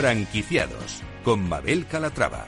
Franquiciados 0.00 1.02
con 1.22 1.46
Mabel 1.46 1.84
Calatrava. 1.86 2.46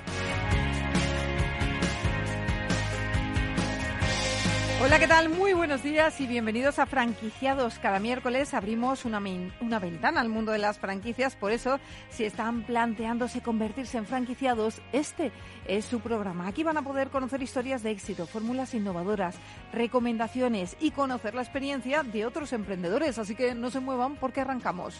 Hola, 4.82 4.98
¿qué 4.98 5.06
tal? 5.06 5.28
Muy 5.28 5.52
buenos 5.52 5.82
días 5.82 6.18
y 6.22 6.26
bienvenidos 6.26 6.78
a 6.78 6.86
Franquiciados. 6.86 7.78
Cada 7.78 7.98
miércoles 7.98 8.54
abrimos 8.54 9.04
una, 9.04 9.22
una, 9.60 9.78
ventana 9.78 10.22
al 10.22 10.30
mundo 10.30 10.50
de 10.50 10.60
las 10.60 10.78
franquicias, 10.78 11.36
por 11.36 11.52
eso, 11.52 11.78
si 12.08 12.24
están 12.24 12.62
planteándose 12.62 13.42
convertirse 13.42 13.98
en 13.98 14.06
franquiciados, 14.06 14.80
este 14.92 15.30
es 15.66 15.84
su 15.84 16.00
programa. 16.00 16.48
Aquí 16.48 16.64
van 16.64 16.78
a 16.78 16.82
poder 16.82 17.10
conocer 17.10 17.42
historias 17.42 17.82
de 17.82 17.90
éxito, 17.90 18.26
fórmulas 18.26 18.72
innovadoras, 18.72 19.36
recomendaciones 19.74 20.74
y 20.80 20.92
conocer 20.92 21.34
la 21.34 21.42
experiencia 21.42 22.02
de 22.02 22.24
otros 22.24 22.54
emprendedores. 22.54 23.18
Así 23.18 23.34
que 23.34 23.54
no 23.54 23.68
se 23.68 23.80
muevan 23.80 24.16
porque 24.16 24.40
arrancamos. 24.40 24.94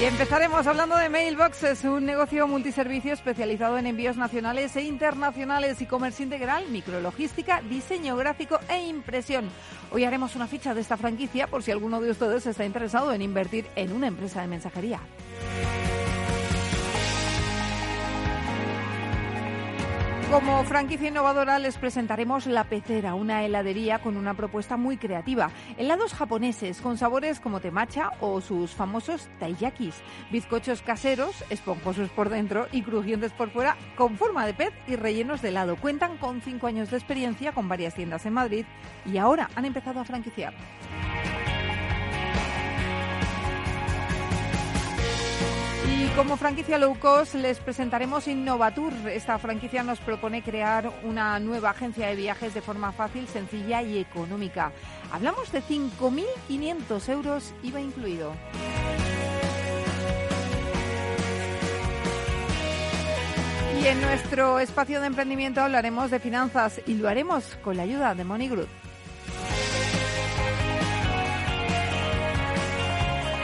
Y 0.00 0.04
empezaremos 0.04 0.66
hablando 0.66 0.96
de 0.96 1.10
Mailboxes, 1.10 1.84
un 1.84 2.06
negocio 2.06 2.48
multiservicio 2.48 3.12
especializado 3.12 3.76
en 3.76 3.86
envíos 3.86 4.16
nacionales 4.16 4.74
e 4.76 4.80
internacionales, 4.84 5.78
e-commerce 5.78 6.22
integral, 6.22 6.64
micrologística, 6.70 7.60
diseño 7.60 8.16
gráfico 8.16 8.58
e 8.70 8.78
impresión. 8.86 9.50
Hoy 9.92 10.04
haremos 10.04 10.36
una 10.36 10.46
ficha 10.46 10.72
de 10.72 10.80
esta 10.80 10.96
franquicia 10.96 11.48
por 11.48 11.62
si 11.62 11.70
alguno 11.70 12.00
de 12.00 12.12
ustedes 12.12 12.46
está 12.46 12.64
interesado 12.64 13.12
en 13.12 13.20
invertir 13.20 13.66
en 13.76 13.92
una 13.92 14.06
empresa 14.06 14.40
de 14.40 14.46
mensajería. 14.48 15.00
Como 20.30 20.62
franquicia 20.62 21.08
innovadora 21.08 21.58
les 21.58 21.76
presentaremos 21.76 22.46
La 22.46 22.62
Pecera, 22.62 23.14
una 23.14 23.44
heladería 23.44 23.98
con 23.98 24.16
una 24.16 24.34
propuesta 24.34 24.76
muy 24.76 24.96
creativa. 24.96 25.50
Helados 25.76 26.14
japoneses 26.14 26.80
con 26.80 26.96
sabores 26.96 27.40
como 27.40 27.58
temacha 27.58 28.12
o 28.20 28.40
sus 28.40 28.70
famosos 28.70 29.28
taiyakis. 29.40 29.96
Bizcochos 30.30 30.82
caseros, 30.82 31.44
esponjosos 31.50 32.10
por 32.10 32.28
dentro 32.28 32.68
y 32.70 32.82
crujientes 32.82 33.32
por 33.32 33.50
fuera, 33.50 33.76
con 33.96 34.16
forma 34.16 34.46
de 34.46 34.54
pez 34.54 34.72
y 34.86 34.94
rellenos 34.94 35.42
de 35.42 35.48
helado. 35.48 35.74
Cuentan 35.74 36.16
con 36.16 36.40
cinco 36.40 36.68
años 36.68 36.92
de 36.92 36.98
experiencia 36.98 37.50
con 37.50 37.68
varias 37.68 37.96
tiendas 37.96 38.24
en 38.24 38.34
Madrid 38.34 38.66
y 39.04 39.18
ahora 39.18 39.50
han 39.56 39.64
empezado 39.64 39.98
a 39.98 40.04
franquiciar. 40.04 40.54
Y 46.00 46.06
como 46.16 46.38
franquicia 46.38 46.78
low 46.78 46.98
cost 46.98 47.34
les 47.34 47.58
presentaremos 47.58 48.26
Innovatur. 48.26 48.90
Esta 49.12 49.38
franquicia 49.38 49.82
nos 49.82 49.98
propone 49.98 50.42
crear 50.42 50.90
una 51.02 51.38
nueva 51.38 51.70
agencia 51.70 52.06
de 52.06 52.16
viajes 52.16 52.54
de 52.54 52.62
forma 52.62 52.90
fácil, 52.92 53.28
sencilla 53.28 53.82
y 53.82 53.98
económica. 53.98 54.72
Hablamos 55.12 55.52
de 55.52 55.62
5.500 55.62 57.08
euros 57.10 57.54
IVA 57.62 57.82
incluido. 57.82 58.32
Y 63.82 63.86
en 63.86 64.00
nuestro 64.00 64.58
espacio 64.58 65.02
de 65.02 65.06
emprendimiento 65.08 65.60
hablaremos 65.60 66.10
de 66.10 66.18
finanzas 66.18 66.80
y 66.86 66.94
lo 66.94 67.10
haremos 67.10 67.58
con 67.62 67.76
la 67.76 67.82
ayuda 67.82 68.14
de 68.14 68.24
Money 68.24 68.48
Group. 68.48 68.68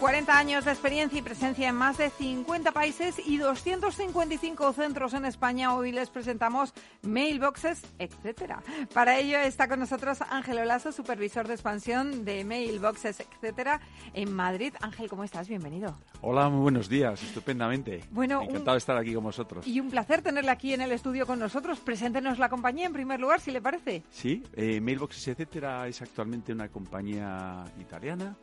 40 0.00 0.38
años 0.38 0.64
de 0.64 0.70
experiencia 0.70 1.18
y 1.18 1.22
presencia 1.22 1.68
en 1.68 1.74
más 1.74 1.98
de 1.98 2.10
50 2.10 2.70
países 2.70 3.16
y 3.26 3.36
255 3.36 4.72
centros 4.72 5.12
en 5.12 5.24
España. 5.24 5.74
Hoy 5.74 5.90
les 5.90 6.08
presentamos 6.08 6.72
mailboxes, 7.02 7.82
etcétera. 7.98 8.62
Para 8.94 9.18
ello 9.18 9.38
está 9.38 9.66
con 9.66 9.80
nosotros 9.80 10.20
Ángel 10.30 10.60
Olaso, 10.60 10.92
supervisor 10.92 11.48
de 11.48 11.54
expansión 11.54 12.24
de 12.24 12.44
mailboxes, 12.44 13.20
etcétera, 13.20 13.80
en 14.14 14.32
Madrid. 14.32 14.72
Ángel, 14.80 15.08
¿cómo 15.08 15.24
estás? 15.24 15.48
Bienvenido. 15.48 15.98
Hola, 16.20 16.48
muy 16.48 16.60
buenos 16.60 16.88
días. 16.88 17.20
Estupendamente. 17.20 18.04
Bueno, 18.12 18.42
encantado 18.42 18.74
de 18.74 18.78
estar 18.78 18.96
aquí 18.96 19.14
con 19.14 19.24
vosotros. 19.24 19.66
Y 19.66 19.80
un 19.80 19.90
placer 19.90 20.22
tenerle 20.22 20.52
aquí 20.52 20.74
en 20.74 20.80
el 20.80 20.92
estudio 20.92 21.26
con 21.26 21.40
nosotros. 21.40 21.80
Preséntenos 21.80 22.38
la 22.38 22.48
compañía 22.48 22.86
en 22.86 22.92
primer 22.92 23.18
lugar, 23.18 23.40
si 23.40 23.50
le 23.50 23.60
parece. 23.60 24.04
Sí, 24.10 24.44
eh, 24.54 24.80
mailboxes, 24.80 25.26
etcétera, 25.26 25.88
es 25.88 26.00
actualmente 26.02 26.52
una 26.52 26.68
compañía 26.68 27.64
italiana 27.80 28.36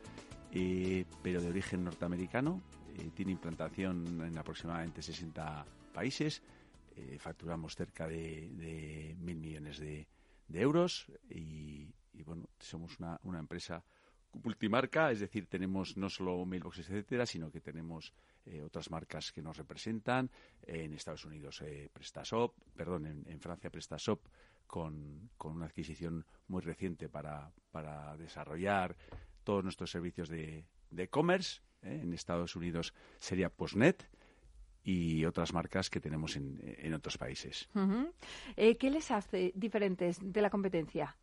eh, 0.58 1.04
pero 1.22 1.42
de 1.42 1.48
origen 1.50 1.84
norteamericano. 1.84 2.62
Eh, 2.96 3.10
tiene 3.14 3.32
implantación 3.32 4.22
en 4.22 4.38
aproximadamente 4.38 5.02
60 5.02 5.66
países. 5.92 6.42
Eh, 6.96 7.18
facturamos 7.18 7.76
cerca 7.76 8.08
de, 8.08 9.14
mil 9.20 9.36
millones 9.36 9.78
de, 9.78 10.06
euros 10.48 11.12
y, 11.28 11.86
bueno, 12.24 12.48
somos 12.58 12.98
una, 12.98 13.38
empresa 13.38 13.84
multimarca, 14.32 15.10
es 15.10 15.20
decir, 15.20 15.46
tenemos 15.46 15.98
no 15.98 16.08
solo 16.08 16.46
mailboxes, 16.46 16.88
etcétera, 16.88 17.26
sino 17.26 17.50
que 17.50 17.60
tenemos 17.60 18.14
otras 18.64 18.90
marcas 18.90 19.32
que 19.32 19.42
nos 19.42 19.58
representan. 19.58 20.30
en 20.62 20.94
Estados 20.94 21.24
Unidos 21.26 21.62
PrestaShop, 21.92 22.54
perdón, 22.74 23.06
en, 23.26 23.40
Francia 23.40 23.68
PrestaShop 23.70 24.20
con, 24.66 25.30
con, 25.36 25.52
una 25.56 25.66
adquisición 25.66 26.24
muy 26.48 26.62
reciente 26.62 27.08
para, 27.08 27.50
para 27.70 28.16
desarrollar 28.16 28.96
todos 29.46 29.62
nuestros 29.62 29.90
servicios 29.90 30.28
de 30.28 30.66
e-commerce. 30.96 31.60
¿eh? 31.82 32.00
En 32.02 32.12
Estados 32.12 32.56
Unidos 32.56 32.92
sería 33.18 33.48
Postnet 33.48 34.10
y 34.82 35.24
otras 35.24 35.52
marcas 35.52 35.88
que 35.88 36.00
tenemos 36.00 36.36
en, 36.36 36.94
otros 36.94 37.18
países. 37.18 37.68
Eh, 38.56 38.76
¿Qué 38.76 38.90
les 38.90 39.10
hace 39.10 39.52
diferentes 39.56 40.18
de 40.22 40.40
la 40.40 40.50
competencia? 40.50 41.16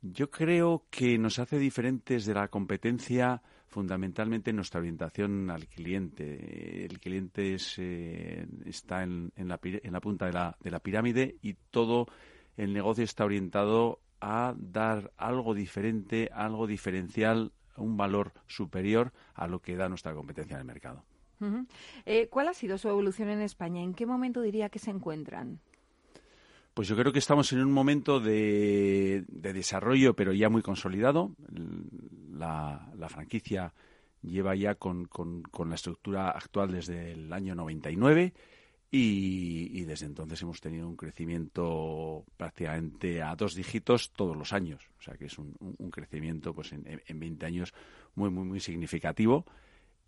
Yo 0.00 0.28
creo 0.28 0.86
que 0.90 1.18
nos 1.18 1.38
hace 1.38 1.58
diferentes 1.58 2.26
de 2.26 2.34
la 2.34 2.48
competencia 2.48 3.40
fundamentalmente 3.68 4.52
nuestra 4.52 4.80
orientación 4.80 5.50
al 5.50 5.68
cliente. 5.68 6.84
El 6.84 6.98
cliente 6.98 7.56
eh, 7.78 8.46
está 8.66 9.04
en, 9.04 9.30
la, 9.36 9.60
en, 9.62 9.92
la, 9.92 10.00
punta 10.00 10.26
de 10.26 10.32
la, 10.32 10.56
de 10.60 10.70
la 10.72 10.80
pirámide 10.80 11.36
y 11.42 11.54
todo 11.70 12.06
el 12.56 12.72
negocio 12.72 13.04
está 13.04 13.24
orientado 13.24 14.00
a 14.22 14.54
dar 14.56 15.12
algo 15.16 15.52
diferente, 15.52 16.30
algo 16.32 16.68
diferencial, 16.68 17.50
un 17.76 17.96
valor 17.96 18.32
superior 18.46 19.12
a 19.34 19.48
lo 19.48 19.60
que 19.60 19.74
da 19.74 19.88
nuestra 19.88 20.14
competencia 20.14 20.54
en 20.54 20.60
el 20.60 20.66
mercado. 20.66 21.04
Eh, 22.06 22.28
¿Cuál 22.30 22.46
ha 22.46 22.54
sido 22.54 22.78
su 22.78 22.88
evolución 22.88 23.28
en 23.28 23.40
España? 23.40 23.82
¿En 23.82 23.94
qué 23.94 24.06
momento 24.06 24.40
diría 24.40 24.68
que 24.68 24.78
se 24.78 24.92
encuentran? 24.92 25.58
Pues 26.72 26.86
yo 26.86 26.96
creo 26.96 27.12
que 27.12 27.18
estamos 27.18 27.52
en 27.52 27.62
un 27.64 27.72
momento 27.72 28.20
de, 28.20 29.24
desarrollo, 29.28 30.14
pero 30.14 30.32
ya 30.32 30.48
muy 30.48 30.62
consolidado. 30.62 31.32
La, 32.32 32.88
franquicia 33.08 33.74
lleva 34.22 34.54
ya 34.54 34.76
con, 34.76 35.06
con, 35.06 35.68
la 35.68 35.74
estructura 35.74 36.30
actual 36.30 36.70
desde 36.70 37.10
el 37.10 37.32
año 37.32 37.56
99 37.56 38.32
y, 38.94 39.84
desde 39.84 40.04
entonces 40.04 40.42
hemos 40.42 40.60
tenido 40.60 40.86
un 40.86 40.96
crecimiento 40.96 42.26
prácticamente 42.36 43.22
a 43.22 43.34
dos 43.34 43.54
dígitos 43.54 44.12
todos 44.12 44.36
los 44.36 44.52
años. 44.52 44.90
O 44.98 45.02
sea 45.02 45.14
que 45.14 45.26
es 45.26 45.38
un, 45.38 45.54
crecimiento 45.90 46.52
pues 46.52 46.72
en, 46.72 47.00
en, 47.06 47.18
20 47.18 47.46
años 47.46 47.72
muy, 48.14 48.28
muy, 48.28 48.44
muy 48.44 48.60
significativo. 48.60 49.46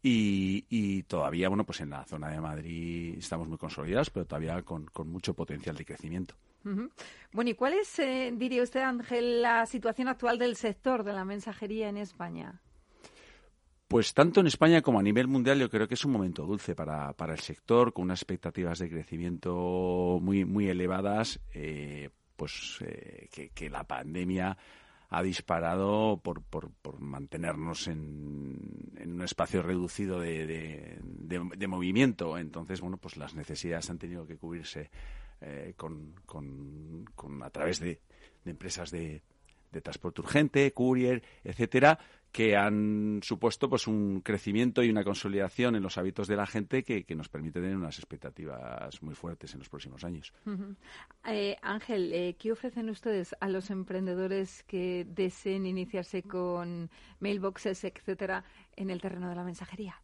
Y, 0.06 1.02
todavía, 1.04 1.48
bueno, 1.48 1.64
pues 1.64 1.80
en 1.80 1.88
la 1.88 2.04
zona 2.04 2.28
de 2.28 2.38
Madrid 2.38 3.14
estamos 3.16 3.48
muy 3.48 3.56
consolidados, 3.56 4.10
pero 4.10 4.26
todavía 4.26 4.60
con, 4.60 4.90
mucho 5.06 5.32
potencial 5.32 5.76
de 5.76 5.86
crecimiento. 5.86 6.34
Bueno, 7.32 7.50
¿y 7.50 7.54
cuál 7.54 7.72
es, 7.72 7.98
eh, 7.98 8.30
diría 8.36 8.62
usted, 8.62 8.80
Ángel, 8.80 9.40
la 9.40 9.64
situación 9.64 10.08
actual 10.08 10.38
del 10.38 10.56
sector 10.56 11.04
de 11.04 11.14
la 11.14 11.24
mensajería 11.24 11.88
en 11.88 11.96
España? 11.96 12.60
Pues 13.94 14.12
tanto 14.12 14.40
en 14.40 14.48
España 14.48 14.82
como 14.82 14.98
a 14.98 15.04
nivel 15.04 15.28
mundial 15.28 15.60
yo 15.60 15.70
creo 15.70 15.86
que 15.86 15.94
es 15.94 16.04
un 16.04 16.10
momento 16.10 16.44
dulce 16.44 16.74
para, 16.74 17.12
para 17.12 17.32
el 17.32 17.38
sector, 17.38 17.92
con 17.92 18.06
unas 18.06 18.22
expectativas 18.22 18.80
de 18.80 18.90
crecimiento 18.90 20.18
muy, 20.20 20.44
muy 20.44 20.68
elevadas, 20.68 21.38
eh, 21.52 22.10
pues 22.34 22.78
eh, 22.80 23.28
que, 23.54 23.70
la 23.70 23.84
pandemia 23.84 24.58
ha 25.10 25.22
disparado 25.22 26.20
por, 26.20 26.42
por, 26.42 26.98
mantenernos 26.98 27.86
en, 27.86 28.90
un 29.00 29.22
espacio 29.22 29.62
reducido 29.62 30.18
de, 30.18 30.98
de, 31.00 31.66
movimiento. 31.68 32.36
Entonces, 32.36 32.80
bueno, 32.80 32.96
pues 32.96 33.16
las 33.16 33.36
necesidades 33.36 33.90
han 33.90 33.98
tenido 34.00 34.26
que 34.26 34.36
cubrirse 34.36 34.90
eh, 35.40 35.74
con, 35.76 36.14
con, 36.26 37.04
con, 37.14 37.40
a 37.44 37.50
través 37.50 37.78
de, 37.78 38.00
empresas 38.44 38.90
de, 38.90 39.22
de 39.70 39.80
transporte 39.80 40.20
urgente, 40.20 40.72
courier, 40.72 41.22
etcétera, 41.44 41.96
que 42.34 42.56
han 42.56 43.20
supuesto 43.22 43.70
pues 43.70 43.86
un 43.86 44.20
crecimiento 44.20 44.82
y 44.82 44.90
una 44.90 45.04
consolidación 45.04 45.76
en 45.76 45.84
los 45.84 45.98
hábitos 45.98 46.26
de 46.26 46.34
la 46.34 46.46
gente 46.46 46.82
que, 46.82 47.06
nos 47.14 47.28
permite 47.28 47.60
tener 47.60 47.76
unas 47.76 47.96
expectativas 47.96 49.00
muy 49.04 49.14
fuertes 49.14 49.52
en 49.52 49.60
los 49.60 49.68
próximos 49.68 50.02
años. 50.02 50.32
Eh, 51.28 51.56
Ángel, 51.62 52.12
eh, 52.12 52.34
¿qué 52.36 52.50
ofrecen 52.50 52.90
ustedes 52.90 53.36
a 53.38 53.48
los 53.48 53.70
emprendedores 53.70 54.64
que 54.64 55.06
deseen 55.08 55.64
iniciarse 55.64 56.24
con 56.24 56.90
mailboxes, 57.20 57.84
etcétera, 57.84 58.42
en 58.74 58.90
el 58.90 59.00
terreno 59.00 59.28
de 59.28 59.36
la 59.36 59.44
mensajería? 59.44 60.03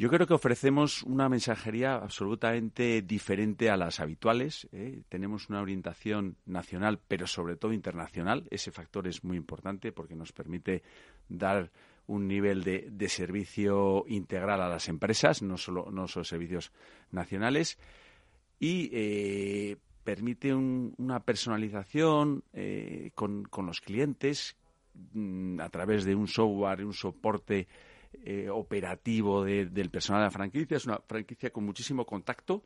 Yo 0.00 0.08
creo 0.08 0.26
que 0.26 0.32
ofrecemos 0.32 1.02
una 1.02 1.28
mensajería 1.28 1.96
absolutamente 1.96 3.02
diferente 3.02 3.68
a 3.68 3.76
las 3.76 4.00
habituales. 4.00 4.66
¿eh? 4.72 5.02
Tenemos 5.10 5.50
una 5.50 5.60
orientación 5.60 6.38
nacional, 6.46 6.98
pero 7.06 7.26
sobre 7.26 7.56
todo 7.56 7.74
internacional. 7.74 8.48
Ese 8.50 8.70
factor 8.70 9.06
es 9.06 9.24
muy 9.24 9.36
importante 9.36 9.92
porque 9.92 10.16
nos 10.16 10.32
permite 10.32 10.82
dar 11.28 11.70
un 12.06 12.26
nivel 12.28 12.64
de, 12.64 13.08
servicio 13.10 14.06
integral 14.08 14.62
a 14.62 14.70
las 14.70 14.88
empresas, 14.88 15.42
no 15.42 15.58
solo, 15.58 15.90
no 15.90 16.08
solo 16.08 16.24
servicios 16.24 16.72
nacionales. 17.10 17.76
Y 18.58 18.88
eh, 18.94 19.76
permite 20.02 20.54
una 20.54 21.20
personalización 21.20 22.42
eh, 22.54 23.10
con, 23.14 23.44
con, 23.44 23.66
los 23.66 23.82
clientes 23.82 24.56
mm, 25.12 25.60
a 25.60 25.68
través 25.68 26.04
de 26.06 26.14
un 26.14 26.26
software, 26.26 26.86
un 26.86 26.94
soporte 26.94 27.68
eh, 28.12 28.48
operativo 28.50 29.44
del 29.44 29.90
personal 29.90 30.22
de 30.22 30.26
la 30.26 30.30
franquicia. 30.30 30.76
Es 30.76 30.84
una 30.84 30.98
franquicia 30.98 31.50
con 31.50 31.64
muchísimo 31.64 32.04
contacto 32.04 32.64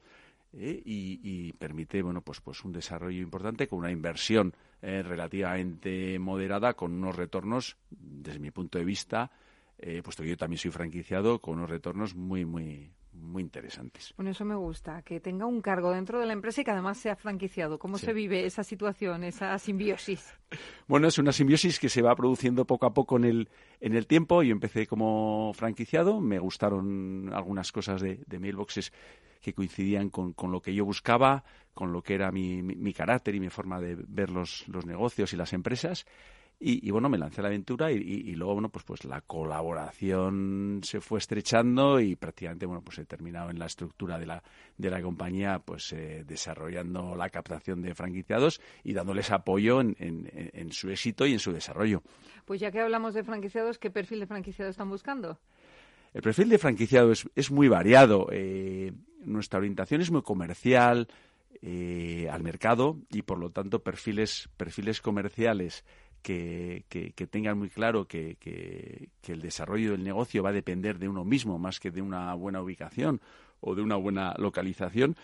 eh, 0.53 0.83
y, 0.85 1.53
permite 1.53 2.01
bueno 2.03 2.23
pues 2.23 2.41
pues 2.41 2.65
un 2.65 2.73
desarrollo 2.73 3.21
importante 3.21 3.69
con 3.69 3.81
una 3.81 3.91
inversión 3.91 4.55
eh, 4.81 5.03
relativamente 5.03 6.19
moderada 6.19 6.75
con 6.75 6.93
unos 6.93 7.17
retornos 7.17 7.77
desde 7.91 8.39
mi 8.39 8.51
punto 8.51 8.79
de 8.79 8.85
vista 8.85 9.31
puesto 10.03 10.23
que 10.23 10.31
yo 10.31 10.37
también 10.37 10.59
soy 10.59 10.71
franquiciado 10.71 11.41
con 11.41 11.59
unos 11.59 11.69
retornos 11.69 12.15
muy 12.15 12.47
muy 12.47 12.91
muy 13.15 13.43
interesantes. 13.43 14.13
Bueno, 14.17 14.31
eso 14.31 14.45
me 14.45 14.55
gusta, 14.55 15.03
que 15.03 15.21
tenga 15.21 15.47
un 15.47 15.61
cargo 15.61 15.91
dentro 15.93 16.21
de 16.21 16.27
la 16.27 16.33
empresa 16.33 16.61
y 16.61 16.65
que 16.65 16.71
además 16.71 16.99
sea 16.99 17.17
franquiciado. 17.17 17.79
¿Cómo 17.79 17.99
se 17.99 18.13
vive 18.13 18.47
esa 18.47 18.65
situación, 18.65 19.25
esa 19.25 19.59
simbiosis? 19.59 20.33
Bueno, 20.87 21.09
es 21.09 21.19
una 21.19 21.33
simbiosis 21.33 21.81
que 21.81 21.89
se 21.89 22.01
va 22.01 22.15
produciendo 22.15 22.65
poco 22.65 22.87
a 22.87 22.95
poco 22.95 23.17
en 23.17 23.25
el, 23.25 23.49
en 23.81 23.97
el 23.97 24.07
tiempo. 24.07 24.43
Yo 24.45 24.53
empecé 24.53 24.87
como 24.87 25.53
franquiciado, 25.55 26.21
me 26.21 26.39
gustaron 26.39 27.33
algunas 27.33 27.73
cosas 27.73 28.01
de, 28.01 28.21
de 28.27 28.39
mailboxes 28.39 28.93
que 29.45 29.53
coincidían 29.53 30.09
con, 30.11 30.33
con, 30.33 30.53
lo 30.53 30.63
que 30.63 30.75
yo 30.75 30.85
buscaba, 30.85 31.45
con 31.75 31.93
lo 31.93 32.03
que 32.03 32.15
era 32.15 32.33
mi, 32.33 32.63
mi, 32.63 32.93
carácter 32.95 33.35
y 33.35 33.41
mi 33.41 33.51
forma 33.51 33.79
de 33.79 33.95
ver 33.95 34.31
los, 34.31 34.67
los 34.69 34.87
negocios 34.87 35.33
y 35.33 35.37
las 35.37 35.53
empresas. 35.53 36.07
Y, 36.61 36.91
bueno, 36.93 37.11
me 37.11 37.19
lancé 37.19 37.41
a 37.41 37.43
la 37.43 37.49
aventura 37.49 37.93
y, 37.93 38.33
luego, 38.37 38.55
bueno, 38.55 38.71
pues, 38.71 38.85
pues 38.87 39.05
la 39.05 39.21
colaboración 39.21 40.81
se 40.83 41.01
fue 41.01 41.19
estrechando 41.19 42.01
y 42.01 42.17
prácticamente, 42.17 42.65
bueno, 42.65 42.81
pues 42.81 42.99
he 42.99 43.05
terminado 43.05 43.51
en 43.51 43.59
la 43.59 43.67
estructura 43.67 44.19
de 44.19 44.25
la, 44.25 44.43
de 44.79 44.91
la 44.91 45.03
compañía, 45.03 45.59
pues 45.59 45.93
eh, 45.93 46.25
desarrollando 46.27 47.17
la 47.17 47.29
captación 47.29 47.83
de 47.83 47.95
franquiciados 47.95 48.63
y 48.83 48.95
dándoles 48.95 49.31
apoyo 49.31 49.81
en, 49.81 49.95
en, 49.99 50.73
su 50.73 50.89
éxito 50.89 51.27
y 51.27 51.35
en 51.35 51.39
su 51.39 51.53
desarrollo. 51.53 52.03
Pues 52.47 52.61
ya 52.61 52.71
que 52.71 52.81
hablamos 52.81 53.13
de 53.13 53.25
franquiciados, 53.25 53.79
¿qué 53.79 53.91
perfil 53.91 54.21
de 54.21 54.27
franquiciado 54.27 54.71
están 54.71 54.89
buscando? 54.89 55.39
El 56.15 56.23
perfil 56.23 56.49
de 56.49 56.59
franquiciado 56.59 57.13
es, 57.13 57.29
es 57.35 57.51
muy 57.51 57.69
variado. 57.69 58.29
Eh, 58.31 58.93
nuestra 59.25 59.59
orientación 59.59 60.01
es 60.01 60.11
muy 60.11 60.23
comercial 60.23 61.09
eh, 61.63 62.29
al 62.31 62.43
mercado 62.43 62.99
y, 63.11 63.23
por 63.23 63.39
lo 63.39 63.51
tanto, 63.51 63.83
perfiles, 63.83 64.49
perfiles 64.57 65.01
comerciales 65.01 65.85
que, 66.25 67.29
tengan 67.31 67.59
muy 67.59 67.69
claro 67.69 68.07
que, 68.09 68.39
el 69.29 69.41
desarrollo 69.41 69.93
del 69.93 70.03
negocio 70.03 70.43
va 70.43 70.51
a 70.51 70.55
depender 70.55 70.99
de 70.99 71.09
uno 71.09 71.25
mismo 71.25 71.59
más 71.59 71.79
que 71.79 71.91
de 71.91 72.01
una 72.03 72.35
buena 72.35 72.63
ubicación 72.63 73.21
o 73.61 73.75
de 73.75 73.83
una 73.83 73.97
buena 73.97 74.35
localización, 74.39 75.17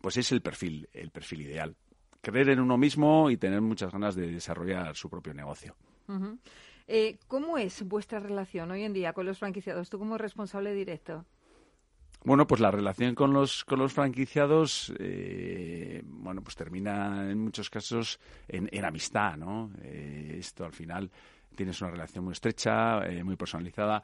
pues 0.00 0.16
es 0.16 0.32
el 0.32 0.40
perfil, 0.40 0.88
el 0.92 1.10
perfil 1.10 1.42
ideal. 1.42 1.76
Creer 2.22 2.48
en 2.50 2.60
uno 2.60 2.78
mismo 2.78 3.30
y 3.30 3.36
tener 3.36 3.60
muchas 3.60 3.92
ganas 3.92 4.14
de 4.16 4.28
desarrollar 4.28 4.96
su 4.96 5.08
propio 5.10 5.34
negocio. 5.34 5.76
Eh, 6.86 7.18
¿Cómo 7.28 7.58
es 7.58 7.86
vuestra 7.86 8.18
relación 8.18 8.70
hoy 8.70 8.84
en 8.84 8.94
día 8.94 9.12
con 9.12 9.26
los 9.26 9.38
franquiciados? 9.38 9.90
Tú 9.90 9.98
como 9.98 10.16
responsable 10.16 10.72
directo. 10.72 11.26
Bueno, 12.24 12.46
pues 12.46 12.60
la 12.60 12.70
relación 12.70 13.14
con 13.14 13.32
los, 13.32 13.64
con 13.64 13.78
los 13.78 13.92
franquiciados, 13.92 14.92
eh, 14.98 16.02
bueno, 16.04 16.42
pues 16.42 16.56
termina 16.56 17.30
en 17.30 17.38
muchos 17.38 17.70
casos 17.70 18.18
en, 18.48 18.84
amistad, 18.84 19.36
¿no? 19.36 19.70
Eh, 19.82 20.36
esto 20.38 20.64
al 20.64 20.72
final 20.72 21.10
tienes 21.54 21.80
una 21.80 21.92
relación 21.92 22.24
muy 22.24 22.32
estrecha, 22.32 23.06
eh, 23.06 23.22
muy 23.22 23.36
personalizada. 23.36 24.02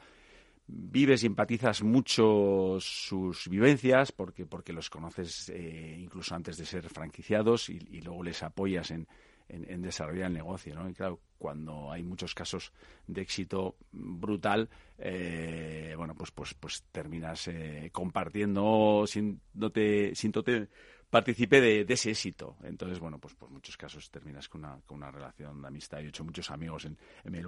Vives 0.67 1.25
y 1.25 1.27
empatizas 1.27 1.83
mucho 1.83 2.79
sus 2.81 3.49
vivencias 3.49 4.13
porque, 4.13 4.47
porque 4.47 4.73
los 4.73 4.89
conoces 4.89 5.53
incluso 5.99 6.35
antes 6.35 6.57
de 6.57 6.65
ser 6.65 6.89
franquiciados 6.89 7.69
y 7.69 8.01
luego 8.01 8.23
les 8.23 8.43
apoyas 8.43 8.91
en, 8.91 9.07
en, 9.55 9.83
desarrollar 9.83 10.29
el 10.29 10.35
negocio, 10.35 10.75
¿no? 10.75 10.89
Y 10.89 10.95
claro, 10.95 11.21
cuando 11.39 11.93
hay 11.93 12.03
muchos 12.03 12.35
casos 12.35 12.73
de 13.07 13.23
éxito 13.23 13.77
brutal, 13.93 14.69
eh, 14.99 15.95
bueno, 15.97 16.15
pues, 16.15 16.31
pues, 16.31 16.55
pues 16.55 16.85
terminas 16.91 17.49
eh, 17.49 17.91
compartiendo 17.93 19.05
sin 19.07 19.41
no 19.55 19.71
te, 19.71 20.15
sin 20.15 20.33
te 20.33 20.69
participe 21.15 21.61
de, 21.61 21.87
ese 21.89 22.11
éxito. 22.11 22.57
Entonces, 22.65 22.99
bueno, 22.99 23.21
pues 23.21 23.35
por 23.35 23.49
muchos 23.49 23.77
casos 23.77 24.11
terminas 24.11 24.49
con 24.49 24.65
una, 24.65 24.81
con 24.85 24.97
una 24.97 25.13
relación 25.13 25.63
de 25.63 25.69
amistad. 25.69 25.99
Yo 26.01 26.07
he 26.07 26.09
hecho 26.09 26.25
muchos 26.25 26.51
amigos 26.51 26.87
en, 26.87 26.99
en 27.23 27.41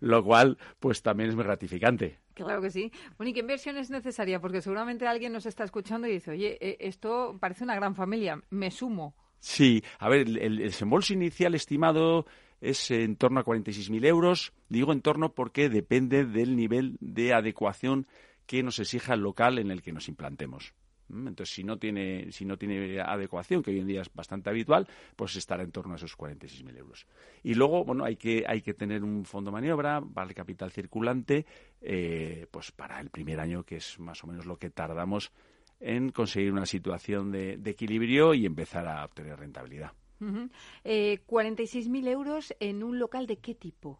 lo 0.00 0.24
cual, 0.24 0.58
pues 0.80 1.00
también 1.00 1.30
es 1.30 1.36
muy 1.36 1.44
gratificante. 1.44 2.18
Claro 2.34 2.60
que 2.60 2.70
sí. 2.70 2.90
Bueno, 3.16 3.30
¿y 3.30 3.32
qué 3.32 3.40
inversión 3.40 3.76
es 3.76 3.90
necesaria? 3.90 4.40
Porque 4.40 4.60
seguramente 4.60 5.06
alguien 5.06 5.32
nos 5.32 5.46
está 5.46 5.62
escuchando 5.62 6.08
y 6.08 6.12
dice, 6.14 6.32
oye, 6.32 6.58
eh, 6.60 6.78
esto 6.80 7.36
parece 7.38 7.62
una 7.62 7.76
gran 7.76 7.94
familia, 7.94 8.42
me 8.50 8.72
sumo. 8.72 9.14
Sí, 9.40 9.82
a 9.98 10.08
ver, 10.08 10.28
el, 10.28 10.58
desembolso 10.58 11.14
inicial 11.14 11.54
estimado 11.54 12.26
es 12.60 12.90
en 12.90 13.16
torno 13.16 13.40
a 13.40 13.44
46.000 13.44 14.06
euros. 14.06 14.52
Digo 14.68 14.92
en 14.92 15.00
torno 15.00 15.32
porque 15.34 15.70
depende 15.70 16.26
del 16.26 16.56
nivel 16.56 16.98
de 17.00 17.32
adecuación 17.32 18.06
que 18.46 18.62
nos 18.62 18.78
exija 18.78 19.14
el 19.14 19.20
local 19.20 19.58
en 19.58 19.70
el 19.70 19.80
que 19.80 19.92
nos 19.92 20.08
implantemos. 20.08 20.74
¿Mm? 21.08 21.28
Entonces, 21.28 21.54
si 21.54 21.64
no 21.64 21.78
tiene, 21.78 22.30
si 22.32 22.44
no 22.44 22.58
tiene 22.58 23.00
adecuación, 23.00 23.62
que 23.62 23.70
hoy 23.70 23.78
en 23.78 23.86
día 23.86 24.02
es 24.02 24.12
bastante 24.12 24.50
habitual, 24.50 24.86
pues 25.16 25.34
estará 25.36 25.62
en 25.62 25.72
torno 25.72 25.94
a 25.94 25.96
esos 25.96 26.18
46.000 26.18 26.76
euros. 26.76 27.06
Y 27.42 27.54
luego, 27.54 27.84
bueno, 27.84 28.04
hay 28.04 28.16
que, 28.16 28.44
hay 28.46 28.60
que 28.60 28.74
tener 28.74 29.02
un 29.02 29.24
fondo 29.24 29.50
de 29.50 29.54
maniobra 29.54 30.02
el 30.22 30.34
capital 30.34 30.70
circulante, 30.70 31.46
eh, 31.80 32.46
pues 32.50 32.72
para 32.72 33.00
el 33.00 33.08
primer 33.08 33.40
año, 33.40 33.62
que 33.62 33.76
es 33.76 33.98
más 33.98 34.22
o 34.22 34.26
menos 34.26 34.44
lo 34.44 34.58
que 34.58 34.68
tardamos 34.68 35.32
en 35.80 36.10
conseguir 36.10 36.52
una 36.52 36.66
situación 36.66 37.32
de, 37.32 37.54
equilibrio 37.64 38.34
y 38.34 38.46
empezar 38.46 38.86
a 38.86 39.04
obtener 39.04 39.38
rentabilidad. 39.38 39.92
46.000 40.20 42.06
eh, 42.06 42.10
euros 42.10 42.54
en 42.60 42.82
un 42.82 42.98
local 42.98 43.26
de 43.26 43.38
qué 43.38 43.54
tipo? 43.54 43.98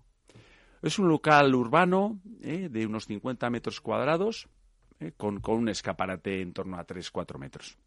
Es 0.82 0.98
un 0.98 1.08
local 1.08 1.54
urbano 1.54 2.20
eh, 2.42 2.68
de 2.70 2.86
unos 2.86 3.06
50 3.06 3.48
metros 3.50 3.80
cuadrados 3.80 4.48
eh, 4.98 5.12
con, 5.16 5.40
un 5.46 5.68
escaparate 5.70 6.42
en 6.42 6.52
torno 6.52 6.76
a 6.76 6.86
3-4 6.86 7.38
metros. 7.38 7.78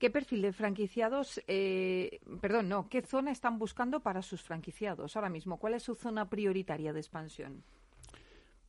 ¿Qué 0.00 0.10
perfil 0.10 0.42
de 0.42 0.52
franquiciados, 0.52 1.40
perdón, 1.46 2.68
no, 2.68 2.88
qué 2.88 3.00
zona 3.00 3.30
están 3.30 3.60
buscando 3.60 4.00
para 4.00 4.22
sus 4.22 4.42
franquiciados 4.42 5.14
ahora 5.14 5.28
mismo? 5.28 5.56
¿Cuál 5.56 5.74
es 5.74 5.84
su 5.84 5.94
zona 5.94 6.28
prioritaria 6.28 6.92
de 6.92 6.98
expansión? 6.98 7.62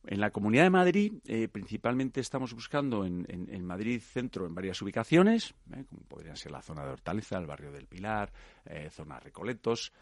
En 0.08 0.20
la 0.20 0.30
Comunidad 0.30 0.62
de 0.62 0.70
Madrid, 0.70 1.14
eh, 1.26 1.48
principalmente 1.48 2.20
estamos 2.20 2.54
buscando 2.54 3.04
en, 3.04 3.64
Madrid 3.64 4.00
Centro 4.00 4.46
en 4.46 4.54
varias 4.54 4.80
ubicaciones, 4.80 5.52
eh, 5.74 5.84
como 5.88 6.02
podrían 6.02 6.36
ser 6.36 6.52
la 6.52 6.62
zona 6.62 6.84
de 6.84 6.92
Hortaleza, 6.92 7.38
el 7.38 7.46
barrio 7.46 7.72
del 7.72 7.86
Pilar, 7.86 8.32
eh, 8.64 8.88
zona 8.90 9.18
Recoletos, 9.18 9.92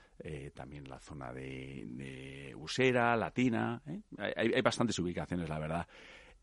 también 0.54 0.88
la 0.88 1.00
zona 1.00 1.32
de, 1.32 2.54
Usera, 2.56 3.16
Latina. 3.16 3.82
Hay, 4.18 4.60
bastantes 4.60 4.98
ubicaciones, 4.98 5.48
la 5.48 5.58
verdad. 5.58 5.88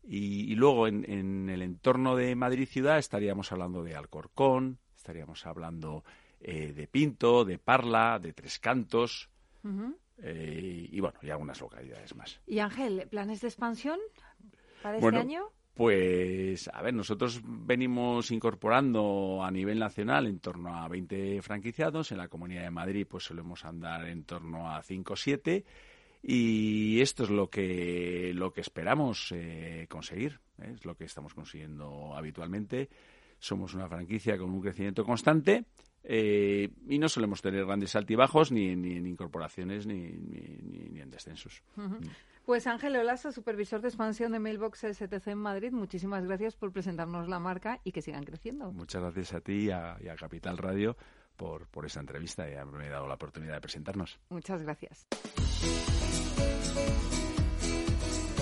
Y, 0.02 0.54
luego 0.56 0.88
en, 0.88 1.48
el 1.48 1.62
entorno 1.62 2.16
de 2.16 2.34
Madrid 2.34 2.66
Ciudad 2.66 2.98
estaríamos 2.98 3.52
hablando 3.52 3.84
de 3.84 3.94
Alcorcón, 3.94 4.78
estaríamos 4.96 5.46
hablando 5.46 6.04
de 6.40 6.88
Pinto, 6.90 7.44
de 7.44 7.58
Parla, 7.58 8.18
de 8.18 8.32
Tres 8.32 8.58
Cantos. 8.58 9.30
Eh, 10.22 10.88
y 10.90 11.00
bueno, 11.00 11.18
y 11.22 11.30
algunas 11.30 11.60
localidades 11.60 12.14
más. 12.14 12.40
¿Y 12.46 12.60
Ángel, 12.60 13.06
planes 13.10 13.40
de 13.40 13.48
expansión 13.48 13.98
para 14.82 14.98
este 14.98 15.16
año? 15.16 15.50
Pues, 15.74 16.68
a 16.68 16.82
ver, 16.82 16.94
nosotros 16.94 17.40
venimos 17.44 18.30
incorporando 18.30 19.42
a 19.42 19.50
nivel 19.50 19.78
nacional 19.78 20.26
en 20.26 20.38
torno 20.38 20.76
a 20.76 20.86
20 20.88 21.40
franquiciados. 21.42 22.12
En 22.12 22.18
la 22.18 22.28
Comunidad 22.28 22.62
de 22.62 22.70
Madrid, 22.70 23.06
pues 23.08 23.24
solemos 23.24 23.64
andar 23.64 24.06
en 24.06 24.24
torno 24.24 24.70
a 24.70 24.82
5 24.82 25.12
o 25.12 25.16
7. 25.16 25.64
Y 26.22 27.00
esto 27.00 27.24
es 27.24 27.30
lo 27.30 27.48
que, 27.50 28.32
lo 28.34 28.52
que 28.52 28.60
esperamos 28.60 29.32
eh, 29.32 29.86
conseguir. 29.88 30.40
¿eh? 30.58 30.72
Es 30.74 30.84
lo 30.84 30.94
que 30.94 31.04
estamos 31.04 31.34
consiguiendo 31.34 32.14
habitualmente 32.14 32.88
somos 33.42 33.74
una 33.74 33.88
franquicia 33.88 34.38
con 34.38 34.50
un 34.50 34.60
crecimiento 34.60 35.04
constante 35.04 35.64
eh, 36.04 36.70
y 36.88 36.98
no 36.98 37.08
solemos 37.08 37.42
tener 37.42 37.64
grandes 37.64 37.94
altibajos 37.94 38.50
ni, 38.50 38.74
ni 38.76 38.96
en 38.96 39.06
incorporaciones 39.06 39.86
ni, 39.86 40.12
ni, 40.12 41.00
en 41.00 41.10
descensos. 41.10 41.62
Pues 42.44 42.66
Ángel 42.66 42.96
Olaza, 42.96 43.30
supervisor 43.30 43.80
de 43.80 43.88
expansión 43.88 44.32
de 44.32 44.40
Mailbox 44.40 44.80
STC 44.80 45.28
en 45.28 45.38
Madrid, 45.38 45.72
muchísimas 45.72 46.24
gracias 46.24 46.56
por 46.56 46.72
presentarnos 46.72 47.28
la 47.28 47.38
marca 47.38 47.80
y 47.84 47.92
que 47.92 48.02
sigan 48.02 48.24
creciendo. 48.24 48.72
Muchas 48.72 49.02
gracias 49.02 49.34
a 49.34 49.40
ti 49.40 49.66
y 49.66 49.70
a, 49.70 49.96
Capital 50.18 50.58
Radio 50.58 50.96
por, 51.36 51.66
por 51.68 51.86
esta 51.86 52.00
entrevista 52.00 52.48
y 52.48 52.54
haberme 52.54 52.88
dado 52.88 53.06
la 53.06 53.14
oportunidad 53.14 53.54
de 53.54 53.60
presentarnos. 53.60 54.18
Muchas 54.28 54.62
gracias. 54.62 55.06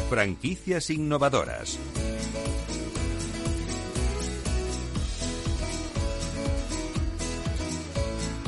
Franquicias 0.08 0.90
innovadoras. 0.90 1.78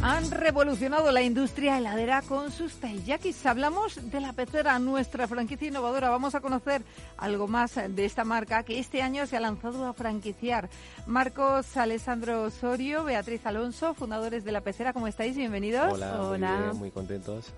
Han 0.04 0.32
revolucionado 0.32 1.12
la 1.12 1.22
industria 1.22 1.78
heladera 1.78 2.22
con 2.22 2.50
sus 2.50 2.74
taiyakis. 2.74 3.46
Hablamos 3.46 4.10
de 4.10 4.20
la 4.20 4.32
pecera, 4.32 4.76
nuestra 4.80 5.28
franquicia 5.28 5.68
innovadora. 5.68 6.10
Vamos 6.10 6.34
a 6.34 6.40
conocer 6.40 6.82
algo 7.16 7.46
más 7.46 7.76
de 7.76 8.04
esta 8.04 8.24
marca 8.24 8.64
que 8.64 8.80
este 8.80 9.00
año 9.00 9.28
se 9.28 9.36
ha 9.36 9.40
lanzado 9.40 9.86
a 9.86 9.92
franquiciar. 9.92 10.68
Marcos 11.06 11.76
Alessandro 11.76 12.42
Osorio, 12.42 13.04
Beatriz 13.04 13.46
Alonso, 13.46 13.94
fundadores 13.94 14.42
de 14.42 14.50
la 14.50 14.62
pecera. 14.62 14.92
¿Cómo 14.92 15.06
estáis? 15.06 15.36
Bienvenidos. 15.36 15.92
Hola, 15.92 16.20
Hola. 16.20 16.56
Muy, 16.72 16.78
muy 16.78 16.90
contentos. 16.90 17.52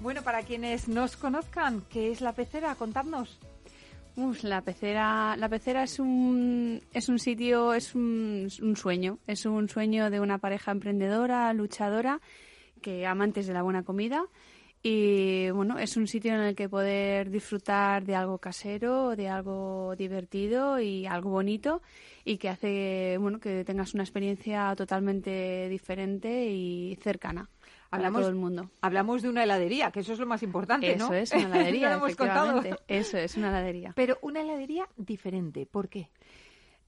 Bueno, 0.00 0.20
para 0.20 0.42
quienes 0.42 0.88
nos 0.88 1.16
conozcan, 1.16 1.82
¿qué 1.88 2.12
es 2.12 2.20
la 2.20 2.34
pecera? 2.34 2.74
Contadnos 2.74 3.38
la 4.42 4.62
pecera, 4.62 5.36
la 5.36 5.48
pecera 5.48 5.82
es 5.82 5.98
un, 5.98 6.80
es 6.92 7.08
un 7.08 7.18
sitio, 7.18 7.74
es 7.74 7.94
un, 7.94 8.48
sueño, 8.74 9.18
es 9.26 9.44
un 9.44 9.68
sueño 9.68 10.10
de 10.10 10.20
una 10.20 10.38
pareja 10.38 10.70
emprendedora, 10.70 11.52
luchadora, 11.52 12.20
que 12.80 13.06
amantes 13.06 13.46
de 13.46 13.52
la 13.52 13.62
buena 13.62 13.82
comida. 13.82 14.24
Y 14.82 15.50
bueno, 15.50 15.78
es 15.78 15.96
un 15.96 16.06
sitio 16.06 16.32
en 16.34 16.40
el 16.40 16.54
que 16.54 16.68
poder 16.68 17.30
disfrutar 17.30 18.04
de 18.04 18.14
algo 18.14 18.38
casero, 18.38 19.16
de 19.16 19.28
algo 19.28 19.94
divertido 19.96 20.80
y 20.80 21.06
algo 21.06 21.30
bonito 21.30 21.82
y 22.24 22.38
que 22.38 22.48
hace 22.48 23.18
bueno 23.18 23.40
que 23.40 23.64
tengas 23.64 23.94
una 23.94 24.04
experiencia 24.04 24.74
totalmente 24.76 25.68
diferente 25.68 26.46
y 26.46 26.96
cercana 27.02 27.50
hablamos, 27.96 28.20
todo 28.20 28.30
el 28.30 28.36
mundo. 28.36 28.70
Hablamos 28.80 29.22
de 29.22 29.28
una 29.28 29.42
heladería, 29.44 29.90
que 29.90 30.00
eso 30.00 30.12
es 30.12 30.18
lo 30.18 30.26
más 30.26 30.42
importante, 30.42 30.92
eso 30.92 31.12
es 31.12 31.32
una 31.32 31.56
heladería, 31.56 32.00
Eso 32.88 33.18
es 33.18 33.36
una 33.36 33.48
heladería. 33.48 33.92
Pero 33.94 34.18
una 34.22 34.40
heladería 34.40 34.88
diferente, 34.96 35.66
¿por 35.66 35.88
qué? 35.88 36.08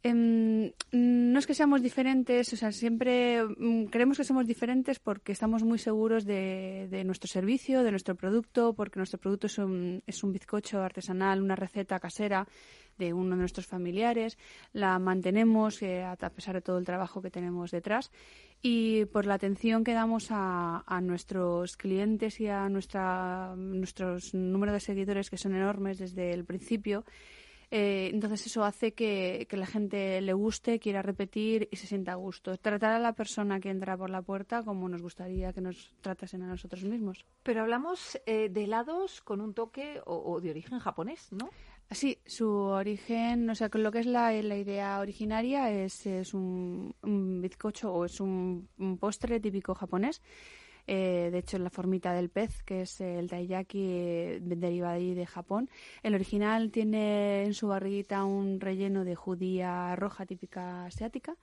Em, 0.04 0.70
no 0.92 1.38
es 1.40 1.46
que 1.46 1.54
seamos 1.54 1.82
diferentes, 1.82 2.52
o 2.52 2.56
sea, 2.56 2.70
siempre 2.70 3.42
mm, 3.42 3.86
creemos 3.86 4.16
que 4.16 4.22
somos 4.22 4.46
diferentes 4.46 5.00
porque 5.00 5.32
estamos 5.32 5.64
muy 5.64 5.78
seguros 5.78 6.24
de, 6.24 7.02
nuestro 7.04 7.26
servicio, 7.26 7.82
de 7.82 7.90
nuestro 7.90 8.14
producto, 8.14 8.74
porque 8.74 9.00
nuestro 9.00 9.18
producto 9.18 9.48
es 9.48 9.58
un, 9.58 10.02
es 10.06 10.22
un 10.22 10.32
bizcocho 10.32 10.82
artesanal, 10.82 11.42
una 11.42 11.56
receta 11.56 11.98
casera 11.98 12.46
de 12.98 13.12
uno 13.12 13.30
de 13.30 13.36
nuestros 13.36 13.66
familiares, 13.66 14.38
la 14.72 14.98
mantenemos 14.98 15.82
eh, 15.82 16.04
a 16.04 16.16
pesar 16.16 16.56
de 16.56 16.62
todo 16.62 16.78
el 16.78 16.84
trabajo 16.84 17.22
que 17.22 17.30
tenemos 17.30 17.70
detrás 17.70 18.10
y 18.60 19.04
por 19.06 19.26
la 19.26 19.34
atención 19.34 19.84
que 19.84 19.92
damos 19.92 20.28
a, 20.30 20.82
nuestros 21.02 21.76
clientes 21.76 22.40
y 22.40 22.48
a 22.48 22.68
nuestra, 22.68 23.54
nuestros 23.56 24.34
números 24.34 24.74
de 24.74 24.80
seguidores 24.80 25.30
que 25.30 25.38
son 25.38 25.54
enormes 25.54 25.98
desde 25.98 26.32
el 26.32 26.44
principio. 26.44 27.04
Eh, 27.70 28.08
entonces 28.14 28.46
eso 28.46 28.64
hace 28.64 28.94
que, 28.94 29.46
que, 29.48 29.56
la 29.58 29.66
gente 29.66 30.22
le 30.22 30.32
guste, 30.32 30.78
quiera 30.78 31.02
repetir 31.02 31.68
y 31.70 31.76
se 31.76 31.86
sienta 31.86 32.12
a 32.12 32.14
gusto. 32.14 32.56
Tratar 32.56 32.92
a 32.92 32.98
la 32.98 33.12
persona 33.12 33.60
que 33.60 33.68
entra 33.68 33.96
por 33.96 34.08
la 34.08 34.22
puerta 34.22 34.62
como 34.62 34.88
nos 34.88 35.02
gustaría 35.02 35.52
que 35.52 35.60
nos 35.60 35.94
tratasen 36.00 36.42
a 36.42 36.46
nosotros 36.46 36.82
mismos. 36.84 37.26
Pero 37.42 37.60
hablamos 37.60 38.18
eh, 38.24 38.48
de 38.48 38.64
helados 38.64 39.20
con 39.20 39.42
un 39.42 39.52
toque 39.52 40.00
o, 40.06 40.40
de 40.40 40.50
origen 40.50 40.78
japonés, 40.78 41.30
¿no? 41.30 41.50
Sí, 41.90 42.18
su 42.26 42.46
origen, 42.50 43.48
o 43.48 43.54
sea, 43.54 43.70
lo 43.72 43.90
que 43.90 44.00
es 44.00 44.06
la, 44.06 44.30
la 44.42 44.56
idea 44.58 45.00
originaria 45.00 45.70
es, 45.70 46.04
es 46.06 46.34
un, 46.34 46.94
bizcocho 47.40 47.92
o 47.94 48.04
es 48.04 48.20
un, 48.20 48.68
postre 49.00 49.40
típico 49.40 49.74
japonés. 49.74 50.20
Eh, 50.86 51.30
de 51.32 51.38
hecho, 51.38 51.58
la 51.58 51.70
formita 51.70 52.12
del 52.12 52.28
pez, 52.30 52.62
que 52.62 52.82
es 52.82 53.00
el 53.00 53.28
taiyaki, 53.28 53.78
eh, 53.80 54.38
deriva 54.42 54.92
ahí 54.92 55.14
de 55.14 55.26
Japón. 55.26 55.70
El 56.02 56.14
original 56.14 56.70
tiene 56.70 57.44
en 57.44 57.54
su 57.54 57.68
barriguita 57.68 58.24
un 58.24 58.60
relleno 58.60 59.04
de 59.04 59.14
judía 59.14 59.96
roja 59.96 60.26
típica 60.26 60.86
asiática 60.86 61.36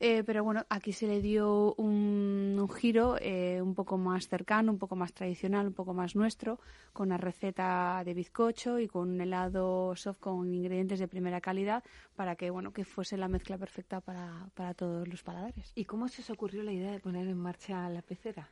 eh, 0.00 0.24
pero 0.24 0.42
bueno, 0.42 0.64
aquí 0.70 0.92
se 0.92 1.06
le 1.06 1.20
dio 1.20 1.74
un, 1.74 2.68
giro 2.74 3.16
eh, 3.20 3.60
un 3.60 3.74
poco 3.74 3.98
más 3.98 4.28
cercano, 4.28 4.72
un 4.72 4.78
poco 4.78 4.96
más 4.96 5.12
tradicional, 5.12 5.66
un 5.66 5.74
poco 5.74 5.92
más 5.92 6.16
nuestro, 6.16 6.58
con 6.94 7.08
una 7.08 7.18
receta 7.18 8.02
de 8.04 8.14
bizcocho 8.14 8.78
y 8.78 8.88
con 8.88 9.10
un 9.10 9.20
helado 9.20 9.94
soft 9.96 10.18
con 10.18 10.54
ingredientes 10.54 10.98
de 10.98 11.08
primera 11.08 11.40
calidad 11.40 11.84
para 12.16 12.34
que 12.36 12.50
bueno 12.50 12.72
que 12.72 12.84
fuese 12.84 13.16
la 13.18 13.28
mezcla 13.28 13.58
perfecta 13.58 14.00
para, 14.00 14.48
para 14.54 14.72
todos 14.72 15.06
los 15.06 15.22
paladares. 15.22 15.72
¿Y 15.74 15.84
cómo 15.84 16.08
se 16.08 16.22
os 16.22 16.30
ocurrió 16.30 16.62
la 16.62 16.72
idea 16.72 16.92
de 16.92 17.00
poner 17.00 17.28
en 17.28 17.38
marcha 17.38 17.88
la 17.90 18.00
pecera? 18.00 18.48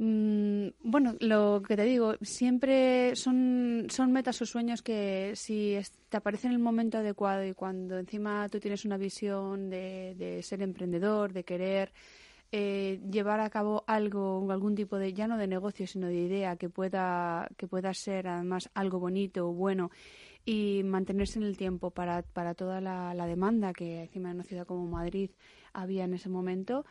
Mm, 0.00 0.68
bueno, 0.84 1.16
lo 1.18 1.60
que 1.66 1.76
te 1.76 1.82
digo, 1.82 2.14
siempre 2.22 3.16
son, 3.16 3.86
son 3.90 4.12
metas 4.12 4.40
o 4.40 4.46
sueños 4.46 4.80
que 4.80 5.32
si 5.34 5.76
te 6.08 6.16
aparecen 6.16 6.52
en 6.52 6.56
el 6.56 6.62
momento 6.62 6.98
adecuado 6.98 7.44
y 7.44 7.52
cuando 7.52 7.98
encima 7.98 8.48
tú 8.48 8.60
tienes 8.60 8.84
una 8.84 8.96
visión 8.96 9.68
de, 9.70 10.14
de 10.16 10.42
ser 10.44 10.62
emprendedor, 10.62 11.32
de 11.32 11.42
querer 11.42 11.92
eh, 12.52 13.00
llevar 13.10 13.40
a 13.40 13.50
cabo 13.50 13.82
algo, 13.88 14.50
algún 14.52 14.76
tipo 14.76 14.96
de, 14.98 15.12
ya 15.12 15.26
no 15.26 15.36
de 15.36 15.48
negocio, 15.48 15.86
sino 15.86 16.06
de 16.06 16.14
idea 16.14 16.56
que 16.56 16.70
pueda, 16.70 17.48
que 17.56 17.66
pueda 17.66 17.92
ser 17.92 18.28
además 18.28 18.70
algo 18.74 19.00
bonito 19.00 19.48
o 19.48 19.52
bueno 19.52 19.90
y 20.44 20.82
mantenerse 20.84 21.40
en 21.40 21.44
el 21.44 21.56
tiempo 21.56 21.90
para, 21.90 22.22
para 22.22 22.54
toda 22.54 22.80
la, 22.80 23.12
la 23.14 23.26
demanda 23.26 23.72
que 23.72 24.02
encima 24.02 24.30
en 24.30 24.36
una 24.36 24.44
ciudad 24.44 24.66
como 24.66 24.86
Madrid 24.86 25.30
había 25.74 26.04
en 26.04 26.14
ese 26.14 26.28
momento 26.30 26.86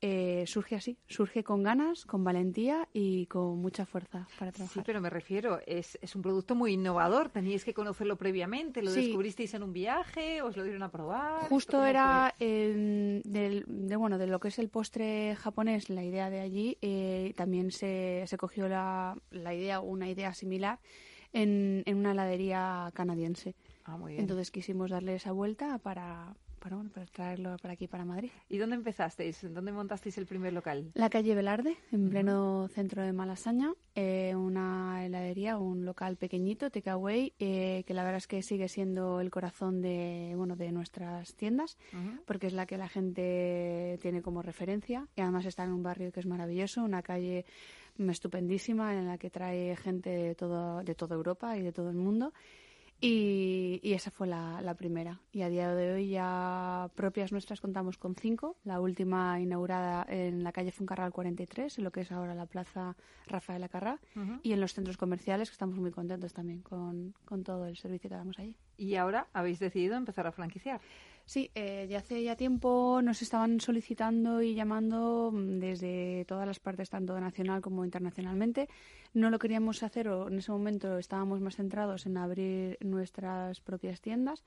eh, 0.00 0.44
surge 0.46 0.76
así, 0.76 0.96
surge 1.06 1.44
con 1.44 1.62
ganas, 1.62 2.06
con 2.06 2.24
valentía 2.24 2.88
y 2.92 3.26
con 3.26 3.58
mucha 3.58 3.86
fuerza 3.86 4.26
para 4.38 4.52
trabajar. 4.52 4.74
Sí, 4.74 4.82
pero 4.84 5.00
me 5.00 5.10
refiero, 5.10 5.60
es, 5.66 5.98
es 6.00 6.16
un 6.16 6.22
producto 6.22 6.54
muy 6.54 6.72
innovador, 6.72 7.28
teníais 7.28 7.64
que 7.64 7.74
conocerlo 7.74 8.16
previamente, 8.16 8.82
lo 8.82 8.92
descubristeis 8.92 9.54
en 9.54 9.62
un 9.62 9.72
viaje, 9.72 10.42
os 10.42 10.56
lo 10.56 10.64
dieron 10.64 10.82
a 10.82 10.90
probar. 10.90 11.48
Justo 11.48 11.84
era 11.84 12.34
del, 12.38 13.22
de, 13.24 13.96
bueno, 13.96 14.18
de 14.18 14.26
lo 14.26 14.40
que 14.40 14.48
es 14.48 14.58
el 14.58 14.68
postre 14.68 15.36
japonés, 15.36 15.90
la 15.90 16.02
idea 16.04 16.30
de 16.30 16.40
allí, 16.40 16.78
eh, 16.80 17.32
también 17.36 17.70
se, 17.70 18.24
se 18.26 18.36
cogió 18.36 18.68
la, 18.68 19.16
la 19.30 19.54
idea, 19.54 19.80
una 19.80 20.08
idea 20.08 20.32
similar 20.34 20.78
en, 21.32 21.82
en 21.86 21.96
una 21.96 22.12
heladería 22.12 22.90
canadiense. 22.94 23.54
Ah, 23.84 23.96
muy 23.96 24.12
bien. 24.12 24.22
Entonces 24.22 24.50
quisimos 24.50 24.90
darle 24.90 25.14
esa 25.14 25.32
vuelta 25.32 25.78
para, 25.78 26.34
para, 26.60 26.76
para 26.94 27.06
traerlo 27.06 27.56
para 27.58 27.74
aquí, 27.74 27.88
para 27.88 28.04
Madrid. 28.04 28.30
¿Y 28.48 28.58
dónde 28.58 28.76
empezasteis? 28.76 29.40
¿Dónde 29.52 29.72
montasteis 29.72 30.18
el 30.18 30.26
primer 30.26 30.52
local? 30.52 30.92
La 30.94 31.10
calle 31.10 31.34
Velarde, 31.34 31.76
en 31.90 32.10
pleno 32.10 32.68
centro 32.68 33.02
de 33.02 33.12
Malasaña, 33.12 33.72
eh, 33.94 34.34
una 34.36 35.04
heladería, 35.04 35.58
un 35.58 35.84
local 35.84 36.16
pequeñito, 36.16 36.70
takeaway, 36.70 37.32
eh, 37.38 37.82
que 37.86 37.94
la 37.94 38.04
verdad 38.04 38.18
es 38.18 38.26
que 38.26 38.42
sigue 38.42 38.68
siendo 38.68 39.20
el 39.20 39.30
corazón 39.30 39.80
de, 39.80 40.34
bueno, 40.36 40.54
de 40.54 40.70
nuestras 40.70 41.34
tiendas, 41.34 41.76
porque 42.26 42.46
es 42.46 42.52
la 42.52 42.66
que 42.66 42.76
la 42.76 42.88
gente 42.88 43.98
tiene 44.00 44.22
como 44.22 44.42
referencia 44.42 45.08
y 45.16 45.22
además 45.22 45.46
está 45.46 45.64
en 45.64 45.72
un 45.72 45.82
barrio 45.82 46.12
que 46.12 46.20
es 46.20 46.26
maravilloso, 46.26 46.84
una 46.84 47.02
calle 47.02 47.44
estupendísima 47.98 48.94
en 48.96 49.06
la 49.06 49.18
que 49.18 49.30
trae 49.30 49.76
gente 49.76 50.10
de, 50.10 50.34
todo, 50.34 50.82
de 50.82 50.94
toda 50.94 51.16
Europa 51.16 51.56
y 51.56 51.62
de 51.62 51.72
todo 51.72 51.90
el 51.90 51.96
mundo. 51.96 52.32
Y, 53.00 53.80
esa 53.82 54.10
fue 54.10 54.26
la, 54.26 54.74
primera. 54.76 55.20
Y 55.32 55.42
a 55.42 55.48
día 55.48 55.74
de 55.74 55.92
hoy 55.92 56.10
ya 56.10 56.90
propias 56.94 57.32
nuestras 57.32 57.60
contamos 57.60 57.96
con 57.96 58.14
cinco. 58.14 58.56
La 58.64 58.80
última 58.80 59.40
inaugurada 59.40 60.06
en 60.08 60.44
la 60.44 60.52
calle 60.52 60.70
Funcarral 60.70 61.12
43, 61.12 61.78
en 61.78 61.84
lo 61.84 61.90
que 61.90 62.02
es 62.02 62.12
ahora 62.12 62.34
la 62.34 62.46
plaza 62.46 62.96
Rafael 63.26 63.62
Acarrá. 63.64 63.98
Y 64.42 64.52
en 64.52 64.60
los 64.60 64.74
centros 64.74 64.96
comerciales, 64.96 65.48
que 65.48 65.54
estamos 65.54 65.78
muy 65.78 65.90
contentos 65.90 66.32
también 66.32 66.60
con, 66.60 67.14
con 67.24 67.42
todo 67.42 67.66
el 67.66 67.76
servicio 67.76 68.10
que 68.10 68.16
damos 68.16 68.38
allí. 68.38 68.56
Y 68.76 68.96
ahora 68.96 69.28
habéis 69.32 69.58
decidido 69.58 69.96
empezar 69.96 70.26
a 70.26 70.32
franquiciar. 70.32 70.80
Sí, 71.24 71.50
eh, 71.54 71.86
ya 71.88 71.98
hace 71.98 72.22
ya 72.22 72.34
tiempo 72.34 73.00
nos 73.02 73.22
estaban 73.22 73.60
solicitando 73.60 74.42
y 74.42 74.54
llamando 74.54 75.30
mm, 75.32 75.60
desde 75.60 76.24
todas 76.26 76.46
las 76.46 76.58
partes, 76.58 76.90
tanto 76.90 77.18
nacional 77.20 77.60
como 77.60 77.84
internacionalmente. 77.84 78.68
No 79.14 79.30
lo 79.30 79.38
queríamos 79.38 79.82
hacer 79.82 80.08
o 80.08 80.28
en 80.28 80.38
ese 80.38 80.50
momento 80.50 80.98
estábamos 80.98 81.40
más 81.40 81.56
centrados 81.56 82.06
en 82.06 82.16
abrir 82.16 82.78
nuestras 82.80 83.60
propias 83.60 84.00
tiendas 84.00 84.42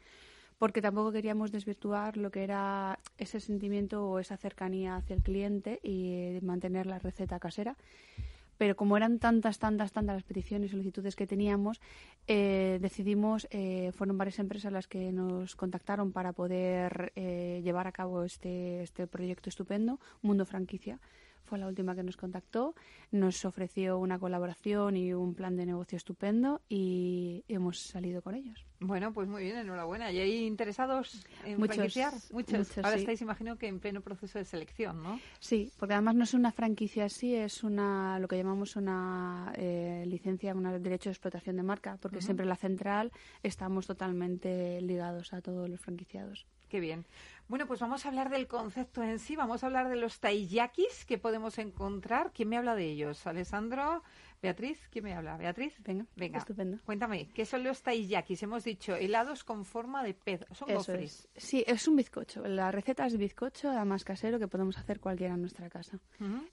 porque 0.60 0.82
tampoco 0.82 1.12
queríamos 1.12 1.52
desvirtuar 1.52 2.16
lo 2.16 2.32
que 2.32 2.44
era 2.44 3.00
ese 3.18 3.40
sentimiento 3.40 4.08
o 4.08 4.20
esa 4.20 4.38
cercanía 4.38 4.96
hacia 4.96 5.16
el 5.16 5.24
cliente 5.24 5.80
y 5.84 6.40
mantener 6.42 6.86
la 6.86 7.00
receta 7.00 7.40
casera 7.40 7.76
pero 8.58 8.76
como 8.76 8.98
eran 8.98 9.20
tantas, 9.20 9.60
tantas, 9.60 9.92
tantas 9.92 10.16
las 10.16 10.24
peticiones 10.24 10.70
y 10.70 10.72
solicitudes 10.72 11.16
que 11.16 11.28
teníamos, 11.28 11.82
eh, 12.28 12.80
decidimos, 12.82 13.48
eh, 13.52 13.92
fueron 13.96 14.18
varias 14.18 14.40
empresas 14.40 14.72
las 14.72 14.88
que 14.88 15.12
nos 15.12 15.56
contactaron 15.56 16.12
para 16.12 16.34
poder 16.34 17.12
eh, 17.16 17.62
llevar 17.64 17.88
a 17.88 17.92
cabo 17.92 18.24
este, 18.24 18.84
este 18.84 19.08
proyecto 19.08 19.50
estupendo, 19.50 20.00
Mundo 20.22 20.46
Franquicia 20.46 21.00
fue 21.44 21.60
la 21.60 21.68
última 21.68 21.96
que 21.96 22.04
nos 22.04 22.18
contactó, 22.18 22.74
nos 23.12 23.46
ofreció 23.46 24.00
una 24.00 24.18
colaboración 24.18 24.96
y 24.98 25.14
un 25.14 25.36
plan 25.36 25.56
de 25.56 25.66
negocio 25.66 25.98
estupendo 25.98 26.62
y 26.70 27.44
hemos 27.48 27.80
salido 27.80 28.22
con 28.22 28.36
ellos. 28.36 28.66
Bueno, 28.84 29.14
pues 29.14 29.30
muy 29.30 29.44
bien, 29.44 29.58
enhorabuena. 29.58 30.12
¿Y 30.12 30.20
hay 30.20 30.46
interesados 30.46 31.26
en 31.46 31.58
muchos, 31.58 31.76
franquiciar? 31.76 32.14
Muchos. 32.32 32.78
Ahora 32.80 32.98
estáis, 32.98 33.22
imagino 33.22 33.58
que 33.58 33.68
en 33.68 33.80
pleno 33.80 34.02
proceso 34.02 34.40
de 34.40 34.46
selección, 34.46 35.02
¿no? 35.02 35.20
Sí, 35.40 35.72
porque 35.80 35.94
además 35.94 36.16
no 36.16 36.26
es 36.26 36.34
una 36.34 36.52
franquicia 36.52 37.06
así, 37.06 37.34
es 37.34 37.64
una 37.64 38.20
lo 38.20 38.28
que 38.28 38.36
llamamos 38.36 38.76
una 38.76 39.54
eh, 39.56 40.04
licencia, 40.06 40.54
un 40.54 40.64
derecho 40.84 41.10
de 41.10 41.14
explotación 41.14 41.56
de 41.56 41.64
marca, 41.64 41.98
porque 42.02 42.22
siempre 42.22 42.46
la 42.46 42.58
central 42.58 43.12
estamos 43.42 43.88
totalmente 43.88 44.82
ligados 44.82 45.34
a 45.34 45.42
todos 45.42 45.70
los 45.70 45.80
franquiciados. 45.80 46.46
Qué 46.70 46.80
bien. 46.80 47.06
Bueno, 47.48 47.68
pues 47.68 47.80
vamos 47.80 48.06
a 48.06 48.10
hablar 48.10 48.30
del 48.30 48.48
concepto 48.48 49.04
en 49.04 49.20
sí. 49.20 49.36
Vamos 49.36 49.64
a 49.64 49.68
hablar 49.68 49.90
de 49.90 49.96
los 49.96 50.20
taiyakis 50.20 51.06
que 51.06 51.18
podemos 51.18 51.60
encontrar. 51.60 52.32
¿Quién 52.34 52.50
me 52.50 52.58
habla 52.58 52.76
de 52.76 52.86
ellos? 52.86 53.28
Alessandro, 53.28 54.02
Beatriz, 54.44 54.78
¿quién 54.92 55.06
me 55.06 55.14
habla? 55.14 55.38
Beatriz, 55.38 55.74
venga, 55.84 56.06
venga. 56.16 56.38
Estupendo. 56.38 56.78
Cuéntame, 56.86 57.30
¿qué 57.34 57.46
son 57.46 57.64
los 57.64 57.82
taiyakis? 57.82 58.44
Hemos 58.44 58.64
dicho 58.64 58.96
helados 58.96 59.44
con 59.44 59.64
forma 59.64 60.04
de 60.04 60.14
pez. 60.14 60.46
Son 60.52 60.70
Eso 60.70 60.94
Sí, 61.36 61.64
es 61.66 61.88
un 61.88 61.96
bizcocho. 61.96 62.46
La 62.46 62.70
receta 62.70 63.06
es 63.06 63.18
bizcocho, 63.18 63.70
además 63.70 64.04
casero, 64.04 64.40
que 64.40 64.48
podemos 64.50 64.78
hacer 64.78 65.00
cualquiera 65.00 65.34
en 65.34 65.42
nuestra 65.42 65.70
casa. 65.70 65.98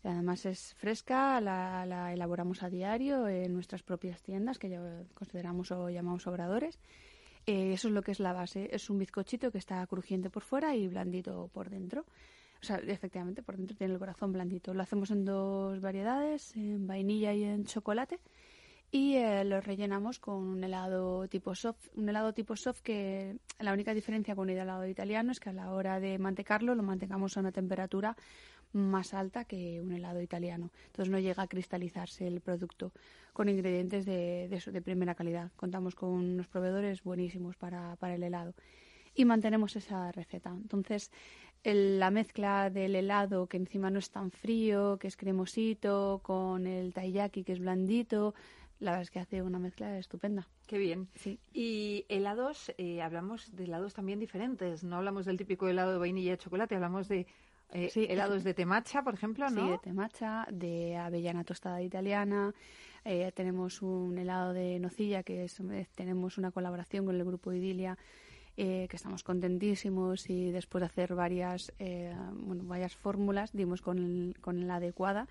además 0.04 0.46
es 0.46 0.74
fresca, 0.74 1.40
la, 1.40 1.84
la 1.84 2.12
elaboramos 2.12 2.62
a 2.62 2.70
diario 2.70 3.26
en 3.26 3.52
nuestras 3.52 3.82
propias 3.82 4.22
tiendas, 4.22 4.58
que 4.58 4.70
ya 4.70 4.80
consideramos 5.14 5.70
o 5.72 5.90
llamamos 5.90 6.26
obradores 6.26 6.78
eh, 7.46 7.72
eso 7.72 7.88
es 7.88 7.94
lo 7.94 8.02
que 8.02 8.12
es 8.12 8.20
la 8.20 8.32
base. 8.32 8.68
Es 8.72 8.90
un 8.90 8.98
bizcochito 8.98 9.50
que 9.50 9.58
está 9.58 9.86
crujiente 9.86 10.30
por 10.30 10.42
fuera 10.42 10.74
y 10.76 10.88
blandito 10.88 11.50
por 11.52 11.70
dentro. 11.70 12.04
O 12.62 12.64
sea, 12.64 12.76
efectivamente, 12.76 13.42
por 13.42 13.56
dentro 13.56 13.76
tiene 13.76 13.94
el 13.94 13.98
corazón 13.98 14.32
blandito. 14.32 14.74
Lo 14.74 14.82
hacemos 14.82 15.10
en 15.10 15.24
dos 15.24 15.80
variedades, 15.80 16.54
en 16.56 16.86
vainilla 16.86 17.32
y 17.32 17.44
en 17.44 17.64
chocolate. 17.64 18.18
Y 18.92 19.14
eh, 19.14 19.44
lo 19.44 19.60
rellenamos 19.60 20.18
con 20.18 20.34
un 20.34 20.64
helado 20.64 21.26
tipo 21.28 21.54
soft. 21.54 21.88
Un 21.96 22.08
helado 22.08 22.34
tipo 22.34 22.56
soft 22.56 22.80
que 22.82 23.36
la 23.60 23.72
única 23.72 23.94
diferencia 23.94 24.34
con 24.34 24.50
el 24.50 24.58
helado 24.58 24.86
italiano 24.86 25.30
es 25.32 25.38
que 25.38 25.50
a 25.50 25.52
la 25.52 25.72
hora 25.72 26.00
de 26.00 26.18
mantecarlo 26.18 26.74
lo 26.74 26.82
mantengamos 26.82 27.36
a 27.36 27.40
una 27.40 27.52
temperatura 27.52 28.16
más 28.72 29.14
alta 29.14 29.44
que 29.44 29.80
un 29.80 29.92
helado 29.92 30.20
italiano. 30.20 30.70
Entonces 30.86 31.10
no 31.10 31.18
llega 31.18 31.44
a 31.44 31.48
cristalizarse 31.48 32.26
el 32.26 32.40
producto 32.40 32.92
con 33.32 33.48
ingredientes 33.48 34.04
de, 34.04 34.48
de, 34.48 34.82
primera 34.82 35.14
calidad. 35.14 35.50
Contamos 35.56 35.94
con 35.94 36.10
unos 36.10 36.48
proveedores 36.48 37.02
buenísimos 37.02 37.56
para, 37.56 37.96
para 37.96 38.14
el 38.14 38.22
helado 38.22 38.54
y 39.14 39.24
mantenemos 39.24 39.76
esa 39.76 40.12
receta. 40.12 40.50
Entonces, 40.50 41.10
la 41.64 42.10
mezcla 42.10 42.70
del 42.70 42.94
helado, 42.94 43.46
que 43.46 43.56
encima 43.56 43.90
no 43.90 43.98
es 43.98 44.10
tan 44.10 44.30
frío, 44.30 44.98
que 44.98 45.08
es 45.08 45.16
cremosito, 45.16 46.20
con 46.22 46.66
el 46.66 46.92
taiyaki, 46.94 47.44
que 47.44 47.52
es 47.52 47.60
blandito, 47.60 48.34
la 48.80 48.92
verdad 48.92 49.02
es 49.02 49.10
que 49.10 49.18
hace 49.20 49.42
una 49.42 49.58
mezcla 49.58 49.98
estupenda. 49.98 50.48
Qué 50.66 50.78
bien. 50.78 51.08
Sí. 51.14 51.38
Y 51.52 52.06
helados, 52.08 52.72
eh, 52.78 53.02
hablamos 53.02 53.54
de 53.54 53.64
helados 53.64 53.92
también 53.92 54.18
diferentes. 54.18 54.82
No 54.82 54.96
hablamos 54.96 55.26
del 55.26 55.36
típico 55.36 55.68
helado 55.68 55.92
de 55.92 55.98
vainilla 55.98 56.32
y 56.32 56.36
chocolate, 56.38 56.76
hablamos 56.76 57.06
de 57.08 57.26
eh, 57.72 57.90
helados 57.94 58.42
de 58.42 58.54
temacha, 58.54 59.02
por 59.02 59.14
ejemplo, 59.14 59.50
¿no? 59.50 59.64
Sí, 59.66 59.70
de 59.70 59.78
temacha, 59.78 60.46
de 60.50 60.96
avellana 60.96 61.44
tostada 61.44 61.82
italiana. 61.82 62.54
Eh, 63.04 63.30
tenemos 63.34 63.82
un 63.82 64.16
helado 64.16 64.54
de 64.54 64.78
nocilla 64.78 65.22
que 65.22 65.44
es, 65.44 65.60
tenemos 65.94 66.38
una 66.38 66.50
colaboración 66.50 67.04
con 67.04 67.16
el 67.16 67.24
grupo 67.24 67.52
Idilia 67.52 67.98
que 68.56 68.88
estamos 68.92 69.24
contentísimos 69.24 70.28
y 70.28 70.50
después 70.50 70.80
de 70.80 70.86
hacer 70.86 71.14
varias, 71.14 71.72
bueno, 72.34 72.64
varias 72.64 72.94
fórmulas 72.94 73.52
dimos 73.52 73.80
con, 73.80 74.34
con 74.40 74.66
la 74.66 74.76
adecuada 74.76 75.28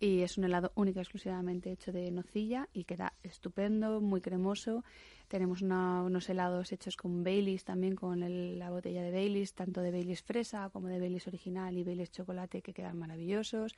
y 0.00 0.22
es 0.22 0.38
un 0.38 0.44
helado 0.44 0.72
único 0.74 1.00
exclusivamente 1.00 1.70
hecho 1.70 1.92
de 1.92 2.10
nocilla 2.10 2.68
y 2.72 2.84
queda 2.84 3.12
estupendo, 3.22 4.00
muy 4.00 4.20
cremoso 4.20 4.82
tenemos 5.28 5.62
unos 5.62 6.28
helados 6.28 6.70
hechos 6.72 6.96
con 6.96 7.24
Baileys 7.24 7.64
también, 7.64 7.96
con 7.96 8.20
la 8.58 8.70
botella 8.70 9.02
de 9.02 9.10
Baileys, 9.10 9.54
tanto 9.54 9.80
de 9.80 9.90
Baileys 9.90 10.22
fresa 10.22 10.68
como 10.70 10.88
de 10.88 11.00
Baileys 11.00 11.26
original 11.26 11.76
y 11.76 11.82
Baileys 11.82 12.12
chocolate 12.12 12.62
que 12.62 12.72
quedan 12.72 12.98
maravillosos. 12.98 13.74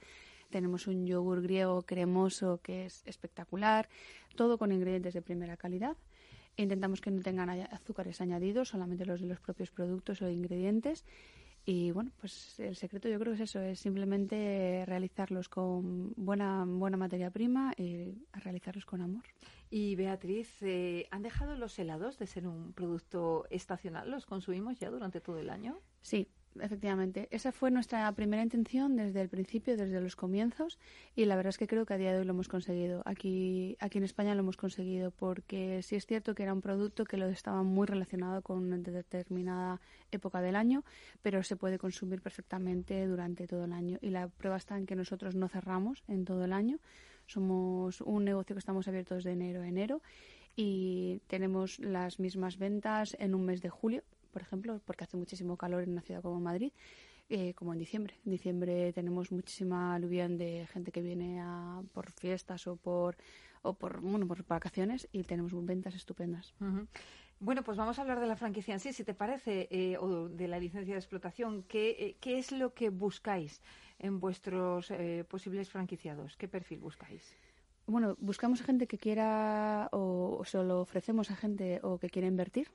Tenemos 0.51 0.87
un 0.87 1.07
yogur 1.07 1.43
griego 1.43 1.83
cremoso 1.83 2.61
que 2.63 2.87
es 2.87 3.03
espectacular, 3.07 3.89
todo 4.35 4.59
con 4.59 4.73
ingredientes 4.73 5.15
de 5.15 5.23
primera 5.23 5.57
calidad. 5.57 5.97
Intentamos 6.57 7.01
que 7.01 7.11
no 7.11 7.21
tengan 7.23 7.51
azúcares 7.51 8.21
añadidos, 8.21 8.69
solamente 8.69 9.05
los 9.05 9.21
de 9.21 9.27
los 9.27 9.41
propios 9.41 9.71
productos 9.71 10.23
o 10.23 10.31
ingredientes. 10.31 11.05
Y 11.69 11.91
bueno, 11.91 12.13
pues 12.21 12.61
el 12.61 12.77
secreto 12.77 13.09
yo 13.09 13.19
creo 13.19 13.33
que 13.35 13.43
es 13.43 13.51
eso, 13.51 13.61
es 13.61 13.81
simplemente 13.81 14.85
realizarlos 14.87 15.49
con 15.49 16.13
buena, 16.17 16.65
buena 16.65 16.97
materia 16.97 17.31
prima 17.31 17.73
y 17.77 18.15
realizarlos 18.33 18.87
con 18.87 19.03
amor. 19.03 19.25
Y 19.69 19.97
Beatriz, 19.97 20.63
eh, 20.63 21.09
¿han 21.11 21.23
dejado 21.23 21.57
los 21.57 21.77
helados 21.81 22.19
de 22.19 22.29
ser 22.29 22.47
un 22.47 22.73
producto 22.73 23.47
estacional? 23.51 24.09
¿Los 24.09 24.27
consumimos 24.27 24.79
ya 24.79 24.91
durante 24.91 25.21
todo 25.21 25.41
el 25.41 25.51
año? 25.51 25.81
Sí, 26.03 26.29
efectivamente. 26.63 27.29
Esa 27.31 27.53
fue 27.53 27.71
nuestra 27.71 28.11
primera 28.13 28.43
intención 28.43 28.97
desde 28.97 29.21
el 29.21 29.29
principio, 29.29 29.77
desde 29.77 30.01
los 30.01 30.17
comienzos, 30.17 30.79
y 31.15 31.25
la 31.25 31.37
verdad 31.37 31.51
es 31.51 31.59
que 31.59 31.67
creo 31.67 31.87
que 31.87 31.95
a 31.95 31.99
día 31.99 32.13
de 32.13 32.19
hoy 32.19 32.25
lo 32.25 32.33
hemos 32.33 32.49
conseguido. 32.49 33.03
Aquí, 33.05 33.77
aquí 33.81 33.99
en 33.99 34.05
España 34.05 34.35
lo 34.35 34.41
hemos 34.41 34.57
conseguido 34.57 35.11
porque 35.11 35.83
sí 35.83 35.97
es 35.97 36.07
cierto 36.07 36.35
que 36.35 36.43
era 36.43 36.53
un 36.53 36.61
producto 36.61 37.05
que 37.05 37.17
lo 37.17 37.27
estaba 37.27 37.63
muy 37.63 37.87
relacionado 37.87 38.43
con 38.43 38.59
una 38.59 38.79
determinada 38.79 39.81
época 40.11 40.41
del 40.41 40.57
año, 40.57 40.85
pero 41.23 41.43
se 41.43 41.57
puede 41.57 41.79
consumir 41.79 42.21
perfectamente 42.23 43.07
durante 43.07 43.47
todo 43.47 43.65
el 43.65 43.73
año. 43.73 43.99
Y 44.01 44.11
la 44.11 44.29
prueba 44.29 44.57
está 44.57 44.77
en 44.77 44.87
que 44.87 44.97
nosotros 44.97 45.35
no 45.35 45.49
cerramos 45.49 46.05
en 46.09 46.25
todo 46.25 46.45
el 46.45 46.53
año. 46.53 46.79
Somos 47.27 48.01
un 48.03 48.25
negocio 48.25 48.55
que 48.55 48.61
estamos 48.61 48.87
abiertos 48.89 49.25
de 49.25 49.33
enero 49.33 49.63
a 49.63 49.69
enero 49.69 50.03
y 50.55 51.21
tenemos 51.27 51.79
las 51.81 52.19
mismas 52.19 52.57
ventas 52.57 53.17
en 53.21 53.35
un 53.35 53.45
mes 53.45 53.61
de 53.61 53.69
julio 53.69 54.03
por 54.37 54.43
ejemplo, 54.43 54.83
porque 54.85 55.05
hace 55.05 55.17
muchísimo 55.17 55.57
calor 55.57 55.83
en 55.83 55.93
una 55.93 56.03
ciudad 56.03 56.21
como 56.21 56.39
Madrid, 56.41 56.71
eh, 57.31 57.55
como 57.55 57.73
en 57.73 57.79
diciembre. 57.79 58.17
En 58.27 58.33
diciembre 58.33 58.93
tenemos 58.93 59.33
muchísima 59.33 59.95
aluvión 59.95 60.37
de 60.37 60.67
gente 60.71 60.93
que 60.93 61.01
viene 61.01 61.41
a, 61.41 61.81
por 61.95 62.13
fiestas 62.13 62.67
o 62.67 62.77
por, 62.77 63.17
o 63.63 63.73
por, 63.73 64.03
bueno, 64.03 64.27
por 64.29 64.47
vacaciones 64.47 65.09
y 65.11 65.23
tenemos 65.23 65.55
ventas 65.65 65.95
estupendas. 65.95 66.55
Bueno, 67.41 67.63
pues 67.63 67.79
vamos 67.79 67.99
a 67.99 68.03
hablar 68.03 68.21
de 68.21 68.27
la 68.27 68.37
franquicia 68.37 68.75
en 68.75 68.81
sí, 68.81 68.93
si 68.93 69.05
te 69.05 69.15
parece, 69.15 69.69
eh, 69.71 69.97
o 69.97 70.29
de 70.29 70.49
la 70.49 70.59
licencia 70.59 70.93
de 70.93 71.01
explotación. 71.01 71.63
¿Qué, 71.63 71.97
eh, 71.99 72.17
¿Qué, 72.21 72.37
es 72.37 72.53
lo 72.53 72.75
que 72.75 72.91
buscáis 72.91 73.63
en 73.99 74.21
vuestros 74.21 74.93
posibles 75.31 75.71
franquiciados? 75.71 76.37
¿Qué 76.37 76.47
perfil 76.47 76.81
buscáis? 76.81 77.35
Bueno, 77.87 78.17
buscamos 78.21 78.61
a 78.61 78.65
gente 78.65 78.87
que 78.87 78.99
quiera 78.99 79.89
o, 79.93 80.37
o 80.39 80.45
se 80.45 80.63
lo 80.63 80.83
ofrecemos 80.83 81.31
a 81.31 81.37
gente 81.37 81.81
o 81.83 81.99
que 81.99 82.11
quiera 82.11 82.29
invertir 82.29 82.69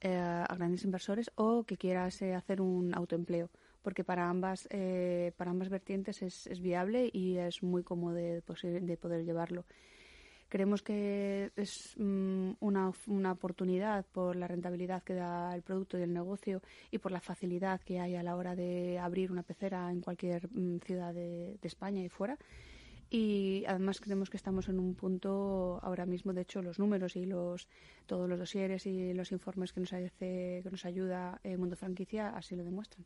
eh, 0.00 0.16
a 0.16 0.54
grandes 0.54 0.84
inversores 0.84 1.30
o 1.34 1.64
que 1.64 1.76
quieras 1.76 2.22
eh, 2.22 2.34
hacer 2.34 2.60
un 2.60 2.94
autoempleo 2.94 3.50
porque 3.82 4.04
para 4.04 4.28
ambas 4.28 4.68
eh, 4.70 5.32
para 5.36 5.50
ambas 5.50 5.68
vertientes 5.68 6.22
es, 6.22 6.46
es, 6.46 6.60
viable 6.60 7.10
y 7.12 7.36
es 7.36 7.62
muy 7.62 7.82
cómodo 7.82 8.14
de, 8.14 8.42
de 8.42 8.96
poder 8.96 9.24
llevarlo. 9.24 9.64
Creemos 10.48 10.82
que 10.82 11.52
es 11.54 11.94
mm, 11.96 12.52
una, 12.60 12.92
una, 13.06 13.32
oportunidad 13.32 14.04
por 14.06 14.34
la 14.34 14.48
rentabilidad 14.48 15.02
que 15.04 15.14
da 15.14 15.54
el 15.54 15.62
producto 15.62 15.96
y 15.96 16.02
el 16.02 16.12
negocio 16.12 16.60
y 16.90 16.98
por 16.98 17.12
la 17.12 17.20
facilidad 17.20 17.80
que 17.80 18.00
hay 18.00 18.16
a 18.16 18.22
la 18.22 18.34
hora 18.34 18.56
de 18.56 18.98
abrir 18.98 19.30
una 19.30 19.44
pecera 19.44 19.90
en 19.92 20.00
cualquier 20.00 20.48
mm, 20.50 20.78
ciudad 20.78 21.14
de, 21.14 21.56
de 21.60 21.68
España 21.68 22.02
y 22.02 22.08
fuera 22.08 22.36
y 23.10 23.64
además 23.66 24.00
creemos 24.00 24.30
que 24.30 24.36
estamos 24.36 24.68
en 24.68 24.78
un 24.78 24.94
punto 24.94 25.80
ahora 25.82 26.06
mismo, 26.06 26.32
de 26.32 26.42
hecho, 26.42 26.62
los 26.62 26.78
números 26.78 27.16
y 27.16 27.26
los 27.26 27.68
todos 28.06 28.28
los 28.28 28.38
dosieres 28.38 28.86
y 28.86 29.12
los 29.14 29.32
informes 29.32 29.72
que 29.72 29.80
nos 29.80 29.92
hace, 29.92 30.60
que 30.62 30.68
nos 30.70 30.84
ayuda 30.84 31.40
el 31.42 31.58
Mundo 31.58 31.76
Franquicia 31.76 32.28
así 32.30 32.54
lo 32.54 32.64
demuestran. 32.64 33.04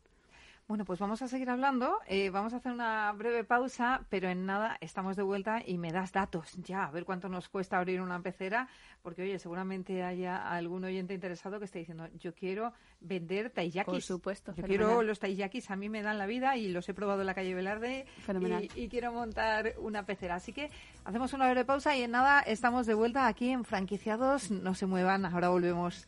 Bueno, 0.67 0.83
pues 0.83 0.97
vamos 0.97 1.21
a 1.21 1.27
seguir 1.27 1.51
hablando. 1.51 1.99
Eh, 2.07 2.31
vamos 2.31 2.51
a 2.53 2.57
hacer 2.57 2.71
una 2.71 3.11
breve 3.11 3.43
pausa, 3.43 4.01
pero 4.09 4.29
en 4.29 4.47
nada 4.47 4.77
estamos 4.81 5.15
de 5.15 5.21
vuelta 5.21 5.61
y 5.63 5.77
me 5.77 5.91
das 5.91 6.11
datos 6.11 6.53
ya, 6.63 6.85
a 6.85 6.91
ver 6.91 7.05
cuánto 7.05 7.29
nos 7.29 7.49
cuesta 7.49 7.77
abrir 7.77 8.01
una 8.01 8.19
pecera, 8.19 8.67
porque 9.03 9.21
oye, 9.21 9.37
seguramente 9.37 10.01
haya 10.01 10.37
algún 10.37 10.83
oyente 10.83 11.13
interesado 11.13 11.59
que 11.59 11.65
esté 11.65 11.79
diciendo, 11.79 12.07
yo 12.19 12.33
quiero 12.33 12.73
vender 12.99 13.51
taiyakis. 13.51 13.93
Por 13.93 14.01
supuesto. 14.01 14.55
Yo 14.55 14.63
quiero 14.63 15.03
los 15.03 15.19
taiyakis, 15.19 15.69
a 15.69 15.75
mí 15.75 15.87
me 15.87 16.01
dan 16.01 16.17
la 16.17 16.25
vida 16.25 16.57
y 16.57 16.69
los 16.69 16.89
he 16.89 16.95
probado 16.95 17.21
en 17.21 17.27
la 17.27 17.35
calle 17.35 17.53
Velarde 17.53 18.07
y, 18.27 18.81
y, 18.81 18.89
quiero 18.89 19.11
montar 19.11 19.75
una 19.77 20.07
pecera. 20.07 20.33
Así 20.33 20.51
que 20.51 20.71
hacemos 21.03 21.33
una 21.33 21.45
breve 21.45 21.65
pausa 21.65 21.95
y 21.95 22.01
en 22.01 22.09
nada 22.11 22.41
estamos 22.41 22.87
de 22.87 22.95
vuelta 22.95 23.27
aquí 23.27 23.51
en 23.51 23.65
Franquiciados. 23.65 24.49
No 24.49 24.73
se 24.73 24.87
muevan, 24.87 25.25
ahora 25.25 25.49
volvemos. 25.49 26.07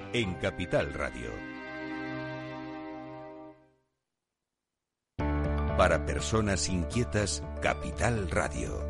en 0.13 0.33
Capital 0.35 0.93
Radio. 0.93 1.31
Para 5.77 6.05
personas 6.05 6.67
inquietas, 6.67 7.41
Capital 7.61 8.29
Radio. 8.29 8.87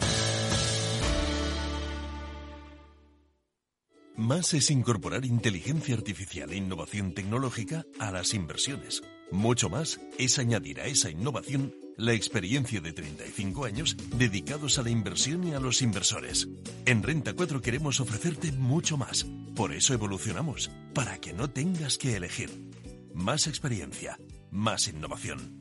Más 4.17 4.53
es 4.53 4.71
incorporar 4.71 5.25
inteligencia 5.25 5.95
artificial 5.95 6.51
e 6.51 6.57
innovación 6.57 7.13
tecnológica 7.13 7.85
a 7.99 8.11
las 8.11 8.33
inversiones. 8.33 9.03
Mucho 9.31 9.69
más 9.69 10.01
es 10.17 10.39
añadir 10.39 10.81
a 10.81 10.85
esa 10.85 11.09
innovación 11.09 11.73
la 11.97 12.13
experiencia 12.13 12.81
de 12.81 12.93
35 12.93 13.65
años 13.65 13.95
dedicados 14.15 14.79
a 14.79 14.83
la 14.83 14.89
inversión 14.89 15.47
y 15.47 15.53
a 15.53 15.59
los 15.59 15.81
inversores. 15.81 16.49
En 16.85 17.03
Renta 17.03 17.33
4 17.33 17.61
queremos 17.61 17.99
ofrecerte 17.99 18.51
mucho 18.51 18.97
más. 18.97 19.25
Por 19.55 19.73
eso 19.73 19.93
evolucionamos, 19.93 20.71
para 20.93 21.19
que 21.19 21.33
no 21.33 21.49
tengas 21.49 21.97
que 21.97 22.15
elegir. 22.15 22.49
Más 23.13 23.47
experiencia, 23.47 24.17
más 24.49 24.87
innovación. 24.87 25.59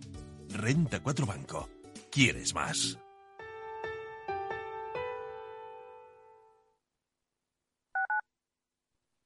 Renta 0.49 1.01
4 1.03 1.27
Banco. 1.27 1.69
¿Quieres 2.11 2.55
más? 2.55 2.99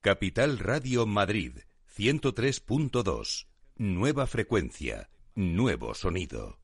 Capital 0.00 0.58
Radio 0.58 1.06
Madrid 1.06 1.60
103.2. 1.96 3.46
Nueva 3.76 4.26
frecuencia, 4.26 5.08
nuevo 5.34 5.94
sonido. 5.94 6.63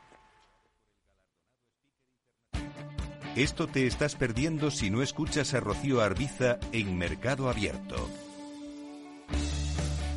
Esto 3.35 3.65
te 3.65 3.87
estás 3.87 4.15
perdiendo 4.15 4.71
si 4.71 4.89
no 4.89 5.01
escuchas 5.01 5.53
a 5.53 5.61
Rocío 5.61 6.01
Arbiza 6.01 6.59
en 6.73 6.97
Mercado 6.97 7.49
Abierto. 7.49 8.09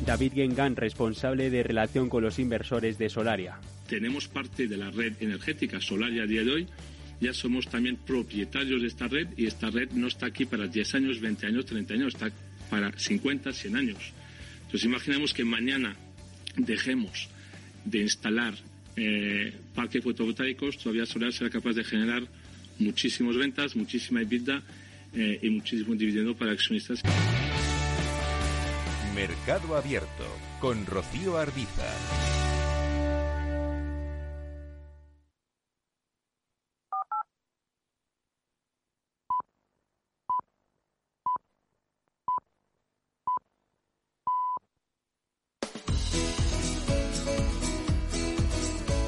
David 0.05 0.33
Gengan, 0.33 0.75
responsable 0.75 1.49
de 1.49 1.63
relación 1.63 2.09
con 2.09 2.23
los 2.23 2.39
inversores 2.39 2.97
de 2.97 3.07
Solaria. 3.09 3.57
Tenemos 3.87 4.27
parte 4.27 4.67
de 4.67 4.75
la 4.75 4.91
red 4.91 5.13
energética 5.21 5.79
Solaria 5.79 6.23
a 6.23 6.27
día 6.27 6.43
de 6.43 6.51
hoy. 6.51 6.67
Ya 7.21 7.33
somos 7.33 7.69
también 7.69 7.95
propietarios 7.95 8.81
de 8.81 8.87
esta 8.87 9.07
red 9.07 9.29
y 9.37 9.45
esta 9.45 9.69
red 9.69 9.91
no 9.91 10.07
está 10.07 10.25
aquí 10.25 10.43
para 10.43 10.67
10 10.67 10.95
años, 10.95 11.21
20 11.21 11.47
años, 11.47 11.65
30 11.65 11.93
años, 11.93 12.13
está 12.15 12.29
para 12.69 12.91
50, 12.91 13.53
100 13.53 13.77
años. 13.77 14.11
Entonces 14.65 14.83
imaginemos 14.83 15.33
que 15.33 15.45
mañana 15.45 15.95
dejemos 16.57 17.29
de 17.85 17.99
instalar 17.99 18.55
eh, 18.97 19.53
parques 19.73 20.03
fotovoltaicos, 20.03 20.77
todavía 20.77 21.05
Solar 21.05 21.31
será 21.31 21.49
capaz 21.49 21.73
de 21.73 21.83
generar 21.85 22.27
muchísimas 22.79 23.35
ventas, 23.35 23.75
muchísima 23.75 24.21
EBITDA 24.21 24.61
eh, 25.13 25.39
y 25.41 25.49
muchísimo 25.49 25.95
dividendo 25.95 26.35
para 26.35 26.51
accionistas. 26.51 27.01
Mercado 29.15 29.77
Abierto 29.77 30.25
con 30.59 30.85
Rocío 30.85 31.37
Arbiza. 31.37 31.85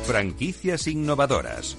Franquicias 0.06 0.88
innovadoras. 0.88 1.75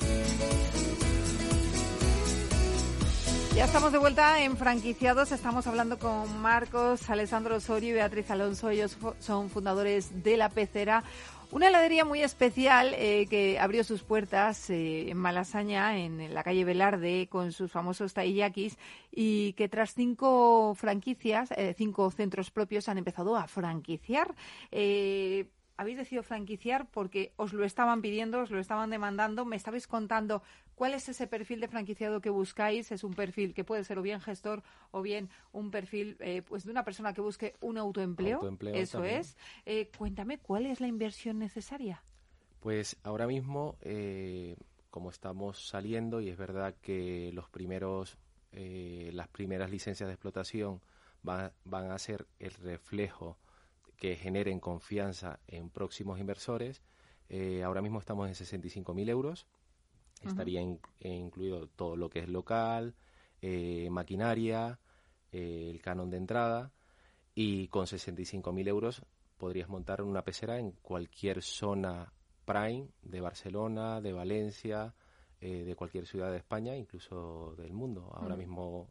Ya 3.58 3.64
estamos 3.64 3.90
de 3.90 3.98
vuelta 3.98 4.40
en 4.44 4.56
franquiciados. 4.56 5.32
Estamos 5.32 5.66
hablando 5.66 5.98
con 5.98 6.40
Marcos, 6.40 7.10
Alessandro 7.10 7.56
Osorio 7.56 7.90
y 7.90 7.92
Beatriz 7.94 8.30
Alonso. 8.30 8.70
Ellos 8.70 8.96
son 9.18 9.50
fundadores 9.50 10.22
de 10.22 10.36
La 10.36 10.48
Pecera. 10.48 11.02
Una 11.50 11.66
heladería 11.66 12.04
muy 12.04 12.22
especial 12.22 12.94
eh, 12.94 13.26
que 13.28 13.58
abrió 13.58 13.82
sus 13.82 14.04
puertas 14.04 14.70
eh, 14.70 15.10
en 15.10 15.16
Malasaña, 15.16 15.98
en 15.98 16.32
la 16.32 16.44
calle 16.44 16.64
Velarde, 16.64 17.26
con 17.28 17.50
sus 17.50 17.72
famosos 17.72 18.14
taiyakis, 18.14 18.78
y 19.10 19.54
que 19.54 19.68
tras 19.68 19.92
cinco 19.92 20.76
franquicias, 20.76 21.50
eh, 21.50 21.74
cinco 21.76 22.12
centros 22.12 22.52
propios, 22.52 22.88
han 22.88 22.98
empezado 22.98 23.34
a 23.36 23.48
franquiciar 23.48 24.36
habéis 25.78 25.96
decidido 25.96 26.24
franquiciar 26.24 26.86
porque 26.90 27.32
os 27.36 27.52
lo 27.52 27.64
estaban 27.64 28.02
pidiendo, 28.02 28.40
os 28.40 28.50
lo 28.50 28.58
estaban 28.58 28.90
demandando. 28.90 29.44
Me 29.44 29.54
estabais 29.54 29.86
contando 29.86 30.42
cuál 30.78 30.94
es 30.94 31.08
ese 31.08 31.26
perfil 31.26 31.60
de 31.60 31.66
franquiciado 31.66 32.20
que 32.20 32.30
buscáis. 32.30 32.92
Es 32.92 33.02
un 33.02 33.12
perfil 33.12 33.52
que 33.52 33.64
puede 33.64 33.82
ser 33.82 33.98
o 33.98 34.02
bien 34.02 34.20
gestor 34.20 34.62
o 34.92 35.02
bien 35.02 35.28
un 35.52 35.72
perfil 35.72 36.16
eh, 36.20 36.42
pues 36.42 36.64
de 36.64 36.70
una 36.70 36.84
persona 36.84 37.12
que 37.12 37.20
busque 37.20 37.56
un 37.60 37.78
autoempleo. 37.78 38.56
Eso 38.72 39.02
es. 39.02 39.36
Eh, 39.66 39.90
cuéntame, 39.98 40.38
¿cuál 40.38 40.66
es 40.66 40.80
la 40.80 40.86
inversión 40.86 41.40
necesaria? 41.40 42.00
Pues 42.60 42.96
ahora 43.02 43.26
mismo 43.26 43.76
eh, 43.82 44.56
como 44.90 45.10
estamos 45.10 45.68
saliendo 45.68 46.20
y 46.20 46.28
es 46.28 46.36
verdad 46.36 46.76
que 46.80 47.32
los 47.32 47.50
primeros, 47.50 48.16
eh, 48.52 49.10
las 49.12 49.26
primeras 49.26 49.70
licencias 49.72 50.06
de 50.06 50.14
explotación 50.14 50.80
van, 51.24 51.50
van 51.64 51.90
a 51.90 51.98
ser 51.98 52.28
el 52.38 52.52
reflejo 52.52 53.36
que 53.96 54.14
generen 54.14 54.60
confianza 54.60 55.40
en 55.48 55.70
próximos 55.70 56.20
inversores. 56.20 56.82
Eh, 57.28 57.62
ahora 57.64 57.82
mismo 57.82 57.98
estamos 57.98 58.28
en 58.28 58.34
65.000 58.34 59.08
euros. 59.08 59.46
Estaría 60.24 60.60
incluido 61.00 61.68
todo 61.68 61.96
lo 61.96 62.10
que 62.10 62.20
es 62.20 62.28
local, 62.28 62.94
eh, 63.40 63.88
maquinaria, 63.90 64.78
eh, 65.32 65.68
el 65.70 65.80
canon 65.80 66.10
de 66.10 66.16
entrada 66.16 66.72
y 67.34 67.68
con 67.68 67.86
65.000 67.86 68.68
euros 68.68 69.02
podrías 69.36 69.68
montar 69.68 70.02
una 70.02 70.22
pecera 70.22 70.58
en 70.58 70.72
cualquier 70.82 71.42
zona 71.42 72.12
prime 72.44 72.88
de 73.02 73.20
Barcelona, 73.20 74.00
de 74.00 74.12
Valencia, 74.12 74.94
de 75.40 75.76
cualquier 75.76 76.04
ciudad 76.04 76.32
de 76.32 76.38
España, 76.38 76.74
incluso 76.74 77.54
del 77.56 77.72
mundo. 77.72 78.10
Ahora 78.12 78.34
mismo 78.34 78.88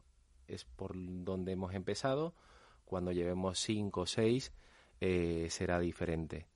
es 0.48 0.64
por 0.64 0.94
donde 0.96 1.52
hemos 1.52 1.74
empezado. 1.74 2.34
Cuando 2.86 3.12
llevemos 3.12 3.60
cinco 3.60 4.02
o 4.02 4.06
seis, 4.06 4.54
eh, 5.00 5.48
será 5.50 5.80
diferente. 5.80 6.48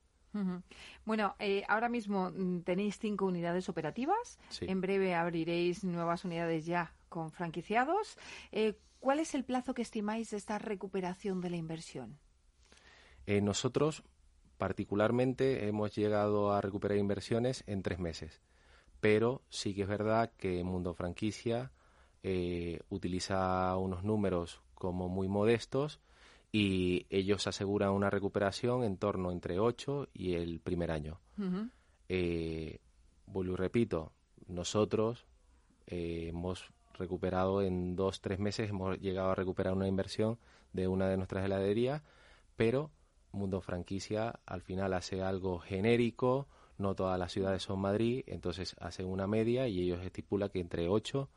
Bueno, 1.06 1.36
eh, 1.40 1.64
ahora 1.68 1.90
mismo 1.90 2.32
mm, 2.32 2.62
tenéis 2.62 2.98
cinco 3.00 3.26
unidades 3.26 3.70
operativas. 3.70 4.40
En 4.62 4.82
breve 4.82 5.16
abriréis 5.16 5.84
nuevas 5.84 6.26
unidades 6.26 6.66
ya 6.66 6.94
con 7.10 7.32
franquiciados. 7.32 8.18
Eh, 8.52 8.78
¿Cuál 9.00 9.20
es 9.20 9.36
el 9.36 9.44
plazo 9.44 9.74
que 9.74 9.82
estimáis 9.82 10.30
de 10.32 10.38
esta 10.38 10.60
recuperación 10.60 11.42
de 11.42 11.50
la 11.50 11.58
inversión? 11.58 12.20
nosotros, 13.28 14.04
particularmente, 14.58 15.68
hemos 15.68 15.96
llegado 15.96 16.52
a 16.52 16.60
recuperar 16.60 16.98
inversiones 16.98 17.64
en 17.66 17.82
tres 17.82 17.98
meses. 17.98 18.42
Pero 19.00 19.42
sí 19.48 19.74
que 19.74 19.84
es 19.84 19.88
verdad 19.88 20.34
que 20.38 20.64
Mundo 20.64 20.94
Franquicia 20.94 21.72
utiliza 22.90 23.78
unos 23.78 24.04
números 24.04 24.62
como 24.74 25.08
muy 25.08 25.30
modestos 25.30 26.02
y 26.52 27.06
ellos 27.10 27.48
aseguran 27.48 27.92
una 27.92 28.10
recuperación 28.10 28.84
en 28.84 28.98
torno 28.98 29.32
entre 29.32 29.60
8 29.60 30.10
y 30.14 30.34
el 30.34 30.60
primer 30.60 30.92
año. 30.92 31.20
Eh, 32.10 32.80
vuelvo 33.26 33.54
y 33.54 33.56
repito, 33.56 34.12
nosotros 34.48 35.26
eh, 35.88 36.28
hemos 36.30 36.72
recuperado 36.94 37.62
en 37.62 37.96
dos, 37.96 38.22
tres 38.22 38.40
meses, 38.40 38.70
hemos 38.70 39.00
llegado 39.00 39.32
a 39.32 39.36
recuperar 39.36 39.74
una 39.74 39.88
inversión 39.88 40.38
de 40.74 40.88
una 40.88 41.08
de 41.08 41.18
nuestras 41.18 41.46
heladerías, 41.46 42.04
pero 42.58 42.92
Mundo 43.32 43.62
Franquicia 43.62 44.40
al 44.46 44.62
final 44.62 44.94
hace 44.94 45.22
algo 45.22 45.60
genérico, 45.60 46.48
no 46.78 46.96
todas 46.96 47.18
las 47.18 47.32
ciudades 47.32 47.64
son 47.64 47.80
Madrid, 47.80 48.24
entonces 48.28 48.76
hacen 48.80 49.06
una 49.06 49.26
media 49.26 49.68
y 49.68 49.82
ellos 49.82 50.04
estipulan 50.04 50.50
que 50.50 50.60
entre 50.60 50.90
8 50.90 51.30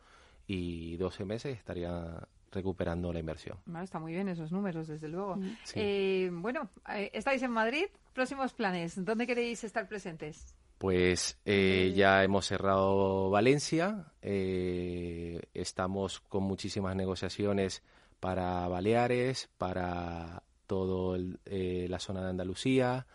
y 0.47 0.97
12 0.97 1.25
meses 1.25 1.57
estarían 1.57 2.27
recuperando 2.55 3.13
la 3.13 3.19
inversión. 3.19 3.59
está 3.83 3.99
muy 3.99 4.13
bien 4.13 4.29
esos 4.29 4.53
números, 4.53 4.89
desde 4.89 5.09
luego. 5.09 5.39
Eh, 5.75 6.31
bueno, 6.33 6.71
eh, 6.91 7.11
estáis 7.13 7.43
en 7.43 7.51
Madrid. 7.51 7.87
Próximos 8.13 8.55
planes. 8.55 9.05
¿Dónde 9.05 9.27
queréis 9.27 9.65
estar 9.65 9.89
presentes? 9.89 10.55
Pues 10.79 11.39
eh, 11.45 11.93
ya 11.95 12.23
hemos 12.23 12.47
cerrado 12.47 13.31
Valencia. 13.31 14.13
estamos 14.23 16.21
con 16.21 16.45
muchísimas 16.45 16.95
negociaciones 16.97 17.83
para 18.21 18.67
Baleares, 18.69 19.51
para 19.59 20.43
toda 20.67 21.19
la 21.19 21.99
zona 21.99 22.23
de 22.23 22.31
Andalucía. 22.31 23.07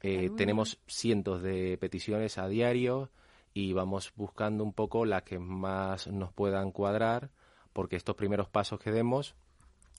tenemos 0.00 0.78
cientos 0.86 1.42
de 1.42 1.78
peticiones 1.78 2.38
a 2.38 2.48
diario 2.48 3.10
y 3.52 3.72
vamos 3.72 4.12
buscando 4.16 4.62
un 4.64 4.72
poco 4.72 5.04
las 5.04 5.22
que 5.22 5.38
más 5.38 6.08
nos 6.08 6.32
puedan 6.32 6.72
cuadrar 6.72 7.30
porque 7.76 7.96
estos 7.96 8.16
primeros 8.16 8.48
pasos 8.48 8.80
que 8.80 8.90
demos, 8.90 9.34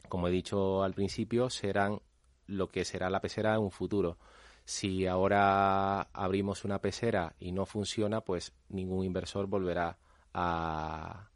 como 0.10 0.28
he 0.28 0.32
dicho 0.32 0.82
al 0.82 0.96
principio, 0.96 1.52
serán 1.52 2.02
lo 2.48 2.70
que 2.70 2.84
será 2.84 3.12
la 3.12 3.22
pecera 3.22 3.54
en 3.54 3.62
un 3.62 3.70
futuro. 3.70 4.18
Si 4.66 5.06
ahora 5.06 6.02
abrimos 6.12 6.66
una 6.66 6.82
pecera 6.82 7.36
y 7.40 7.52
no 7.52 7.68
funciona, 7.68 8.22
pues 8.22 8.52
ningún 8.70 9.06
inversor 9.06 9.46
volverá 9.46 10.00
a, 10.34 11.30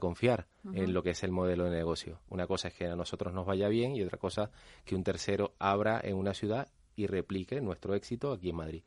confiar 0.00 0.48
en 0.72 0.94
lo 0.94 1.02
que 1.02 1.10
es 1.10 1.22
el 1.22 1.30
modelo 1.30 1.64
de 1.64 1.76
negocio. 1.76 2.20
Una 2.30 2.46
cosa 2.46 2.68
es 2.68 2.74
que 2.74 2.86
a 2.86 2.96
nosotros 2.96 3.34
nos 3.34 3.44
vaya 3.44 3.68
bien 3.68 3.94
y 3.94 4.02
otra 4.02 4.16
cosa 4.16 4.50
que 4.86 4.94
un 4.94 5.04
tercero 5.04 5.56
abra 5.58 6.00
en 6.02 6.16
una 6.16 6.32
ciudad 6.32 6.68
y 6.96 7.06
replique 7.06 7.60
nuestro 7.60 7.94
éxito 7.94 8.32
aquí 8.32 8.48
en 8.48 8.56
Madrid. 8.56 8.82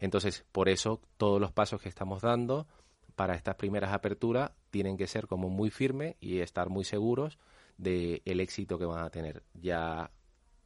Entonces, 0.00 0.44
por 0.52 0.68
eso 0.68 1.00
todos 1.16 1.40
los 1.40 1.52
pasos 1.52 1.80
que 1.80 1.88
estamos 1.88 2.20
dando 2.20 2.66
para 3.14 3.34
estas 3.34 3.54
primeras 3.54 3.94
aperturas 3.94 4.50
tienen 4.76 4.98
que 4.98 5.06
ser 5.06 5.26
como 5.26 5.48
muy 5.48 5.70
firmes 5.70 6.16
y 6.20 6.40
estar 6.40 6.68
muy 6.68 6.84
seguros 6.84 7.38
del 7.78 8.20
el 8.26 8.40
éxito 8.40 8.78
que 8.78 8.84
van 8.84 9.02
a 9.02 9.08
tener. 9.08 9.42
Ya 9.54 10.10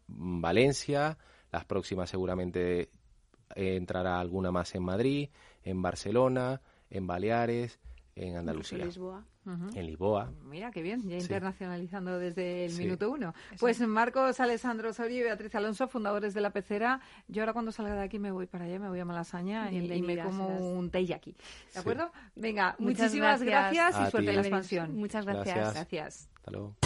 Valencia, 0.09 1.17
las 1.53 1.65
próximas 1.65 2.11
seguramente 2.11 2.91
entrará 3.55 4.19
alguna 4.19 4.51
más 4.51 4.75
en 4.75 4.83
Madrid, 4.83 5.29
en 5.63 5.81
Barcelona, 5.81 6.61
en 6.91 7.07
Baleares, 7.07 7.79
en 8.17 8.37
Andalucía. 8.37 8.89
En 9.47 9.87
Lisboa. 9.87 10.33
Mira, 10.45 10.71
qué 10.71 10.83
bien, 10.83 11.09
ya 11.09 11.17
internacionalizando 11.17 12.19
desde 12.19 12.67
el 12.67 12.77
minuto 12.77 13.11
uno. 13.11 13.35
Pues 13.59 13.81
Marcos 13.81 14.39
Alessandro 14.39 14.93
Soria 14.93 15.21
y 15.21 15.23
Beatriz 15.23 15.55
Alonso, 15.55 15.89
fundadores 15.89 16.35
de 16.35 16.41
La 16.41 16.51
Pecera. 16.51 17.01
Yo 17.27 17.43
ahora 17.43 17.53
cuando 17.53 17.73
salga 17.73 17.95
de 17.95 18.03
aquí 18.03 18.19
me 18.19 18.31
voy 18.31 18.47
para 18.47 18.67
allá, 18.67 18.79
me 18.79 18.89
voy 18.89 19.01
a 19.01 19.05
Malasaña 19.05 19.73
y, 19.73 20.03
me 20.03 20.23
como 20.23 20.49
un 20.59 20.91
aquí. 21.15 21.35
¿De 21.73 21.81
acuerdo? 21.81 22.13
Venga, 22.37 22.77
muchísimas 22.79 23.43
gracias, 23.43 23.97
y 24.01 24.11
suerte 24.11 24.31
en 24.31 24.37
la 24.37 24.43
expansión. 24.43 24.97
Muchas 24.97 25.25
gracias. 25.25 25.75
Gracias. 25.75 26.29
Hasta 26.37 26.51
luego. 26.51 26.77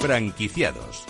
Franquiciados 0.00 1.06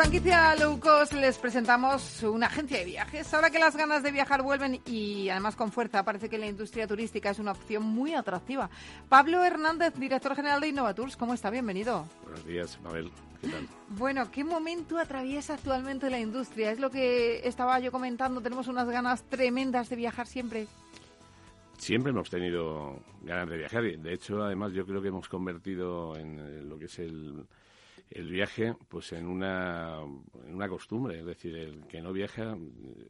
franquicia 0.00 0.56
low 0.56 0.80
les 1.20 1.36
presentamos 1.36 2.22
una 2.22 2.46
agencia 2.46 2.78
de 2.78 2.86
viajes. 2.86 3.34
Ahora 3.34 3.50
que 3.50 3.58
las 3.58 3.76
ganas 3.76 4.02
de 4.02 4.10
viajar 4.10 4.40
vuelven 4.42 4.80
y 4.86 5.28
además 5.28 5.56
con 5.56 5.70
fuerza, 5.70 6.02
parece 6.06 6.30
que 6.30 6.38
la 6.38 6.46
industria 6.46 6.86
turística 6.86 7.28
es 7.28 7.38
una 7.38 7.52
opción 7.52 7.82
muy 7.82 8.14
atractiva. 8.14 8.70
Pablo 9.10 9.44
Hernández, 9.44 9.92
director 9.96 10.34
general 10.34 10.62
de 10.62 10.68
Innovatours, 10.68 11.18
¿cómo 11.18 11.34
está? 11.34 11.50
Bienvenido. 11.50 12.06
Buenos 12.22 12.46
días, 12.46 12.80
Mabel. 12.82 13.10
¿Qué 13.42 13.48
tal? 13.48 13.68
Bueno, 13.90 14.30
¿qué 14.30 14.42
momento 14.42 14.96
atraviesa 14.96 15.52
actualmente 15.52 16.08
la 16.08 16.18
industria? 16.18 16.70
Es 16.70 16.80
lo 16.80 16.90
que 16.90 17.46
estaba 17.46 17.78
yo 17.78 17.92
comentando. 17.92 18.40
Tenemos 18.40 18.68
unas 18.68 18.88
ganas 18.88 19.22
tremendas 19.24 19.90
de 19.90 19.96
viajar 19.96 20.26
siempre. 20.26 20.66
Siempre 21.76 22.12
hemos 22.12 22.30
tenido 22.30 23.00
ganas 23.20 23.50
de 23.50 23.58
viajar. 23.58 23.82
De 23.82 24.14
hecho, 24.14 24.42
además, 24.42 24.72
yo 24.72 24.86
creo 24.86 25.02
que 25.02 25.08
hemos 25.08 25.28
convertido 25.28 26.16
en 26.16 26.70
lo 26.70 26.78
que 26.78 26.86
es 26.86 26.98
el 27.00 27.44
el 28.10 28.28
viaje 28.28 28.74
pues 28.88 29.12
en 29.12 29.26
una, 29.26 30.00
en 30.44 30.54
una 30.54 30.68
costumbre, 30.68 31.20
es 31.20 31.26
decir, 31.26 31.56
el 31.56 31.86
que 31.86 32.02
no 32.02 32.12
viaja, 32.12 32.56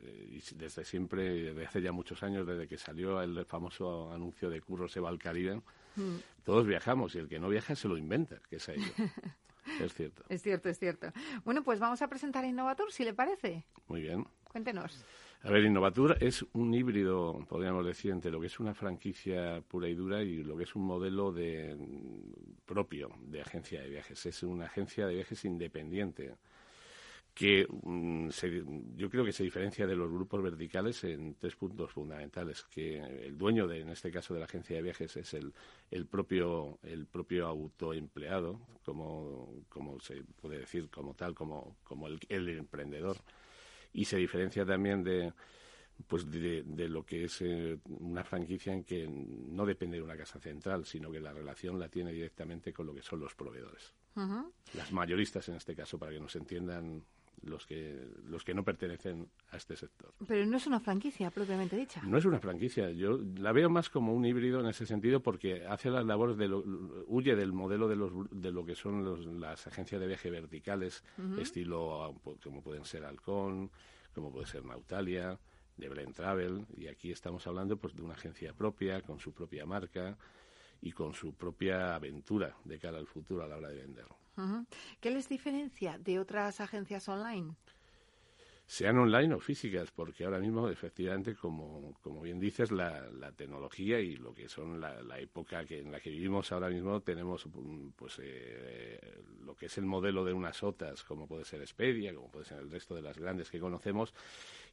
eh, 0.00 0.28
y 0.30 0.54
desde 0.54 0.84
siempre, 0.84 1.42
desde 1.42 1.66
hace 1.66 1.82
ya 1.82 1.92
muchos 1.92 2.22
años, 2.22 2.46
desde 2.46 2.68
que 2.68 2.76
salió 2.76 3.20
el 3.22 3.44
famoso 3.46 4.12
anuncio 4.12 4.50
de 4.50 4.60
Curro 4.60 4.88
se 4.88 5.00
va 5.00 5.08
al 5.08 5.18
Caribe, 5.18 5.62
mm. 5.96 6.16
todos 6.44 6.66
viajamos 6.66 7.14
y 7.14 7.18
el 7.18 7.28
que 7.28 7.38
no 7.38 7.48
viaja 7.48 7.74
se 7.74 7.88
lo 7.88 7.96
inventa, 7.96 8.40
que 8.48 8.56
es 8.56 8.68
ello. 8.68 8.84
es 9.80 9.94
cierto. 9.94 10.24
Es 10.28 10.42
cierto, 10.42 10.68
es 10.68 10.78
cierto. 10.78 11.12
Bueno, 11.44 11.62
pues 11.64 11.80
vamos 11.80 12.02
a 12.02 12.08
presentar 12.08 12.44
a 12.44 12.48
Innovator, 12.48 12.92
si 12.92 13.04
le 13.04 13.14
parece. 13.14 13.64
Muy 13.88 14.02
bien. 14.02 14.26
Cuéntenos. 14.44 15.04
A 15.42 15.50
ver, 15.50 15.64
Innovatur 15.64 16.18
es 16.20 16.44
un 16.52 16.74
híbrido, 16.74 17.46
podríamos 17.48 17.86
decir, 17.86 18.10
entre 18.10 18.30
lo 18.30 18.40
que 18.40 18.48
es 18.48 18.60
una 18.60 18.74
franquicia 18.74 19.62
pura 19.62 19.88
y 19.88 19.94
dura 19.94 20.22
y 20.22 20.44
lo 20.44 20.54
que 20.54 20.64
es 20.64 20.76
un 20.76 20.84
modelo 20.84 21.32
de, 21.32 21.78
propio 22.66 23.08
de 23.22 23.40
agencia 23.40 23.80
de 23.80 23.88
viajes. 23.88 24.26
Es 24.26 24.42
una 24.42 24.66
agencia 24.66 25.06
de 25.06 25.14
viajes 25.14 25.42
independiente 25.46 26.34
que 27.34 27.66
mm, 27.70 28.28
yo 28.96 29.08
creo 29.08 29.24
que 29.24 29.32
se 29.32 29.42
diferencia 29.42 29.86
de 29.86 29.96
los 29.96 30.10
grupos 30.10 30.42
verticales 30.42 31.04
en 31.04 31.34
tres 31.36 31.56
puntos 31.56 31.90
fundamentales 31.90 32.64
que 32.64 32.98
el 32.98 33.38
dueño 33.38 33.66
de 33.66 33.80
en 33.80 33.88
este 33.88 34.10
caso 34.10 34.34
de 34.34 34.40
la 34.40 34.46
agencia 34.46 34.76
de 34.76 34.82
viajes 34.82 35.16
es 35.16 35.32
el, 35.34 35.54
el 35.90 36.06
propio 36.06 36.78
el 36.82 37.06
propio 37.06 37.46
autoempleado 37.46 38.60
como 38.84 39.54
como 39.68 40.00
se 40.00 40.22
puede 40.40 40.58
decir 40.58 40.90
como 40.90 41.14
tal 41.14 41.34
como 41.34 41.76
el 42.28 42.48
emprendedor 42.48 43.16
y 43.92 44.04
se 44.04 44.16
diferencia 44.16 44.64
también 44.64 45.02
de, 45.02 45.32
pues 46.06 46.30
de, 46.30 46.88
lo 46.88 47.04
que 47.04 47.24
es 47.24 47.40
eh, 47.42 47.78
una 47.84 48.24
franquicia 48.24 48.72
en 48.72 48.84
que 48.84 49.08
no 49.08 49.66
depende 49.66 49.96
de 49.96 50.02
una 50.02 50.16
casa 50.16 50.38
central, 50.38 50.84
sino 50.84 51.10
que 51.10 51.20
la 51.20 51.32
relación 51.32 51.78
la 51.78 51.88
tiene 51.88 52.12
directamente 52.12 52.72
con 52.72 52.86
lo 52.86 52.94
que 52.94 53.02
son 53.02 53.20
los 53.20 53.34
proveedores. 53.34 53.94
Las 54.74 54.92
mayoristas 54.92 55.48
en 55.48 55.54
este 55.54 55.74
caso, 55.74 55.98
para 55.98 56.12
que 56.12 56.20
nos 56.20 56.36
entiendan 56.36 57.04
los 57.42 57.66
que 57.66 58.08
los 58.24 58.44
que 58.44 58.54
no 58.54 58.64
pertenecen 58.64 59.30
a 59.50 59.56
este 59.56 59.76
sector. 59.76 60.12
Pero 60.26 60.44
no 60.46 60.56
es 60.56 60.66
una 60.66 60.80
franquicia 60.80 61.30
propiamente 61.30 61.76
dicha. 61.76 62.02
No 62.02 62.18
es 62.18 62.24
una 62.24 62.38
franquicia. 62.38 62.90
Yo 62.90 63.18
la 63.36 63.52
veo 63.52 63.70
más 63.70 63.88
como 63.88 64.12
un 64.12 64.24
híbrido 64.24 64.60
en 64.60 64.66
ese 64.66 64.86
sentido 64.86 65.20
porque 65.20 65.66
hace 65.66 65.90
las 65.90 66.04
labores 66.04 66.36
de 66.36 66.48
huye 67.06 67.34
del 67.36 67.52
modelo 67.52 67.88
de, 67.88 67.96
los, 67.96 68.12
de 68.30 68.52
lo 68.52 68.64
que 68.64 68.74
son 68.74 69.40
las 69.40 69.66
agencias 69.66 70.00
de 70.00 70.06
viaje 70.06 70.30
verticales, 70.30 71.02
estilo 71.38 72.14
como 72.42 72.62
pueden 72.62 72.84
ser 72.84 73.04
Halcón, 73.04 73.70
como 74.14 74.30
puede 74.30 74.46
ser 74.46 74.64
Nautalia, 74.64 75.38
de 75.80 75.88
Brent 75.88 76.14
Travel 76.14 76.66
y 76.76 76.86
aquí 76.86 77.10
estamos 77.10 77.46
hablando 77.46 77.76
pues 77.76 77.94
de 77.96 78.02
una 78.02 78.14
agencia 78.14 78.52
propia 78.52 79.00
con 79.00 79.18
su 79.18 79.32
propia 79.32 79.64
marca 79.64 80.16
y 80.82 80.92
con 80.92 81.14
su 81.14 81.34
propia 81.34 81.94
aventura 81.94 82.56
de 82.64 82.78
cara 82.78 82.98
al 82.98 83.06
futuro 83.06 83.42
a 83.42 83.48
la 83.48 83.56
hora 83.56 83.68
de 83.68 83.76
vender. 83.76 84.06
¿Qué 85.00 85.10
les 85.10 85.28
diferencia 85.28 85.98
de 85.98 86.18
otras 86.18 86.60
agencias 86.60 87.08
online? 87.08 87.56
sean 88.70 88.98
online 88.98 89.34
o 89.34 89.40
físicas, 89.40 89.90
porque 89.90 90.24
ahora 90.24 90.38
mismo, 90.38 90.68
efectivamente, 90.68 91.34
como, 91.34 91.92
como 92.02 92.20
bien 92.20 92.38
dices, 92.38 92.70
la, 92.70 93.10
la 93.10 93.32
tecnología 93.32 93.98
y 93.98 94.14
lo 94.14 94.32
que 94.32 94.48
son 94.48 94.80
la, 94.80 95.02
la, 95.02 95.18
época 95.18 95.64
que 95.64 95.80
en 95.80 95.90
la 95.90 95.98
que 95.98 96.10
vivimos 96.10 96.52
ahora 96.52 96.68
mismo, 96.68 97.00
tenemos 97.00 97.48
pues 97.96 98.20
eh, 98.22 99.24
lo 99.44 99.56
que 99.56 99.66
es 99.66 99.76
el 99.76 99.86
modelo 99.86 100.24
de 100.24 100.34
unas 100.34 100.62
OTAs, 100.62 101.02
como 101.02 101.26
puede 101.26 101.44
ser 101.44 101.62
Expedia, 101.62 102.14
como 102.14 102.30
puede 102.30 102.44
ser 102.44 102.60
el 102.60 102.70
resto 102.70 102.94
de 102.94 103.02
las 103.02 103.18
grandes 103.18 103.50
que 103.50 103.58
conocemos, 103.58 104.14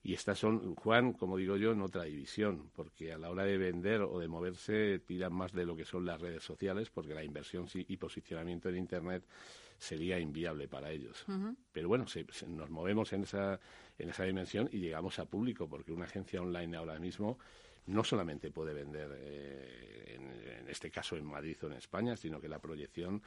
y 0.03 0.13
estas 0.13 0.39
son, 0.39 0.75
Juan, 0.75 1.13
como 1.13 1.37
digo 1.37 1.57
yo, 1.57 1.71
en 1.71 1.81
otra 1.81 2.03
división, 2.03 2.69
porque 2.73 3.13
a 3.13 3.17
la 3.17 3.29
hora 3.29 3.43
de 3.43 3.57
vender 3.57 4.01
o 4.01 4.19
de 4.19 4.27
moverse 4.27 4.99
tiran 4.99 5.33
más 5.33 5.51
de 5.51 5.65
lo 5.65 5.75
que 5.75 5.85
son 5.85 6.05
las 6.05 6.21
redes 6.21 6.43
sociales, 6.43 6.89
porque 6.89 7.13
la 7.13 7.23
inversión 7.23 7.67
y 7.73 7.97
posicionamiento 7.97 8.69
en 8.69 8.77
Internet 8.77 9.23
sería 9.77 10.19
inviable 10.19 10.67
para 10.67 10.91
ellos. 10.91 11.25
Pero 11.71 11.87
bueno, 11.87 12.05
nos 12.47 12.69
movemos 12.69 13.13
en 13.13 13.23
esa, 13.23 13.59
en 13.97 14.09
esa 14.09 14.23
dimensión 14.23 14.69
y 14.71 14.79
llegamos 14.79 15.19
a 15.19 15.25
público, 15.25 15.67
porque 15.67 15.91
una 15.91 16.05
agencia 16.05 16.41
online 16.41 16.77
ahora 16.77 16.99
mismo 16.99 17.37
no 17.87 18.03
solamente 18.03 18.51
puede 18.51 18.73
vender, 18.73 19.09
eh, 19.17 20.15
en, 20.15 20.67
este 20.67 20.91
caso 20.91 21.15
en 21.15 21.25
Madrid 21.25 21.55
o 21.63 21.67
en 21.67 21.73
España, 21.73 22.17
sino 22.17 22.41
que 22.41 22.49
la 22.49 22.59
proyección 22.59 23.21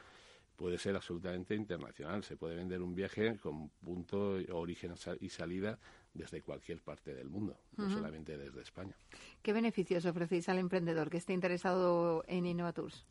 puede 0.55 0.77
ser 0.77 0.95
absolutamente 0.95 1.55
internacional. 1.55 2.23
Se 2.23 2.37
puede 2.37 2.55
vender 2.55 2.81
un 2.81 2.93
viaje 2.93 3.37
con 3.37 3.69
punto, 3.69 4.37
origen 4.51 4.93
y 5.19 5.29
salida 5.29 5.79
desde 6.13 6.41
cualquier 6.41 6.81
parte 6.81 7.13
del 7.13 7.29
mundo, 7.29 7.57
no 7.77 7.89
solamente 7.89 8.37
desde 8.37 8.61
España. 8.61 8.95
¿Qué 9.41 9.53
beneficios 9.53 10.05
ofrecéis 10.05 10.49
al 10.49 10.59
emprendedor 10.59 11.09
que 11.09 11.17
esté 11.17 11.33
interesado 11.33 12.23
en 12.27 12.45
Innovatours? 12.45 13.05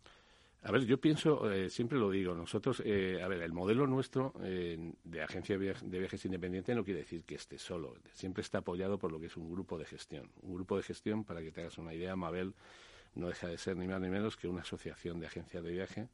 A 0.62 0.72
ver, 0.72 0.84
yo 0.84 1.00
pienso, 1.00 1.50
eh, 1.50 1.70
siempre 1.70 1.98
lo 1.98 2.10
digo, 2.10 2.34
nosotros, 2.34 2.82
eh, 2.84 3.22
a 3.22 3.28
ver, 3.28 3.40
el 3.40 3.52
modelo 3.52 3.86
nuestro 3.86 4.34
eh, 4.42 4.92
de 5.04 5.22
agencia 5.22 5.56
de, 5.56 5.74
viajes 5.82 6.24
independiente 6.26 6.74
no 6.74 6.84
quiere 6.84 7.00
decir 7.00 7.24
que 7.24 7.36
esté 7.36 7.58
solo, 7.58 7.94
siempre 8.12 8.42
está 8.42 8.58
apoyado 8.58 8.98
por 8.98 9.10
lo 9.10 9.18
que 9.18 9.26
es 9.26 9.36
un 9.38 9.50
grupo 9.50 9.78
de 9.78 9.86
gestión. 9.86 10.30
Un 10.42 10.54
grupo 10.54 10.76
de 10.76 10.82
gestión, 10.82 11.24
para 11.24 11.40
que 11.40 11.50
te 11.50 11.62
hagas 11.62 11.78
una 11.78 11.94
idea, 11.94 12.14
Mabel 12.14 12.54
no 13.14 13.28
deja 13.28 13.48
de 13.48 13.56
ser 13.56 13.78
ni 13.78 13.88
más 13.88 14.02
ni 14.02 14.10
menos 14.10 14.36
que 14.36 14.48
una 14.48 14.60
asociación 14.60 15.18
de 15.18 15.26
agencias 15.26 15.64
de 15.64 15.70
viaje 15.70 16.08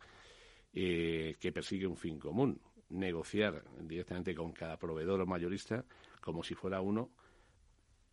que 0.73 1.53
persigue 1.55 1.87
un 1.87 1.97
fin 1.97 2.19
común, 2.19 2.61
negociar 2.89 3.65
directamente 3.81 4.35
con 4.35 4.53
cada 4.53 4.79
proveedor 4.79 5.21
o 5.21 5.27
mayorista 5.27 5.85
como 6.21 6.43
si 6.43 6.55
fuera 6.55 6.81
uno, 6.81 7.11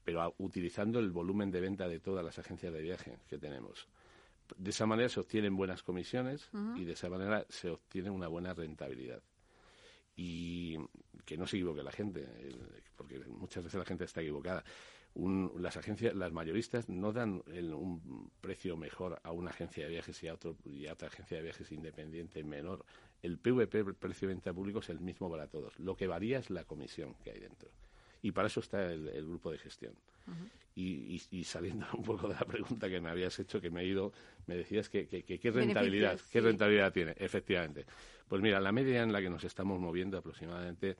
pero 0.03 0.35
utilizando 0.37 0.99
el 0.99 1.11
volumen 1.11 1.51
de 1.51 1.61
venta 1.61 1.87
de 1.87 1.99
todas 1.99 2.23
las 2.23 2.37
agencias 2.39 2.73
de 2.73 2.81
viaje 2.81 3.19
que 3.27 3.37
tenemos 3.37 3.87
de 4.57 4.69
esa 4.69 4.85
manera 4.85 5.09
se 5.09 5.19
obtienen 5.19 5.55
buenas 5.55 5.83
comisiones 5.83 6.49
y 6.75 6.83
de 6.83 6.93
esa 6.93 7.09
manera 7.09 7.45
se 7.49 7.69
obtiene 7.69 8.09
una 8.09 8.27
buena 8.27 8.53
rentabilidad. 8.53 9.21
Y 10.15 10.77
que 11.25 11.37
no 11.37 11.47
se 11.47 11.57
equivoque 11.57 11.81
la 11.81 11.91
gente, 11.91 12.27
porque 12.95 13.19
muchas 13.19 13.63
veces 13.63 13.79
la 13.79 13.85
gente 13.85 14.03
está 14.03 14.21
equivocada. 14.21 14.63
las 15.15 15.77
agencias, 15.77 16.13
las 16.15 16.31
mayoristas 16.31 16.89
no 16.89 17.11
dan 17.11 17.41
un 17.47 18.31
precio 18.41 18.77
mejor 18.77 19.19
a 19.23 19.31
una 19.31 19.49
agencia 19.49 19.85
de 19.85 19.91
viajes 19.91 20.21
y 20.23 20.27
a, 20.27 20.35
otro, 20.35 20.57
y 20.65 20.85
a 20.87 20.93
otra 20.93 21.07
agencia 21.07 21.37
de 21.37 21.43
viajes 21.43 21.71
independiente 21.71 22.43
menor. 22.43 22.85
El 23.23 23.39
PVP, 23.39 23.79
el 23.79 23.95
precio 23.95 24.27
de 24.27 24.35
venta 24.35 24.53
público, 24.53 24.79
es 24.79 24.89
el 24.89 24.99
mismo 24.99 25.31
para 25.31 25.47
todos. 25.47 25.79
Lo 25.79 25.95
que 25.95 26.05
varía 26.05 26.37
es 26.37 26.51
la 26.51 26.65
comisión 26.65 27.15
que 27.23 27.31
hay 27.31 27.39
dentro. 27.39 27.69
Y 28.21 28.31
para 28.31 28.47
eso 28.47 28.59
está 28.59 28.93
el 28.93 29.25
grupo 29.25 29.51
de 29.51 29.57
gestión 29.57 29.95
y, 30.75 31.43
saliendo 31.43 31.85
un 31.93 32.03
poco 32.03 32.27
de 32.27 32.35
la 32.35 32.45
pregunta 32.45 32.89
que 32.89 32.99
me 32.99 33.09
habías 33.09 33.37
hecho, 33.39 33.61
que 33.61 33.69
me 33.69 33.81
he 33.81 33.85
ido, 33.85 34.11
me 34.47 34.55
decías 34.55 34.89
que, 34.89 35.07
qué 35.07 35.51
rentabilidad, 35.51 36.19
qué 36.31 36.41
rentabilidad 36.41 36.91
tiene, 36.91 37.15
efectivamente. 37.17 37.85
Pues 38.27 38.41
mira, 38.41 38.59
la 38.59 38.71
media 38.71 39.03
en 39.03 39.11
la 39.11 39.21
que 39.21 39.29
nos 39.29 39.43
estamos 39.43 39.79
moviendo 39.79 40.17
aproximadamente 40.17 40.97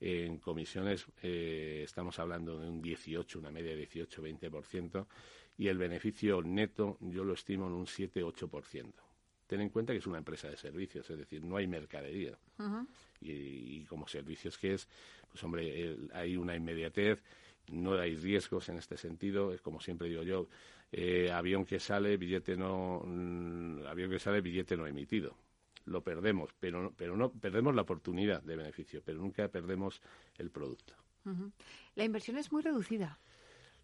en 0.00 0.38
comisiones 0.38 1.06
eh, 1.22 1.82
estamos 1.84 2.18
hablando 2.18 2.58
de 2.58 2.68
un 2.68 2.82
18, 2.82 3.38
una 3.38 3.50
media 3.50 3.74
de 3.74 3.88
18-20%, 3.88 5.06
y 5.56 5.68
el 5.68 5.78
beneficio 5.78 6.42
neto 6.42 6.98
yo 7.00 7.24
lo 7.24 7.34
estimo 7.34 7.68
en 7.68 7.74
un 7.74 7.86
7-8%. 7.86 8.92
Ten 9.46 9.60
en 9.60 9.68
cuenta 9.68 9.92
que 9.92 9.98
es 9.98 10.06
una 10.06 10.18
empresa 10.18 10.48
de 10.48 10.56
servicios, 10.56 11.08
es 11.10 11.18
decir, 11.18 11.44
no 11.44 11.56
hay 11.56 11.66
mercadería. 11.66 12.38
y, 13.20 13.84
como 13.84 14.08
servicios 14.08 14.56
que 14.58 14.74
es, 14.74 14.88
pues 15.30 15.42
hombre, 15.44 15.96
hay 16.12 16.36
una 16.36 16.54
inmediatez, 16.54 17.22
no 17.68 17.94
hay 17.94 18.16
riesgos 18.16 18.68
en 18.68 18.78
este 18.78 18.96
sentido, 18.96 19.52
es 19.52 19.60
como 19.60 19.80
siempre 19.80 20.08
digo 20.08 20.22
yo, 20.22 20.48
eh, 20.92 21.30
avión 21.32 21.64
que 21.64 21.80
sale, 21.80 22.16
billete 22.16 22.56
no, 22.56 23.02
mm, 23.04 23.86
avión 23.86 24.10
que 24.10 24.18
sale, 24.18 24.40
billete 24.40 24.76
no 24.76 24.86
emitido. 24.86 25.36
Lo 25.86 26.02
perdemos, 26.02 26.50
pero, 26.58 26.92
pero 26.96 27.16
no 27.16 27.30
perdemos 27.30 27.74
la 27.74 27.82
oportunidad 27.82 28.42
de 28.42 28.56
beneficio, 28.56 29.02
pero 29.04 29.18
nunca 29.18 29.48
perdemos 29.48 30.00
el 30.38 30.50
producto. 30.50 30.94
La 31.94 32.04
inversión 32.04 32.36
es 32.36 32.52
muy 32.52 32.62
reducida. 32.62 33.18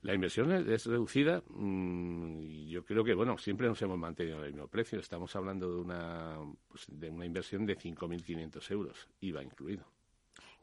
La 0.03 0.15
inversión 0.15 0.51
es, 0.53 0.87
reducida 0.87 1.43
mm, 1.49 2.39
y 2.43 2.69
yo 2.69 2.85
creo 2.85 3.05
que, 3.05 3.15
bueno, 3.15 3.37
siempre 3.37 3.69
nos 3.69 3.81
hemos 3.83 3.99
mantenido 3.99 4.39
en 4.39 4.45
el 4.45 4.53
mismo 4.53 4.69
precio. 4.69 4.99
Estamos 4.99 5.37
hablando 5.37 5.71
de 5.71 5.81
una, 5.81 6.39
pues, 6.69 6.87
de 6.89 7.11
una 7.11 7.27
inversión 7.27 7.67
de 7.67 7.77
5.500 7.77 8.71
euros, 8.71 9.09
IVA 9.21 9.43
incluido. 9.43 9.85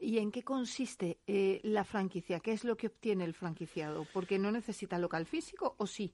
¿Y 0.00 0.18
en 0.18 0.30
qué 0.30 0.42
consiste 0.42 1.18
eh, 1.26 1.60
la 1.62 1.84
franquicia? 1.84 2.40
¿Qué 2.40 2.52
es 2.52 2.64
lo 2.64 2.76
que 2.76 2.88
obtiene 2.88 3.24
el 3.24 3.34
franquiciado? 3.34 4.06
¿Porque 4.12 4.38
no 4.38 4.50
necesita 4.50 4.98
local 4.98 5.26
físico 5.26 5.74
o 5.78 5.86
sí? 5.86 6.12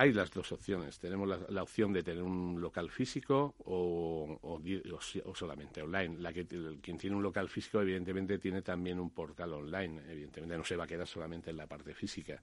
Hay 0.00 0.14
las 0.14 0.30
dos 0.30 0.50
opciones. 0.52 0.98
Tenemos 0.98 1.28
la, 1.50 1.62
opción 1.62 1.92
de 1.92 2.02
tener 2.02 2.22
un 2.22 2.58
local 2.58 2.90
físico 2.90 3.54
o, 3.58 4.38
o, 4.40 5.34
solamente 5.34 5.82
online. 5.82 6.16
La 6.18 6.32
que, 6.32 6.46
quien 6.80 6.96
tiene 6.96 7.16
un 7.16 7.22
local 7.22 7.50
físico, 7.50 7.82
evidentemente, 7.82 8.38
tiene 8.38 8.62
también 8.62 8.98
un 8.98 9.10
portal 9.10 9.52
online. 9.52 10.00
Evidentemente, 10.08 10.56
no 10.56 10.64
se 10.64 10.76
va 10.76 10.84
a 10.84 10.86
quedar 10.86 11.06
solamente 11.06 11.50
en 11.50 11.58
la 11.58 11.66
parte 11.66 11.92
física. 11.92 12.40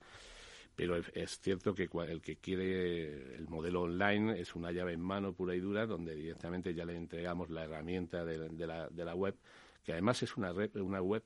Pero 0.75 0.97
es 0.97 1.39
cierto 1.39 1.73
que 1.73 1.89
el 2.07 2.21
que 2.21 2.35
quiere 2.35 3.35
el 3.35 3.47
modelo 3.47 3.81
online 3.81 4.39
es 4.39 4.53
una 4.55 4.71
llave 4.71 4.93
en 4.93 5.01
mano 5.01 5.33
pura 5.33 5.55
y 5.55 5.59
dura, 5.59 5.87
donde 5.87 6.13
directamente 6.13 6.75
ya 6.75 6.85
le 6.85 6.95
entregamos 6.95 7.49
la 7.49 7.63
herramienta 7.63 8.23
de 8.23 8.67
la 8.67 9.15
web 9.15 9.35
que 9.83 9.93
además 9.93 10.21
es 10.21 10.35
una, 10.35 10.51
una 10.51 11.01
web 11.01 11.23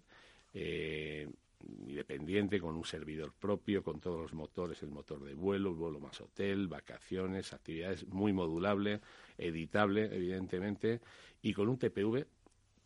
eh, 0.54 1.28
independiente, 1.88 2.60
con 2.60 2.76
un 2.76 2.86
servidor 2.86 3.34
propio, 3.34 3.84
con 3.84 4.00
todos 4.00 4.20
los 4.22 4.34
motores, 4.34 4.82
el 4.84 4.92
motor 4.92 5.24
de 5.24 5.34
vuelo, 5.34 5.74
vuelo 5.74 6.00
más 6.00 6.20
hotel, 6.22 6.68
vacaciones, 6.68 7.54
actividades, 7.54 8.08
muy 8.08 8.34
modulable, 8.34 9.02
editable, 9.38 10.16
evidentemente, 10.16 11.02
y 11.42 11.54
con 11.54 11.70
un 11.70 11.78
TPV 11.78 12.26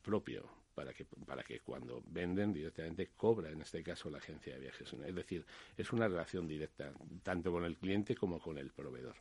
propio, 0.02 0.46
para 0.74 0.94
que, 0.94 1.06
para 1.06 1.44
que 1.44 1.62
cuando 1.62 2.04
venden 2.08 2.54
directamente 2.54 3.10
cobra, 3.16 3.50
en 3.50 3.62
este 3.62 3.82
caso, 3.84 4.10
la 4.10 4.18
agencia 4.18 4.54
de 4.54 4.60
viajes. 4.60 4.94
Es 4.94 5.16
decir, 5.16 5.46
es 5.78 5.92
una 5.94 6.08
relación 6.08 6.48
directa, 6.48 6.92
tanto 7.24 7.52
con 7.52 7.64
el 7.64 7.78
cliente 7.78 8.16
como 8.16 8.40
con 8.40 8.58
el 8.58 8.72
proveedor, 8.72 9.16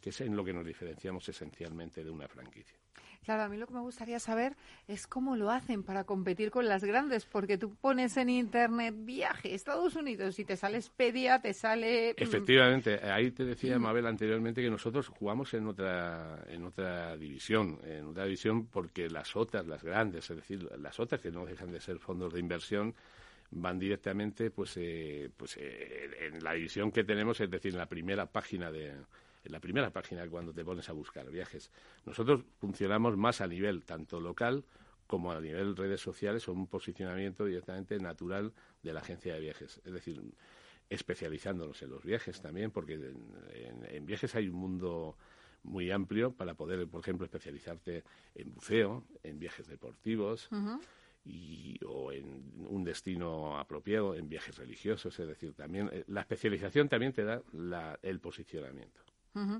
que 0.00 0.10
es 0.10 0.20
en 0.20 0.36
lo 0.36 0.44
que 0.44 0.52
nos 0.52 0.64
diferenciamos 0.64 1.28
esencialmente 1.28 2.04
de 2.04 2.10
una 2.10 2.28
franquicia. 2.28 2.78
Claro, 3.26 3.42
a 3.42 3.48
mí 3.48 3.56
lo 3.56 3.66
que 3.66 3.74
me 3.74 3.80
gustaría 3.80 4.20
saber 4.20 4.54
es 4.86 5.08
cómo 5.08 5.34
lo 5.34 5.50
hacen 5.50 5.82
para 5.82 6.04
competir 6.04 6.52
con 6.52 6.68
las 6.68 6.84
grandes, 6.84 7.26
porque 7.26 7.58
tú 7.58 7.74
pones 7.74 8.16
en 8.18 8.28
internet 8.28 8.94
viaje 8.98 9.52
Estados 9.52 9.96
Unidos 9.96 10.38
y 10.38 10.44
te 10.44 10.56
sale 10.56 10.76
Expedia, 10.78 11.40
te 11.40 11.52
sale... 11.52 12.14
Mm, 12.16 12.22
Efectivamente, 12.22 13.00
ahí 13.02 13.32
te 13.32 13.44
decía. 13.44 13.80
Mabel 13.80 14.06
anteriormente 14.06 14.62
que 14.62 14.70
nosotros 14.70 15.08
jugamos 15.08 15.52
en 15.54 15.66
otra, 15.66 16.44
en 16.46 16.64
otra 16.64 17.16
división, 17.16 17.80
en 17.84 18.06
otra 18.06 18.24
división 18.26 18.66
porque 18.66 19.10
las 19.10 19.34
otras, 19.34 19.66
las 19.66 19.82
grandes, 19.82 20.30
es 20.30 20.36
decir, 20.36 20.68
las 20.78 21.00
otras 21.00 21.20
que 21.20 21.32
no 21.32 21.44
dejan 21.44 21.72
de 21.72 21.80
ser 21.80 21.98
fondos 21.98 22.32
de 22.32 22.38
inversión, 22.38 22.94
van 23.50 23.76
directamente 23.76 24.52
pues, 24.52 24.76
eh, 24.76 25.30
pues 25.36 25.56
eh, 25.56 26.28
en 26.28 26.44
la 26.44 26.52
división 26.52 26.92
que 26.92 27.02
tenemos, 27.02 27.40
es 27.40 27.50
decir, 27.50 27.72
en 27.72 27.78
la 27.78 27.86
primera 27.86 28.26
página 28.26 28.70
de 28.70 28.94
en 29.46 29.52
la 29.52 29.60
primera 29.60 29.90
página 29.90 30.28
cuando 30.28 30.52
te 30.52 30.64
pones 30.64 30.88
a 30.88 30.92
buscar 30.92 31.30
viajes. 31.30 31.70
Nosotros 32.04 32.42
funcionamos 32.58 33.16
más 33.16 33.40
a 33.40 33.46
nivel 33.46 33.84
tanto 33.84 34.20
local 34.20 34.64
como 35.06 35.32
a 35.32 35.40
nivel 35.40 35.76
redes 35.76 36.00
sociales 36.00 36.48
o 36.48 36.52
un 36.52 36.66
posicionamiento 36.66 37.44
directamente 37.44 37.98
natural 37.98 38.52
de 38.82 38.92
la 38.92 39.00
agencia 39.00 39.34
de 39.34 39.40
viajes. 39.40 39.80
Es 39.84 39.92
decir, 39.92 40.20
especializándonos 40.88 41.80
en 41.82 41.90
los 41.90 42.04
viajes 42.04 42.40
también, 42.40 42.70
porque 42.70 42.94
en, 42.94 44.06
viajes 44.06 44.34
hay 44.34 44.48
un 44.48 44.56
mundo 44.56 45.16
muy 45.62 45.90
amplio 45.90 46.32
para 46.32 46.54
poder, 46.54 46.86
por 46.88 47.00
ejemplo, 47.00 47.24
especializarte 47.24 48.04
en 48.34 48.54
buceo, 48.54 49.04
en 49.22 49.38
viajes 49.38 49.66
deportivos. 49.66 50.48
Y, 51.28 51.80
o 51.84 52.12
en 52.12 52.52
un 52.68 52.84
destino 52.84 53.58
apropiado, 53.58 54.14
en 54.14 54.28
viajes 54.28 54.56
religiosos, 54.58 55.18
es 55.18 55.26
decir, 55.26 55.54
también 55.54 55.90
eh, 55.92 56.04
la 56.06 56.20
especialización 56.20 56.88
también 56.88 57.12
te 57.12 57.24
da 57.24 57.42
el 58.00 58.20
posicionamiento, 58.20 59.00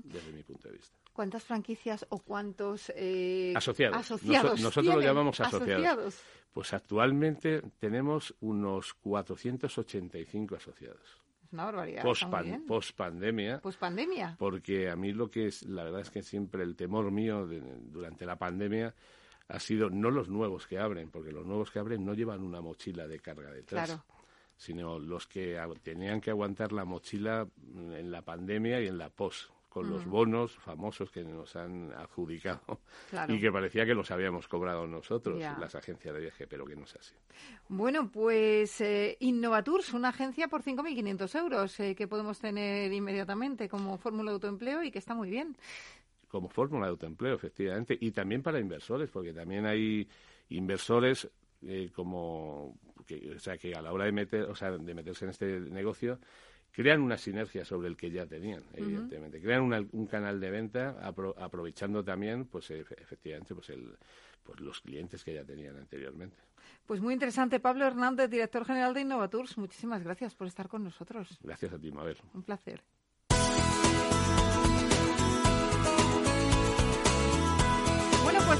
desde 0.03 0.31
mi 0.31 0.43
punto 0.43 0.67
de 0.67 0.75
vista. 0.75 0.97
¿Cuántas 1.13 1.43
franquicias 1.43 2.05
o 2.09 2.19
cuántos 2.19 2.91
eh, 2.95 3.53
asociados? 3.55 4.11
nosotros 4.59 4.95
lo 4.95 5.01
llamamos 5.01 5.39
asociados. 5.39 6.21
Pues 6.53 6.73
actualmente 6.73 7.61
tenemos 7.79 8.35
unos 8.39 8.93
485 8.95 10.55
asociados. 10.55 11.27
Es 11.43 11.53
una 11.53 11.65
barbaridad. 11.65 12.03
Post, 12.03 12.23
pandemia. 12.23 13.61
Post 13.61 13.79
pandemia. 13.79 14.35
Porque 14.37 14.89
a 14.89 14.95
mí 14.95 15.13
lo 15.13 15.29
que 15.29 15.47
es, 15.47 15.63
la 15.63 15.83
verdad 15.83 16.01
es 16.01 16.09
que 16.09 16.21
siempre 16.21 16.63
el 16.63 16.75
temor 16.75 17.09
mío 17.11 17.47
durante 17.47 18.25
la 18.25 18.37
pandemia 18.37 18.93
ha 19.47 19.59
sido 19.59 19.89
no 19.89 20.11
los 20.11 20.29
nuevos 20.29 20.67
que 20.67 20.77
abren, 20.77 21.09
porque 21.09 21.31
los 21.31 21.45
nuevos 21.45 21.71
que 21.71 21.79
abren 21.79 22.05
no 22.05 22.13
llevan 22.13 22.43
una 22.43 22.61
mochila 22.61 23.07
de 23.07 23.19
carga 23.19 23.51
detrás. 23.51 23.99
Sino 24.55 24.99
los 24.99 25.27
que 25.27 25.59
tenían 25.83 26.19
que 26.19 26.31
aguantar 26.31 26.73
la 26.73 26.83
mochila 26.83 27.47
en 27.75 28.11
la 28.11 28.23
pandemia 28.23 28.81
y 28.81 28.87
en 28.87 28.97
la 28.97 29.09
post 29.09 29.51
con 29.77 29.91
los 29.91 30.05
bonos 30.05 30.55
famosos 30.55 31.11
que 31.11 31.23
nos 31.23 31.55
han 31.55 31.93
adjudicado 31.93 32.79
y 33.27 33.39
que 33.39 33.51
parecía 33.51 33.85
que 33.85 33.93
los 33.93 34.09
habíamos 34.09 34.47
cobrado 34.47 34.87
nosotros, 34.87 35.39
las 35.39 35.75
agencias 35.75 36.15
de 36.15 36.21
viaje, 36.21 36.47
pero 36.47 36.65
que 36.65 36.75
no 36.75 36.85
es 36.85 36.95
así. 36.95 37.13
Bueno, 37.69 38.09
pues 38.11 38.81
eh, 38.81 39.17
Innovatours, 39.19 39.93
una 39.93 40.09
agencia 40.09 40.47
por 40.47 40.63
5.500 40.63 41.39
euros 41.39 41.79
eh, 41.79 41.93
que 41.93 42.07
podemos 42.07 42.39
tener 42.39 42.91
inmediatamente 42.91 43.69
como 43.69 43.97
fórmula 43.99 44.31
de 44.31 44.35
autoempleo 44.35 44.83
y 44.83 44.89
que 44.89 44.97
está 44.97 45.13
muy 45.13 45.29
bien. 45.29 45.55
Como 46.27 46.49
fórmula 46.49 46.87
de 46.87 46.91
autoempleo, 46.91 47.35
efectivamente, 47.35 47.95
y 47.99 48.11
también 48.11 48.41
para 48.41 48.59
inversores, 48.59 49.11
porque 49.11 49.31
también 49.31 49.67
hay 49.67 50.07
inversores 50.49 51.29
eh, 51.61 51.91
como 51.93 52.79
que, 53.05 53.35
o 53.35 53.39
sea 53.39 53.57
que 53.57 53.75
a 53.75 53.81
la 53.81 53.93
hora 53.93 54.05
de 54.05 54.11
meter 54.11 54.43
o 54.43 54.55
sea 54.55 54.71
de 54.71 54.93
meterse 54.93 55.25
en 55.25 55.31
este 55.31 55.59
negocio 55.59 56.19
crean 56.71 57.01
una 57.01 57.17
sinergia 57.17 57.65
sobre 57.65 57.87
el 57.87 57.97
que 57.97 58.11
ya 58.11 58.25
tenían, 58.25 58.63
evidentemente. 58.73 59.41
Crean 59.41 59.87
un 59.91 60.07
canal 60.07 60.39
de 60.39 60.51
venta 60.51 60.97
aprovechando 61.01 62.03
también, 62.03 62.45
pues 62.45 62.69
efectivamente, 62.71 63.55
pues, 63.55 63.69
el, 63.69 63.97
pues 64.43 64.59
los 64.59 64.81
clientes 64.81 65.23
que 65.23 65.33
ya 65.33 65.43
tenían 65.43 65.77
anteriormente. 65.77 66.37
Pues 66.85 67.01
muy 67.01 67.13
interesante. 67.13 67.59
Pablo 67.59 67.85
Hernández, 67.85 68.29
director 68.29 68.65
general 68.65 68.93
de 68.93 69.01
Innovatours, 69.01 69.57
muchísimas 69.57 70.03
gracias 70.03 70.35
por 70.35 70.47
estar 70.47 70.67
con 70.67 70.83
nosotros. 70.83 71.37
Gracias 71.41 71.73
a 71.73 71.79
ti, 71.79 71.91
Mabel. 71.91 72.17
Un 72.33 72.43
placer. 72.43 72.81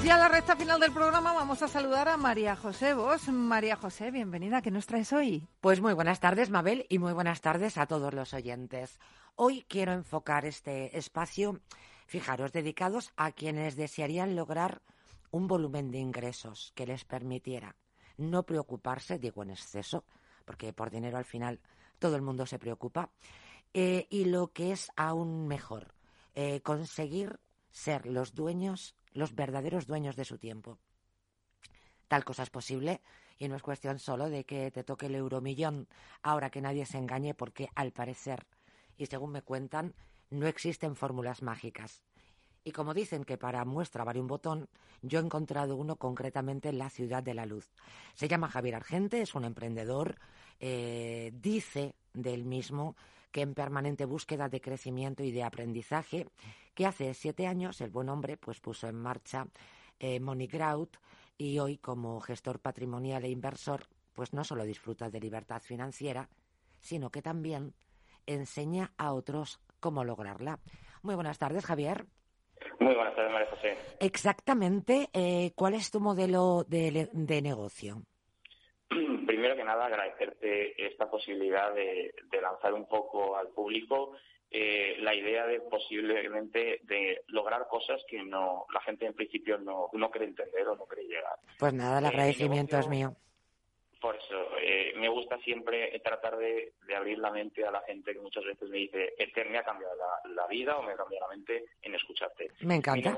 Ya 0.07 0.15
la 0.15 0.29
recta 0.29 0.55
final 0.55 0.79
del 0.79 0.93
programa 0.93 1.33
vamos 1.33 1.61
a 1.61 1.67
saludar 1.67 2.07
a 2.07 2.15
María 2.15 2.55
José 2.55 2.93
Vos. 2.93 3.27
María 3.27 3.75
José, 3.75 4.09
bienvenida. 4.09 4.61
¿Qué 4.61 4.71
nos 4.71 4.85
traes 4.85 5.11
hoy? 5.11 5.45
Pues 5.59 5.81
muy 5.81 5.93
buenas 5.93 6.21
tardes, 6.21 6.49
Mabel, 6.49 6.85
y 6.87 6.97
muy 6.97 7.11
buenas 7.11 7.41
tardes 7.41 7.77
a 7.77 7.87
todos 7.87 8.13
los 8.13 8.33
oyentes. 8.33 8.99
Hoy 9.35 9.65
quiero 9.67 9.91
enfocar 9.91 10.45
este 10.45 10.97
espacio, 10.97 11.59
fijaros, 12.05 12.53
dedicados 12.53 13.11
a 13.17 13.33
quienes 13.33 13.75
desearían 13.75 14.37
lograr 14.37 14.81
un 15.29 15.49
volumen 15.49 15.91
de 15.91 15.97
ingresos 15.97 16.71
que 16.73 16.87
les 16.87 17.03
permitiera 17.03 17.75
no 18.15 18.43
preocuparse, 18.43 19.19
digo 19.19 19.43
en 19.43 19.49
exceso, 19.49 20.05
porque 20.45 20.71
por 20.71 20.89
dinero 20.89 21.17
al 21.17 21.25
final 21.25 21.59
todo 21.99 22.15
el 22.15 22.21
mundo 22.21 22.45
se 22.45 22.59
preocupa, 22.59 23.09
eh, 23.73 24.07
y 24.09 24.23
lo 24.23 24.53
que 24.53 24.71
es 24.71 24.89
aún 24.95 25.49
mejor, 25.49 25.93
eh, 26.33 26.61
conseguir 26.61 27.41
ser 27.71 28.05
los 28.05 28.33
dueños 28.33 28.95
los 29.17 29.35
verdaderos 29.35 29.87
dueños 29.87 30.15
de 30.15 30.25
su 30.25 30.37
tiempo. 30.37 30.77
Tal 32.07 32.23
cosa 32.23 32.43
es 32.43 32.49
posible 32.49 33.01
y 33.37 33.47
no 33.47 33.55
es 33.55 33.63
cuestión 33.63 33.99
solo 33.99 34.29
de 34.29 34.45
que 34.45 34.71
te 34.71 34.83
toque 34.83 35.07
el 35.07 35.15
euromillón 35.15 35.87
ahora 36.21 36.49
que 36.49 36.61
nadie 36.61 36.85
se 36.85 36.97
engañe 36.97 37.33
porque 37.33 37.69
al 37.75 37.91
parecer, 37.91 38.45
y 38.95 39.07
según 39.07 39.31
me 39.31 39.41
cuentan, 39.41 39.93
no 40.29 40.47
existen 40.47 40.95
fórmulas 40.95 41.41
mágicas. 41.41 42.03
Y 42.63 42.71
como 42.71 42.93
dicen 42.93 43.23
que 43.23 43.37
para 43.37 43.65
muestra 43.65 44.03
vale 44.03 44.19
un 44.19 44.27
botón, 44.27 44.69
yo 45.01 45.19
he 45.19 45.23
encontrado 45.23 45.75
uno 45.75 45.95
concretamente 45.95 46.69
en 46.69 46.77
la 46.77 46.89
Ciudad 46.89 47.23
de 47.23 47.33
la 47.33 47.45
Luz. 47.45 47.69
Se 48.13 48.27
llama 48.27 48.49
Javier 48.49 48.75
Argente, 48.75 49.21
es 49.21 49.35
un 49.35 49.45
emprendedor, 49.45 50.19
eh, 50.59 51.31
dice 51.33 51.95
del 52.13 52.45
mismo 52.45 52.95
que 53.31 53.41
en 53.41 53.53
permanente 53.53 54.05
búsqueda 54.05 54.49
de 54.49 54.61
crecimiento 54.61 55.23
y 55.23 55.31
de 55.31 55.43
aprendizaje, 55.43 56.27
que 56.73 56.85
hace 56.85 57.13
siete 57.13 57.47
años 57.47 57.81
el 57.81 57.89
buen 57.89 58.09
hombre 58.09 58.37
pues 58.37 58.59
puso 58.59 58.87
en 58.87 58.95
marcha 58.95 59.47
eh, 59.99 60.19
Grout 60.19 60.97
y 61.37 61.59
hoy 61.59 61.77
como 61.77 62.19
gestor 62.19 62.59
patrimonial 62.59 63.23
e 63.25 63.29
inversor 63.29 63.85
pues 64.13 64.33
no 64.33 64.43
solo 64.43 64.63
disfruta 64.63 65.09
de 65.09 65.19
libertad 65.19 65.61
financiera, 65.61 66.27
sino 66.79 67.11
que 67.11 67.21
también 67.21 67.73
enseña 68.25 68.91
a 68.97 69.13
otros 69.13 69.59
cómo 69.79 70.03
lograrla. 70.03 70.59
Muy 71.03 71.15
buenas 71.15 71.37
tardes, 71.37 71.65
Javier. 71.65 72.05
Muy 72.79 72.95
buenas 72.95 73.15
tardes, 73.15 73.31
María 73.31 73.49
José. 73.49 73.77
Exactamente, 73.99 75.09
eh, 75.13 75.51
¿cuál 75.55 75.75
es 75.75 75.91
tu 75.91 75.99
modelo 75.99 76.63
de, 76.67 77.09
de 77.13 77.41
negocio? 77.41 78.03
Primero 79.47 79.55
que 79.55 79.63
nada 79.63 79.85
agradecerte 79.85 80.85
esta 80.87 81.09
posibilidad 81.09 81.73
de, 81.73 82.13
lanzar 82.41 82.73
un 82.73 82.87
poco 82.87 83.37
al 83.37 83.47
público 83.49 84.13
eh, 84.49 84.95
la 84.99 85.13
idea 85.13 85.45
de 85.45 85.61
posiblemente 85.61 86.79
de 86.83 87.21
lograr 87.27 87.67
cosas 87.67 88.01
que 88.07 88.23
no 88.23 88.65
la 88.73 88.81
gente 88.81 89.05
en 89.05 89.13
principio 89.13 89.57
no, 89.57 89.89
no 89.93 90.09
cree 90.09 90.27
entender 90.27 90.67
o 90.67 90.75
no 90.75 90.85
cree 90.85 91.05
llegar. 91.05 91.37
Pues 91.59 91.73
nada, 91.73 91.99
el 91.99 92.05
eh, 92.05 92.07
agradecimiento 92.07 92.77
es 92.77 92.87
mío. 92.87 93.15
Por 93.99 94.15
eso, 94.15 94.57
eh, 94.61 94.93
me 94.97 95.09
gusta 95.09 95.37
siempre 95.39 95.97
tratar 95.99 96.37
de, 96.37 96.73
abrir 96.95 97.17
la 97.17 97.31
mente 97.31 97.65
a 97.65 97.71
la 97.71 97.81
gente 97.81 98.13
que 98.13 98.19
muchas 98.19 98.45
veces 98.45 98.69
me 98.69 98.77
dice, 98.77 99.13
que 99.33 99.45
me 99.45 99.57
ha 99.57 99.63
cambiado 99.63 99.95
la, 100.35 100.47
vida 100.47 100.77
o 100.77 100.83
me 100.83 100.93
ha 100.93 100.97
cambiado 100.97 101.27
la 101.27 101.35
mente 101.35 101.65
en 101.81 101.95
escucharte. 101.95 102.51
Me 102.61 102.75
encanta. 102.75 103.17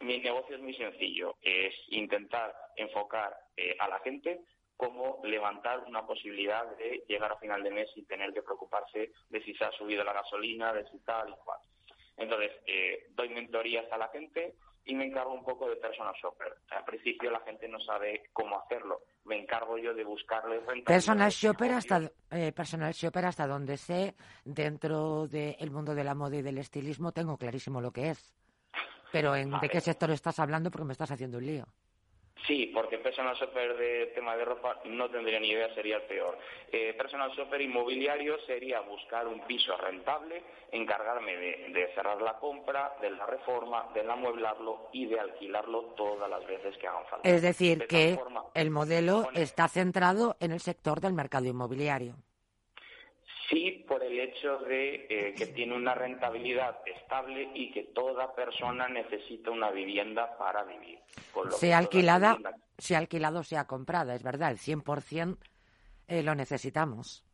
Mi 0.00 0.18
negocio 0.18 0.56
es, 0.56 0.62
muy 0.62 0.74
sencillo, 0.74 1.36
es 1.40 1.74
intentar 1.88 2.52
enfocar 2.76 3.32
a 3.78 3.88
la 3.88 4.00
gente 4.00 4.40
cómo 4.82 5.20
levantar 5.22 5.84
una 5.86 6.04
posibilidad 6.04 6.66
de 6.76 7.04
llegar 7.06 7.30
a 7.30 7.38
final 7.38 7.62
de 7.62 7.70
mes 7.70 7.88
sin 7.94 8.04
tener 8.04 8.32
que 8.34 8.42
preocuparse 8.42 9.12
de 9.30 9.42
si 9.44 9.54
se 9.54 9.64
ha 9.64 9.70
subido 9.70 10.02
la 10.02 10.12
gasolina, 10.12 10.72
de 10.72 10.84
si 10.90 10.98
tal 11.04 11.28
y 11.28 11.44
cual. 11.44 11.60
Entonces, 12.16 12.50
eh, 12.66 13.06
doy 13.10 13.28
mentorías 13.28 13.86
a 13.92 13.96
la 13.96 14.08
gente 14.08 14.56
y 14.84 14.96
me 14.96 15.06
encargo 15.06 15.34
un 15.34 15.44
poco 15.44 15.70
de 15.70 15.76
personal 15.76 16.12
shopper. 16.20 16.52
Al 16.70 16.84
principio 16.84 17.30
la 17.30 17.38
gente 17.42 17.68
no 17.68 17.78
sabe 17.78 18.24
cómo 18.32 18.58
hacerlo. 18.58 19.02
Me 19.24 19.38
encargo 19.38 19.78
yo 19.78 19.94
de 19.94 20.02
buscarle 20.02 20.60
Personal 20.84 21.30
shopper 21.30 21.72
hasta 21.74 22.10
eh, 22.32 22.50
personal 22.50 22.92
shopper 22.92 23.26
hasta 23.26 23.46
donde 23.46 23.76
sé 23.76 24.16
dentro 24.44 25.28
del 25.28 25.70
mundo 25.70 25.94
de 25.94 26.02
la 26.02 26.16
moda 26.16 26.38
y 26.38 26.42
del 26.42 26.58
estilismo 26.58 27.12
tengo 27.12 27.38
clarísimo 27.38 27.80
lo 27.80 27.92
que 27.92 28.10
es. 28.10 28.34
Pero 29.12 29.36
en 29.36 29.52
de 29.60 29.68
qué 29.68 29.80
sector 29.80 30.10
estás 30.10 30.40
hablando 30.40 30.72
porque 30.72 30.86
me 30.86 30.92
estás 30.92 31.12
haciendo 31.12 31.38
un 31.38 31.46
lío. 31.46 31.66
Sí, 32.46 32.70
porque 32.74 32.98
personal 32.98 33.36
shopper 33.36 33.76
de 33.76 34.06
tema 34.14 34.36
de 34.36 34.44
ropa 34.44 34.80
no 34.84 35.08
tendría 35.08 35.38
ni 35.38 35.50
idea, 35.50 35.72
sería 35.74 35.96
el 35.96 36.02
peor. 36.02 36.36
Eh, 36.72 36.94
personal 36.94 37.30
shopper 37.30 37.60
inmobiliario 37.60 38.36
sería 38.46 38.80
buscar 38.80 39.28
un 39.28 39.40
piso 39.46 39.76
rentable, 39.76 40.42
encargarme 40.72 41.36
de, 41.36 41.90
cerrar 41.94 42.20
la 42.20 42.38
compra, 42.38 42.96
de 43.00 43.10
la 43.10 43.26
reforma, 43.26 43.88
de 43.94 44.00
amueblarlo 44.00 44.88
y 44.92 45.06
de 45.06 45.20
alquilarlo 45.20 45.94
todas 45.96 46.28
las 46.28 46.44
veces 46.46 46.76
que 46.78 46.88
hagan 46.88 47.04
falta. 47.06 47.28
Es 47.28 47.42
decir, 47.42 47.86
que 47.86 48.18
el 48.54 48.70
modelo 48.70 49.28
está 49.34 49.68
centrado 49.68 50.36
en 50.40 50.50
el 50.50 50.60
sector 50.60 51.00
del 51.00 51.12
mercado 51.12 51.46
inmobiliario. 51.46 52.16
Sí, 53.52 53.84
por 53.86 54.02
el 54.02 54.18
hecho 54.18 54.60
de 54.60 55.06
eh, 55.10 55.34
que 55.36 55.46
tiene 55.48 55.76
una 55.76 55.94
rentabilidad 55.94 56.80
estable 56.86 57.50
y 57.54 57.70
que 57.70 57.82
toda 57.82 58.34
persona 58.34 58.88
necesita 58.88 59.50
una 59.50 59.70
vivienda 59.70 60.38
para 60.38 60.64
vivir. 60.64 60.98
sea 61.50 61.76
alquilada, 61.76 62.38
sea 62.78 62.96
alquilado 62.96 63.42
sea 63.42 63.66
comprada, 63.66 64.14
es 64.14 64.22
verdad, 64.22 64.52
el 64.52 64.56
100% 64.56 65.36
eh, 66.08 66.22
lo 66.22 66.34
necesitamos. 66.34 67.26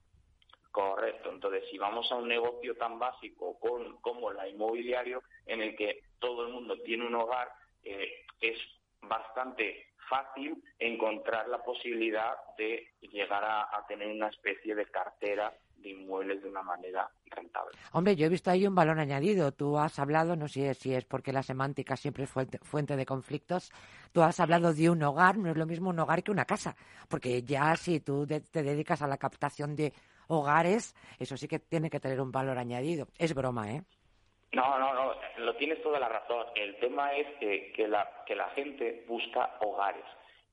Correcto. 0.72 1.30
Entonces, 1.30 1.64
si 1.70 1.78
vamos 1.78 2.10
a 2.10 2.16
un 2.16 2.26
negocio 2.26 2.76
tan 2.76 2.98
básico 2.98 3.56
como 4.00 4.30
el 4.32 4.50
inmobiliario, 4.50 5.22
en 5.46 5.62
el 5.62 5.76
que 5.76 6.02
todo 6.18 6.46
el 6.46 6.52
mundo 6.52 6.80
tiene 6.82 7.06
un 7.06 7.14
hogar, 7.14 7.48
eh, 7.84 8.26
es 8.40 8.58
bastante 9.02 9.88
fácil 10.08 10.62
encontrar 10.78 11.48
la 11.48 11.62
posibilidad 11.62 12.36
de 12.56 12.94
llegar 13.12 13.44
a, 13.44 13.84
tener 13.86 14.08
una 14.08 14.28
especie 14.28 14.74
de 14.74 14.86
cartera 14.86 15.54
de 15.78 15.90
inmuebles 15.90 16.42
de 16.42 16.48
una 16.48 16.62
manera 16.62 17.10
rentable. 17.26 17.76
Hombre, 17.92 18.16
yo 18.16 18.26
he 18.26 18.28
visto 18.28 18.50
ahí 18.50 18.66
un 18.66 18.74
valor 18.74 18.98
añadido. 18.98 19.52
Tú 19.52 19.78
has 19.78 19.98
hablado, 19.98 20.36
no 20.36 20.48
sé 20.48 20.74
si 20.74 20.94
es 20.94 21.04
porque 21.04 21.32
la 21.32 21.42
semántica 21.42 21.96
siempre 21.96 22.24
es 22.24 22.30
fuente, 22.30 22.58
fuente 22.58 22.96
de 22.96 23.06
conflictos, 23.06 23.70
tú 24.12 24.22
has 24.22 24.40
hablado 24.40 24.72
de 24.74 24.90
un 24.90 25.02
hogar, 25.02 25.36
no 25.36 25.50
es 25.50 25.56
lo 25.56 25.66
mismo 25.66 25.90
un 25.90 25.98
hogar 25.98 26.22
que 26.22 26.30
una 26.30 26.44
casa, 26.44 26.76
porque 27.08 27.42
ya 27.42 27.76
si 27.76 28.00
tú 28.00 28.26
te 28.26 28.62
dedicas 28.62 29.02
a 29.02 29.06
la 29.06 29.16
captación 29.16 29.76
de 29.76 29.92
hogares, 30.28 30.94
eso 31.18 31.36
sí 31.36 31.48
que 31.48 31.58
tiene 31.58 31.90
que 31.90 32.00
tener 32.00 32.20
un 32.20 32.32
valor 32.32 32.58
añadido. 32.58 33.08
Es 33.18 33.34
broma, 33.34 33.72
¿eh? 33.72 33.82
No, 34.52 34.78
no, 34.78 34.94
no, 34.94 35.14
lo 35.38 35.56
tienes 35.56 35.82
toda 35.82 36.00
la 36.00 36.08
razón. 36.08 36.46
El 36.54 36.78
tema 36.78 37.12
es 37.12 37.26
que, 37.38 37.86
la, 37.86 38.08
que 38.26 38.34
la 38.34 38.48
gente 38.50 39.04
busca 39.06 39.58
hogares 39.60 40.04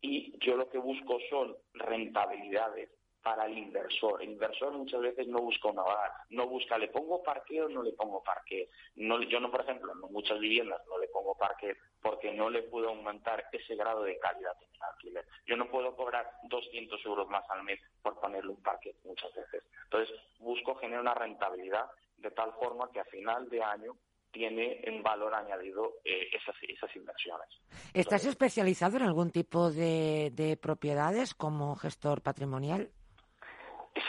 y 0.01 0.37
yo 0.45 0.55
lo 0.55 0.69
que 0.69 0.77
busco 0.77 1.17
son 1.29 1.55
rentabilidades 1.73 2.89
para 3.25 3.47
el 3.47 3.57
inversor. 3.57 4.21
El 4.21 4.33
inversor 4.33 4.71
muchas 4.73 5.01
veces 5.01 5.27
no 5.27 5.39
busca 5.39 5.69
un 5.69 5.79
hogar, 5.79 6.11
no 6.29 6.47
busca, 6.47 6.77
¿le 6.77 6.89
pongo 6.89 7.23
parqueo 7.23 7.65
o 7.65 7.69
no 7.69 7.81
le 7.81 7.91
pongo 7.93 8.21
parqueo? 8.21 8.67
No, 8.97 9.19
yo 9.23 9.39
no, 9.39 9.49
por 9.49 9.61
ejemplo, 9.61 9.91
en 9.93 10.13
muchas 10.13 10.39
viviendas 10.39 10.79
no 10.87 10.99
le 10.99 11.07
pongo 11.07 11.35
parqueo 11.35 11.73
porque 12.03 12.31
no 12.31 12.51
le 12.51 12.61
puedo 12.61 12.89
aumentar 12.89 13.43
ese 13.51 13.75
grado 13.75 14.03
de 14.03 14.19
calidad 14.19 14.55
en 14.61 14.75
el 14.75 14.83
alquiler. 14.83 15.25
Yo 15.47 15.57
no 15.57 15.67
puedo 15.71 15.95
cobrar 15.95 16.29
200 16.43 17.03
euros 17.03 17.27
más 17.27 17.43
al 17.49 17.63
mes 17.63 17.79
por 18.03 18.19
ponerle 18.19 18.51
un 18.51 18.61
parque 18.61 18.93
muchas 19.03 19.33
veces. 19.33 19.63
Entonces, 19.85 20.15
busco 20.37 20.75
generar 20.75 21.01
una 21.01 21.15
rentabilidad 21.15 21.89
de 22.17 22.29
tal 22.29 22.53
forma 22.53 22.91
que 22.91 22.99
a 22.99 23.05
final 23.05 23.49
de 23.49 23.63
año 23.63 23.95
tiene 24.31 24.81
en 24.83 25.01
valor 25.01 25.33
añadido 25.33 25.93
eh, 26.03 26.29
esas 26.31 26.95
inversiones. 26.95 27.47
¿Estás 27.93 28.25
especializado 28.25 28.97
en 28.97 29.03
algún 29.03 29.31
tipo 29.31 29.71
de, 29.71 30.59
propiedades 30.61 31.33
como 31.33 31.75
gestor 31.75 32.21
patrimonial? 32.21 32.91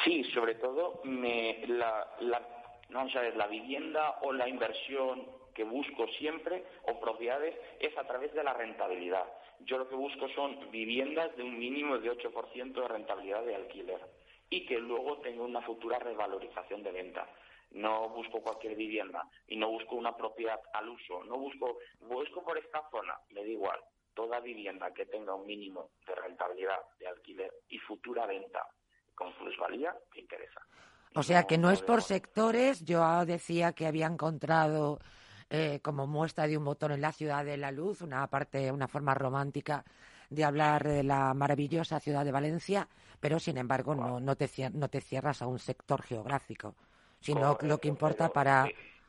Sí, 0.07 0.23
sobre 0.33 0.55
todo 0.55 1.01
me, 1.03 1.67
la, 1.67 2.07
la, 2.21 2.41
la 2.91 3.47
vivienda 3.49 4.21
o 4.23 4.33
la 4.33 4.49
inversión 4.49 5.27
que 5.53 5.65
busco 5.65 6.07
siempre 6.17 6.65
o 6.85 7.01
propiedades 7.01 7.57
es 7.81 7.99
a 7.99 8.07
través 8.07 8.33
de 8.33 8.45
la 8.45 8.55
rentabilidad. 8.55 9.25
Yo 9.65 9.79
lo 9.79 9.89
que 9.89 9.97
busco 9.97 10.29
son 10.29 10.71
viviendas 10.71 11.37
de 11.37 11.43
un 11.43 11.59
mínimo 11.59 11.99
de 11.99 12.13
8% 12.13 12.73
de 12.73 12.87
rentabilidad 12.87 13.45
de 13.45 13.57
alquiler 13.57 14.01
y 14.49 14.65
que 14.65 14.79
luego 14.79 15.19
tenga 15.19 15.43
una 15.43 15.61
futura 15.63 15.99
revalorización 15.99 16.85
de 16.85 16.93
venta. 16.93 17.29
No 17.73 18.09
busco 18.11 18.41
cualquier 18.41 18.77
vivienda 18.77 19.29
y 19.49 19.57
no 19.57 19.71
busco 19.71 19.97
una 19.97 20.17
propiedad 20.17 20.61
al 20.73 20.89
uso, 20.89 21.25
no 21.25 21.37
busco, 21.37 21.79
busco 22.03 22.45
por 22.45 22.57
esta 22.59 22.89
zona, 22.93 23.19
me 23.31 23.41
da 23.43 23.49
igual, 23.49 23.81
toda 24.15 24.39
vivienda 24.39 24.95
que 24.95 25.07
tenga 25.07 25.35
un 25.35 25.49
mínimo 25.49 25.91
de 26.07 26.15
rentabilidad 26.15 26.79
de 27.01 27.09
alquiler 27.09 27.53
y 27.71 27.79
futura 27.79 28.25
venta 28.27 28.65
con 29.17 29.33
plusvalía 29.35 29.93
me 30.15 30.21
interesa. 30.21 30.61
O 31.17 31.25
sea 31.25 31.45
que 31.49 31.59
no 31.59 31.73
es 31.73 31.83
por 31.83 32.03
sectores, 32.03 32.85
yo 32.85 33.25
decía 33.25 33.73
que 33.73 33.87
había 33.87 34.07
encontrado 34.07 35.01
eh, 35.51 35.81
como 35.83 36.07
muestra 36.07 36.47
de 36.47 36.57
un 36.57 36.65
botón 36.65 36.93
en 36.93 37.01
la 37.01 37.11
ciudad 37.11 37.45
de 37.45 37.57
la 37.57 37.73
luz, 37.73 38.03
una 38.03 38.25
parte, 38.29 38.71
una 38.71 38.87
forma 38.87 39.15
romántica 39.15 39.85
de 40.31 40.45
hablar 40.45 40.85
de 40.85 41.03
la 41.03 41.35
maravillosa 41.35 41.99
ciudad 41.99 42.25
de 42.25 42.33
Valencia, 42.33 42.87
pero 43.19 43.41
sin 43.41 43.57
embargo 43.57 43.95
no, 43.95 44.21
no, 44.21 44.37
te, 44.37 44.49
no 44.75 44.89
te 44.89 45.01
cierras 45.01 45.43
a 45.43 45.47
un 45.47 45.59
sector 45.59 46.03
geográfico 46.03 46.77
sino 47.21 47.59
lo 47.63 47.79
que 47.79 47.89
importa 47.89 48.29
para 48.29 48.69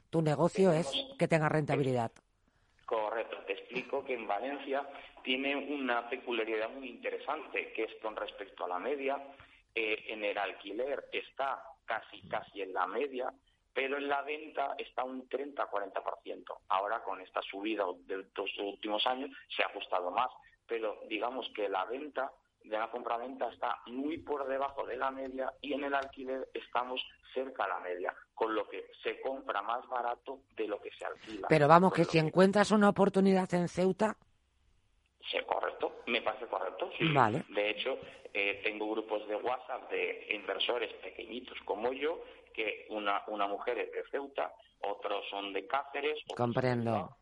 tu 0.09 0.21
negocio 0.21 0.71
es 0.71 0.89
que 1.19 1.27
tenga 1.27 1.49
rentabilidad. 1.49 2.11
Correcto, 2.85 3.37
te 3.45 3.53
explico 3.53 4.03
que 4.03 4.15
en 4.15 4.27
Valencia 4.27 4.87
tiene 5.23 5.55
una 5.55 6.09
peculiaridad 6.09 6.69
muy 6.69 6.89
interesante, 6.89 7.71
que 7.73 7.83
es 7.83 7.91
con 8.01 8.15
respecto 8.15 8.65
a 8.65 8.69
la 8.69 8.79
media, 8.79 9.21
eh, 9.79 10.05
en 10.07 10.23
el 10.23 10.35
alquiler 10.39 11.07
está 11.11 11.61
casi, 11.85 12.27
casi 12.27 12.63
en 12.63 12.73
la 12.73 12.87
media, 12.87 13.31
pero 13.71 13.97
en 13.97 14.07
la 14.07 14.23
venta 14.23 14.73
está 14.75 15.03
un 15.03 15.29
30-40%. 15.29 16.43
Ahora 16.69 17.03
con 17.03 17.21
esta 17.21 17.43
subida 17.43 17.85
de 18.07 18.25
los 18.35 18.57
últimos 18.57 19.05
años 19.05 19.29
se 19.55 19.61
ha 19.61 19.67
ajustado 19.67 20.09
más, 20.09 20.29
pero 20.65 21.01
digamos 21.07 21.47
que 21.55 21.69
la 21.69 21.85
venta 21.85 22.31
de 22.63 22.75
la 22.75 22.89
compra-venta 22.89 23.49
está 23.49 23.79
muy 23.85 24.17
por 24.17 24.47
debajo 24.47 24.83
de 24.83 24.97
la 24.97 25.11
media 25.11 25.53
y 25.61 25.73
en 25.73 25.83
el 25.83 25.93
alquiler 25.93 26.49
estamos 26.55 26.99
cerca 27.35 27.65
a 27.65 27.67
la 27.67 27.79
media, 27.81 28.15
con 28.33 28.55
lo 28.55 28.67
que 28.67 28.89
se 29.03 29.21
compra 29.21 29.61
más 29.61 29.87
barato 29.87 30.39
de 30.55 30.67
lo 30.67 30.81
que 30.81 30.89
se 30.97 31.05
alquila. 31.05 31.47
Pero 31.49 31.67
vamos, 31.67 31.93
que 31.93 32.03
si 32.03 32.17
encuentras 32.17 32.71
una 32.71 32.89
oportunidad 32.89 33.53
en 33.53 33.67
Ceuta... 33.67 34.17
Sí, 35.29 35.37
correcto, 35.45 36.01
me 36.07 36.21
parece 36.23 36.47
correcto. 36.47 36.89
Vale. 37.13 37.45
De 37.49 37.69
hecho, 37.69 37.99
tengo 38.77 38.91
grupos 38.91 39.27
de 39.27 39.35
WhatsApp 39.35 39.89
de 39.89 40.27
inversores 40.35 40.93
pequeñitos 41.01 41.57
como 41.65 41.91
yo, 41.93 42.21
que 42.53 42.85
una, 42.89 43.23
una 43.27 43.47
mujer 43.47 43.79
es 43.79 43.91
de 43.91 44.03
Ceuta, 44.11 44.53
otros 44.81 45.25
son 45.31 45.51
de 45.51 45.65
Cáceres. 45.65 46.19
Comprendo. 46.35 47.17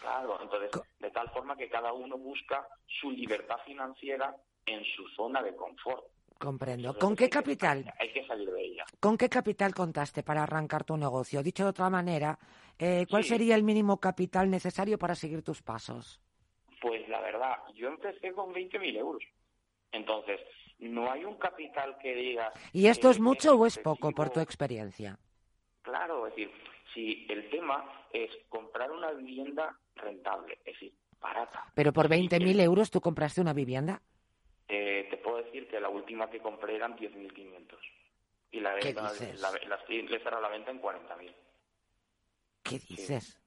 Claro, 0.00 0.38
entonces, 0.40 0.70
de 1.00 1.10
tal 1.10 1.28
forma 1.30 1.56
que 1.56 1.68
cada 1.68 1.92
uno 1.92 2.16
busca 2.16 2.66
su 3.00 3.10
libertad 3.10 3.56
financiera 3.66 4.36
en 4.64 4.84
su 4.96 5.08
zona 5.08 5.42
de 5.42 5.56
confort. 5.56 6.04
Comprendo. 6.38 6.96
¿Con 6.96 7.16
qué 7.16 7.28
capital? 7.28 7.92
hay 7.98 8.12
que 8.12 8.24
salir 8.26 8.50
de 8.50 8.64
ella. 8.64 8.84
¿Con 9.00 9.16
qué 9.16 9.28
capital 9.28 9.74
contaste 9.74 10.22
para 10.22 10.44
arrancar 10.44 10.84
tu 10.84 10.96
negocio? 10.96 11.42
Dicho 11.42 11.64
de 11.64 11.70
otra 11.70 11.90
manera, 11.90 12.38
eh, 12.78 13.06
¿cuál 13.10 13.24
sería 13.24 13.56
el 13.56 13.64
mínimo 13.64 13.98
capital 13.98 14.50
necesario 14.50 14.98
para 14.98 15.16
seguir 15.16 15.42
tus 15.42 15.62
pasos? 15.62 16.20
Pues 16.80 17.08
la 17.08 17.20
verdad, 17.20 17.56
yo 17.74 17.88
empecé 17.88 18.32
con 18.32 18.52
20.000 18.52 18.96
euros. 18.96 19.22
Entonces, 19.92 20.40
no 20.88 21.10
hay 21.10 21.24
un 21.24 21.36
capital 21.36 21.96
que 21.98 22.14
diga... 22.14 22.52
¿Y 22.72 22.86
esto 22.86 23.10
es 23.10 23.20
mucho 23.20 23.54
o 23.54 23.66
es 23.66 23.78
poco 23.78 24.12
por 24.12 24.30
tu 24.30 24.40
experiencia? 24.40 25.18
Claro, 25.82 26.26
es 26.26 26.34
decir, 26.34 26.52
si 26.94 27.26
el 27.28 27.48
tema 27.50 28.06
es 28.12 28.30
comprar 28.48 28.90
una 28.90 29.12
vivienda 29.12 29.76
rentable, 29.96 30.58
es 30.64 30.74
decir, 30.74 30.92
barata. 31.20 31.64
Pero 31.74 31.92
por 31.92 32.08
20.000 32.08 32.60
euros 32.60 32.90
tú 32.90 33.00
compraste 33.00 33.40
una 33.40 33.52
vivienda. 33.52 34.02
Eh, 34.68 35.06
te 35.10 35.16
puedo 35.18 35.42
decir 35.42 35.68
que 35.68 35.80
la 35.80 35.88
última 35.88 36.30
que 36.30 36.40
compré 36.40 36.76
eran 36.76 36.96
10.500. 36.96 37.78
Y 38.52 38.60
la 38.60 38.74
venta, 38.74 39.02
la, 39.38 39.50
la, 39.50 40.40
la 40.40 40.48
venta 40.48 40.70
en 40.70 40.82
40.000. 40.82 41.34
¿Qué 42.62 42.78
dices? 42.78 43.40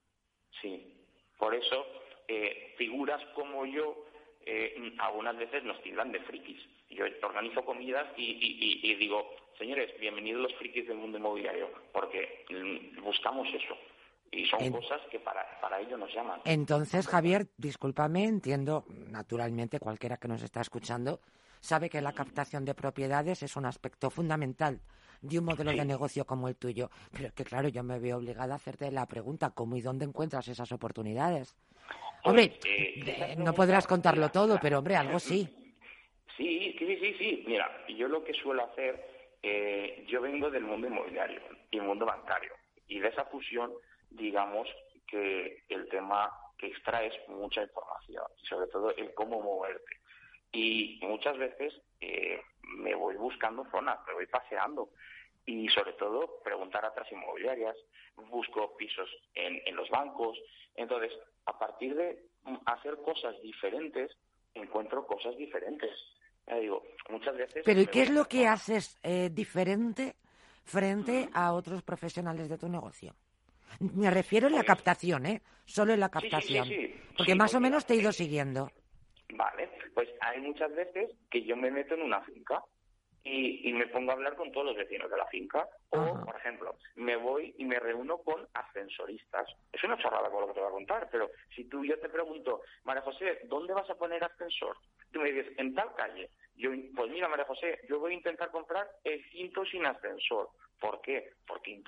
Sí. 0.61 0.93
Por 1.37 1.53
eso, 1.53 1.85
eh, 2.27 2.73
figuras 2.77 3.23
como 3.35 3.65
yo, 3.65 4.05
eh, 4.45 4.93
algunas 4.99 5.37
veces 5.37 5.63
nos 5.63 5.81
tildan 5.81 6.11
de 6.11 6.19
frikis. 6.21 6.59
Yo 6.95 7.05
organizo 7.27 7.63
comidas 7.65 8.07
y, 8.17 8.95
digo, 8.95 9.35
señores, 9.57 9.91
bienvenidos 9.99 10.43
los 10.43 10.55
frikis 10.55 10.87
del 10.87 10.97
mundo 10.97 11.17
inmobiliario, 11.17 11.69
porque 11.91 12.45
mm, 12.49 13.03
buscamos 13.03 13.47
eso. 13.49 13.77
Y 14.31 14.45
son 14.45 14.71
cosas 14.71 15.01
que 15.11 15.19
para, 15.19 15.45
para 15.61 15.79
ello 15.79 15.97
nos 15.97 16.13
llaman. 16.13 16.41
Entonces, 16.45 17.07
Javier, 17.07 17.47
discúlpame, 17.57 18.23
entiendo, 18.23 18.85
naturalmente, 19.09 19.79
cualquiera 19.79 20.17
que 20.17 20.27
nos 20.27 20.41
está 20.41 20.61
escuchando 20.61 21.19
sabe 21.59 21.89
que 21.89 22.01
la 22.01 22.13
captación 22.13 22.63
de 22.63 22.75
propiedades 22.75 23.43
es 23.43 23.55
un 23.55 23.65
aspecto 23.65 24.09
fundamental 24.09 24.79
de 25.21 25.39
un 25.39 25.45
modelo 25.45 25.71
de 25.71 25.83
negocio 25.83 26.25
como 26.25 26.47
el 26.47 26.55
tuyo. 26.55 26.89
Pero 27.11 27.27
es 27.27 27.33
que, 27.33 27.43
claro, 27.43 27.67
yo 27.69 27.83
me 27.83 27.99
veo 27.99 28.17
obligada 28.17 28.53
a 28.53 28.57
hacerte 28.57 28.91
la 28.91 29.05
pregunta, 29.07 29.49
¿cómo 29.49 29.75
y 29.75 29.81
dónde 29.81 30.05
encuentras 30.05 30.47
esas 30.47 30.71
oportunidades? 30.71 31.55
Hombre, 32.23 32.59
eh, 32.65 33.35
no 33.37 33.53
podrás 33.53 33.87
contarlo 33.87 34.29
todo, 34.29 34.59
pero, 34.61 34.79
hombre, 34.79 34.95
algo 34.95 35.19
sí. 35.19 35.64
Sí, 36.37 36.75
sí, 36.77 36.97
sí, 36.97 37.13
sí. 37.17 37.43
Mira, 37.47 37.85
yo 37.87 38.07
lo 38.07 38.23
que 38.23 38.33
suelo 38.33 38.63
hacer, 38.65 39.05
eh, 39.41 40.03
yo 40.07 40.21
vengo 40.21 40.49
del 40.49 40.63
mundo 40.63 40.87
inmobiliario 40.87 41.41
y 41.71 41.79
mundo 41.79 42.05
bancario. 42.05 42.53
Y 42.87 42.99
de 42.99 43.09
esa 43.09 43.25
fusión 43.25 43.73
digamos 44.09 44.67
que 45.07 45.63
el 45.69 45.87
tema 45.89 46.31
que 46.57 46.67
extraes 46.67 47.13
mucha 47.27 47.61
información, 47.63 48.25
sobre 48.49 48.67
todo 48.67 48.95
el 48.95 49.13
cómo 49.13 49.41
moverte. 49.41 49.99
Y 50.51 50.99
muchas 51.01 51.37
veces 51.37 51.73
eh, 51.99 52.41
me 52.77 52.95
voy 52.95 53.15
buscando 53.15 53.65
zonas, 53.71 53.99
me 54.07 54.13
voy 54.13 54.27
paseando 54.27 54.89
y 55.45 55.67
sobre 55.69 55.93
todo 55.93 56.39
preguntar 56.43 56.85
a 56.85 56.89
otras 56.89 57.11
inmobiliarias, 57.11 57.75
busco 58.29 58.75
pisos 58.77 59.09
en, 59.33 59.61
en 59.65 59.75
los 59.75 59.89
bancos. 59.89 60.39
Entonces, 60.75 61.11
a 61.45 61.57
partir 61.59 61.95
de 61.95 62.23
hacer 62.65 62.97
cosas 63.03 63.39
diferentes, 63.41 64.11
encuentro 64.53 65.05
cosas 65.05 65.35
diferentes. 65.35 65.91
Ya 66.47 66.55
digo, 66.57 66.83
muchas 67.09 67.35
veces... 67.35 67.63
Pero 67.65 67.81
¿y 67.81 67.87
qué 67.87 68.03
es 68.03 68.09
lo 68.09 68.25
que 68.25 68.47
haces 68.47 68.99
eh, 69.03 69.29
diferente 69.31 70.15
frente 70.63 71.29
a 71.33 71.53
otros 71.53 71.81
profesionales 71.83 72.49
de 72.49 72.57
tu 72.57 72.69
negocio? 72.69 73.15
Me 73.79 74.09
refiero 74.09 74.47
en 74.47 74.55
la 74.55 74.63
captación, 74.63 75.25
¿eh? 75.25 75.41
Solo 75.65 75.93
en 75.93 75.99
la 75.99 76.09
captación. 76.09 76.69
Porque 77.17 77.35
más 77.35 77.53
o 77.55 77.59
menos 77.59 77.85
te 77.85 77.93
he 77.93 77.97
ido 77.97 78.11
siguiendo. 78.11 78.69
Vale, 79.33 79.69
pues 79.93 80.09
hay 80.21 80.39
muchas 80.41 80.73
veces 80.73 81.11
que 81.29 81.43
yo 81.43 81.57
me 81.57 81.71
meto 81.71 81.95
en 81.95 82.03
una 82.03 82.21
finca 82.21 82.63
y, 83.23 83.73
me 83.73 83.87
pongo 83.87 84.11
a 84.11 84.13
hablar 84.13 84.35
con 84.35 84.51
todos 84.51 84.67
los 84.67 84.77
vecinos 84.77 85.09
de 85.09 85.17
la 85.17 85.25
finca. 85.25 85.67
O, 85.89 86.23
por 86.23 86.35
ejemplo, 86.35 86.75
me 86.95 87.15
voy 87.15 87.55
y 87.57 87.65
me 87.65 87.79
reúno 87.79 88.19
con 88.19 88.47
ascensoristas. 88.53 89.47
Es 89.73 89.83
una 89.83 89.97
chorrada 89.97 90.29
con 90.29 90.41
lo 90.41 90.47
que 90.47 90.53
te 90.53 90.59
voy 90.59 90.69
a 90.69 90.73
contar, 90.73 91.09
pero 91.11 91.31
si 91.55 91.63
tú 91.65 91.83
yo 91.83 91.99
te 91.99 92.07
pregunto, 92.07 92.61
María 92.83 93.01
José, 93.01 93.41
¿dónde 93.45 93.73
vas 93.73 93.89
a 93.89 93.95
poner 93.95 94.23
ascensor? 94.23 94.77
Tú 95.11 95.19
me 95.19 95.31
dices, 95.31 95.53
en 95.57 95.73
tal 95.73 95.93
calle. 95.95 96.29
Yo, 96.55 96.69
pues 96.95 97.11
mira, 97.11 97.27
María 97.27 97.45
José, 97.45 97.79
yo 97.89 97.99
voy 97.99 98.13
a 98.13 98.15
intentar 98.15 98.49
comprar 98.49 98.89
el 99.03 99.23
quinto 99.29 99.65
sin 99.65 99.85
ascensor. 99.85 100.49
¿Por 100.79 101.01
qué? 101.01 101.33
Porque 101.47 101.81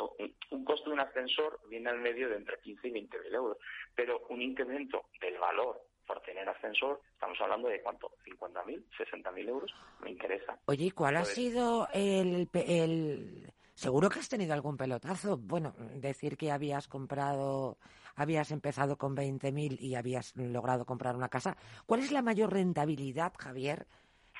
un 0.51 0.65
costo 0.65 0.89
de 0.89 0.93
un 0.93 0.99
ascensor 0.99 1.59
viene 1.69 1.89
al 1.89 1.99
medio 1.99 2.29
de 2.29 2.37
entre 2.37 2.57
15 2.59 2.87
y 2.87 2.91
20 2.91 3.19
mil 3.19 3.35
euros, 3.35 3.57
pero 3.95 4.25
un 4.29 4.41
incremento 4.41 5.05
del 5.21 5.37
valor 5.37 5.81
por 6.05 6.21
tener 6.21 6.47
ascensor, 6.47 7.01
estamos 7.13 7.39
hablando 7.41 7.67
de 7.67 7.81
cuánto, 7.81 8.09
50.000, 8.25 8.81
60.000 8.97 9.49
euros, 9.49 9.71
me 10.01 10.11
interesa. 10.11 10.57
Oye, 10.65 10.85
¿y 10.85 10.91
cuál 10.91 11.17
ha 11.17 11.25
sido 11.25 11.89
el, 11.93 12.47
el, 12.53 13.51
Seguro 13.77 14.09
que 14.09 14.17
has 14.17 14.27
tenido 14.27 14.55
algún 14.55 14.75
pelotazo. 14.75 15.37
Bueno, 15.37 15.75
decir 15.95 16.35
que 16.35 16.49
habías 16.49 16.87
comprado, 16.87 17.77
habías 18.17 18.51
empezado 18.51 18.97
con 18.97 19.15
20.000 19.15 19.79
y 19.79 19.95
habías 19.95 20.35
logrado 20.35 20.85
comprar 20.85 21.15
una 21.15 21.29
casa. 21.29 21.55
¿Cuál 21.85 22.01
es 22.01 22.11
la 22.11 22.21
mayor 22.21 22.51
rentabilidad, 22.51 23.33
Javier, 23.37 23.85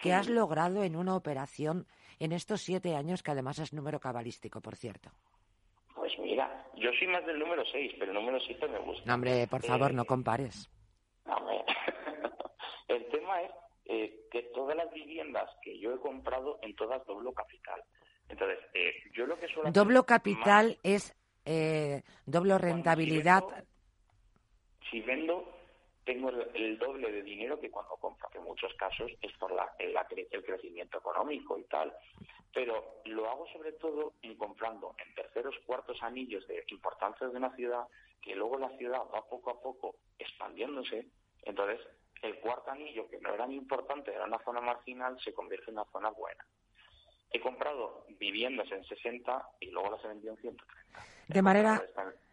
que 0.02 0.14
has 0.14 0.28
logrado 0.28 0.84
en 0.84 0.96
una 0.96 1.16
operación 1.16 1.86
en 2.20 2.32
estos 2.32 2.62
siete 2.62 2.96
años, 2.96 3.24
que 3.24 3.32
además 3.32 3.60
es 3.60 3.74
número 3.74 4.00
cabalístico, 4.00 4.60
por 4.62 4.76
cierto? 4.76 5.12
Pues 5.96 6.12
mira, 6.20 6.66
yo 6.76 6.90
soy 6.98 7.08
más 7.08 7.26
del 7.26 7.40
número 7.40 7.64
6, 7.72 7.94
pero 8.00 8.12
el 8.12 8.18
número 8.18 8.40
7 8.40 8.68
me 8.68 8.80
gusta. 8.80 9.04
No, 9.06 9.14
hombre, 9.14 9.48
por 9.48 9.62
favor, 9.64 9.94
no 9.94 10.04
eh, 10.04 10.08
compares. 10.08 10.70
el 12.88 13.08
tema 13.10 13.42
es 13.42 13.52
eh, 13.86 14.28
que 14.32 14.44
todas 14.54 14.76
las 14.76 14.92
viviendas 14.92 15.50
que 15.62 15.80
yo 15.80 15.94
he 15.94 16.00
comprado, 16.00 16.60
en 16.64 16.76
todas 16.76 17.06
doblo 17.06 17.32
capital. 17.34 17.84
Entonces, 18.30 18.60
eh, 18.74 18.94
yo 19.16 19.26
lo 19.26 19.40
que 19.40 19.48
suelo 19.48 19.72
Doblo 19.72 20.04
capital 20.04 20.78
es 20.84 21.16
eh, 21.48 22.04
doble 22.26 22.58
rentabilidad. 22.58 23.44
Si 24.92 25.02
vendo, 25.02 25.46
tengo 26.04 26.30
el, 26.30 26.78
doble 26.78 27.10
de 27.10 27.22
dinero 27.24 27.60
que 27.60 27.72
cuando 27.72 27.96
compro, 27.96 28.30
que 28.30 28.38
en 28.38 28.44
muchos 28.44 28.74
casos 28.74 29.10
es 29.22 29.32
por 29.38 29.54
la, 29.54 29.74
el, 29.80 29.96
el 30.32 30.44
crecimiento 30.44 30.98
económico 30.98 31.58
y 31.58 31.64
tal. 31.64 31.94
Pero 32.54 33.02
lo 33.06 33.30
hago 33.30 33.48
sobre 33.54 33.72
todo 33.74 34.14
en 34.22 34.36
comprando 34.36 34.94
en 35.06 35.16
terceros, 35.16 35.56
cuartos 35.66 36.02
anillos 36.04 36.46
de 36.48 36.66
importancia 36.68 37.28
de 37.28 37.38
una 37.38 37.56
ciudad, 37.56 37.88
que 38.22 38.36
luego 38.36 38.58
la 38.58 38.70
ciudad 38.78 39.02
va 39.14 39.26
poco 39.30 39.52
a 39.52 39.62
poco 39.62 39.96
expandiéndose. 40.20 41.08
Entonces, 41.44 41.80
el 42.24 42.40
cuarto 42.40 42.72
anillo, 42.72 43.08
que 43.10 43.20
no 43.20 43.34
era 43.34 43.46
muy 43.46 43.56
importante, 43.56 44.14
era 44.14 44.26
una 44.26 44.44
zona 44.44 44.60
marginal, 44.60 45.18
se 45.24 45.34
convierte 45.34 45.72
en 45.72 45.78
una 45.78 45.86
zona 45.92 46.10
buena. 46.10 46.46
He 47.32 47.40
comprado 47.40 48.06
viviendas 48.20 48.72
en 48.72 48.84
60 48.84 49.50
y 49.60 49.70
luego 49.72 49.92
las 49.92 50.04
he 50.04 50.08
vendido 50.08 50.34
en 50.34 50.40
130. 50.40 50.64
De 51.28 51.42
manera, 51.42 51.84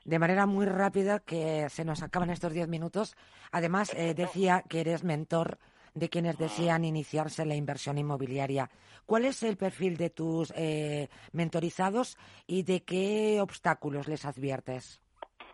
de 0.05 0.19
manera 0.19 0.47
muy 0.47 0.67
rápida, 0.67 1.21
que 1.21 1.69
se 1.69 1.85
nos 1.85 2.03
acaban 2.03 2.31
estos 2.31 2.53
10 2.53 2.69
minutos. 2.69 3.17
Además, 3.51 3.93
eh, 3.95 4.15
decía 4.15 4.63
que 4.69 4.81
eres 4.81 5.03
mentor 5.03 5.59
de 5.95 6.09
quienes 6.09 6.39
desean 6.39 6.85
iniciarse 6.85 7.43
en 7.43 7.49
la 7.49 7.55
inversión 7.55 7.99
inmobiliaria. 7.99 8.71
¿Cuál 9.07 9.25
es 9.25 9.43
el 9.43 9.57
perfil 9.57 9.97
de 9.97 10.11
tus 10.11 10.53
eh, 10.57 11.09
mentorizados 11.33 12.19
y 12.47 12.63
de 12.65 12.83
qué 12.83 13.41
obstáculos 13.41 14.09
les 14.09 14.25
adviertes? 14.25 15.04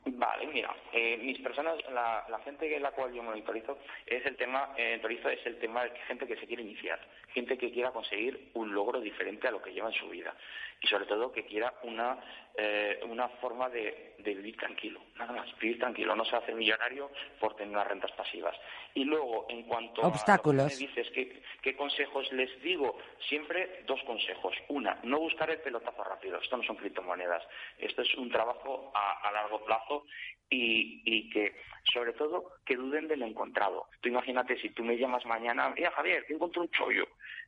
Vale, 0.05 0.46
mira, 0.46 0.74
eh, 0.92 1.18
mis 1.18 1.38
personas, 1.40 1.76
la, 1.92 2.24
la, 2.28 2.38
gente 2.40 2.74
en 2.74 2.82
la 2.82 2.90
cual 2.92 3.12
yo 3.12 3.22
monitorizo 3.22 3.78
es 4.07 4.24
el 4.24 4.36
tema, 4.36 4.72
eh, 4.76 4.98
monitorizo 5.03 5.28
es 5.28 5.44
el 5.44 5.59
tema 5.59 5.84
de 5.84 5.90
gente 6.09 6.26
que 6.26 6.36
se 6.36 6.46
quiere 6.46 6.62
iniciar, 6.62 6.98
gente 7.28 7.59
que 7.59 7.70
quiera 7.70 7.90
conseguir 7.90 8.51
un 8.55 8.74
logro 8.74 9.01
diferente 9.01 9.48
a 9.48 9.51
lo 9.51 9.61
que 9.61 9.72
lleva 9.72 9.88
en 9.88 9.94
su 9.94 10.09
vida 10.09 10.34
y 10.80 10.86
sobre 10.86 11.05
todo 11.05 11.30
que 11.30 11.44
quiera 11.44 11.74
una 11.82 12.18
eh, 12.55 13.01
una 13.09 13.28
forma 13.28 13.68
de, 13.70 14.14
vivir 14.18 14.57
tranquilo, 14.57 15.01
nada 15.16 15.32
más, 15.32 15.59
vivir 15.59 15.78
tranquilo, 15.78 16.14
no 16.14 16.24
se 16.24 16.36
hace 16.36 16.53
millonario 16.53 17.11
por 17.38 17.55
tener 17.55 17.72
unas 17.72 17.86
rentas 17.86 18.12
pasivas. 18.12 18.55
Y 18.92 19.05
luego, 19.05 19.46
en 19.48 19.62
cuanto 19.62 20.03
Obstáculos. 20.03 20.61
a 20.61 20.64
lo 20.64 20.68
que 20.68 20.74
me 20.74 20.88
dices, 20.88 21.11
¿qué, 21.14 21.42
¿qué 21.62 21.76
consejos 21.76 22.30
les 22.32 22.61
digo? 22.61 22.98
Siempre 23.28 23.82
dos 23.86 24.03
consejos. 24.03 24.55
Una, 24.68 24.98
no 25.05 25.20
buscar 25.20 25.48
el 25.51 25.61
pelotazo 25.61 26.05
rápido, 26.05 26.38
esto 26.38 26.57
no 26.57 26.62
son 26.64 26.76
criptomonedas, 26.76 27.42
esto 27.78 28.03
es 28.03 28.14
un 28.16 28.30
trabajo 28.30 28.90
a, 28.94 29.28
a 29.28 29.32
largo 29.32 29.64
plazo 29.64 29.99
y, 30.48 31.03
y, 31.05 31.30
que, 31.30 31.55
sobre 31.92 32.12
todo, 32.12 32.53
que 32.64 32.76
duden 32.76 33.09
del 33.09 33.22
encontrado. 33.22 33.86
Tú 34.01 34.09
imagínate 34.09 34.61
si 34.61 34.70
tú 34.70 34.82
me 34.82 34.96
llamas 34.96 35.24
mañana, 35.26 35.70
mira 35.70 35.90
Javier, 35.92 36.24
te 36.26 36.34
encontré 36.34 36.61
un 36.61 36.70
chollo. 36.70 37.07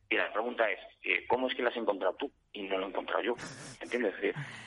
Y 0.08 0.16
la 0.16 0.32
pregunta 0.32 0.70
es, 0.70 0.78
eh, 1.04 1.24
¿cómo 1.26 1.48
es 1.48 1.54
que 1.54 1.62
lo 1.62 1.70
has 1.70 1.76
encontrado 1.76 2.14
tú? 2.16 2.30
Y 2.52 2.62
no 2.64 2.76
lo 2.76 2.86
he 2.86 2.88
encontrado 2.90 3.22
yo. 3.22 3.34
¿Entiendes? 3.80 4.14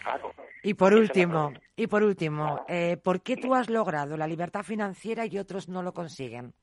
Claro. 0.01 0.33
Y 0.63 0.73
por 0.73 0.93
último, 0.93 1.53
y 1.75 1.87
por 1.87 2.03
último, 2.03 2.65
eh, 2.67 2.97
¿por 2.97 3.21
qué 3.21 3.37
tú 3.37 3.53
has 3.53 3.69
logrado 3.69 4.17
la 4.17 4.27
libertad 4.27 4.63
financiera 4.63 5.25
y 5.27 5.37
otros 5.37 5.69
no 5.69 5.83
lo 5.83 5.93
consiguen? 5.93 6.53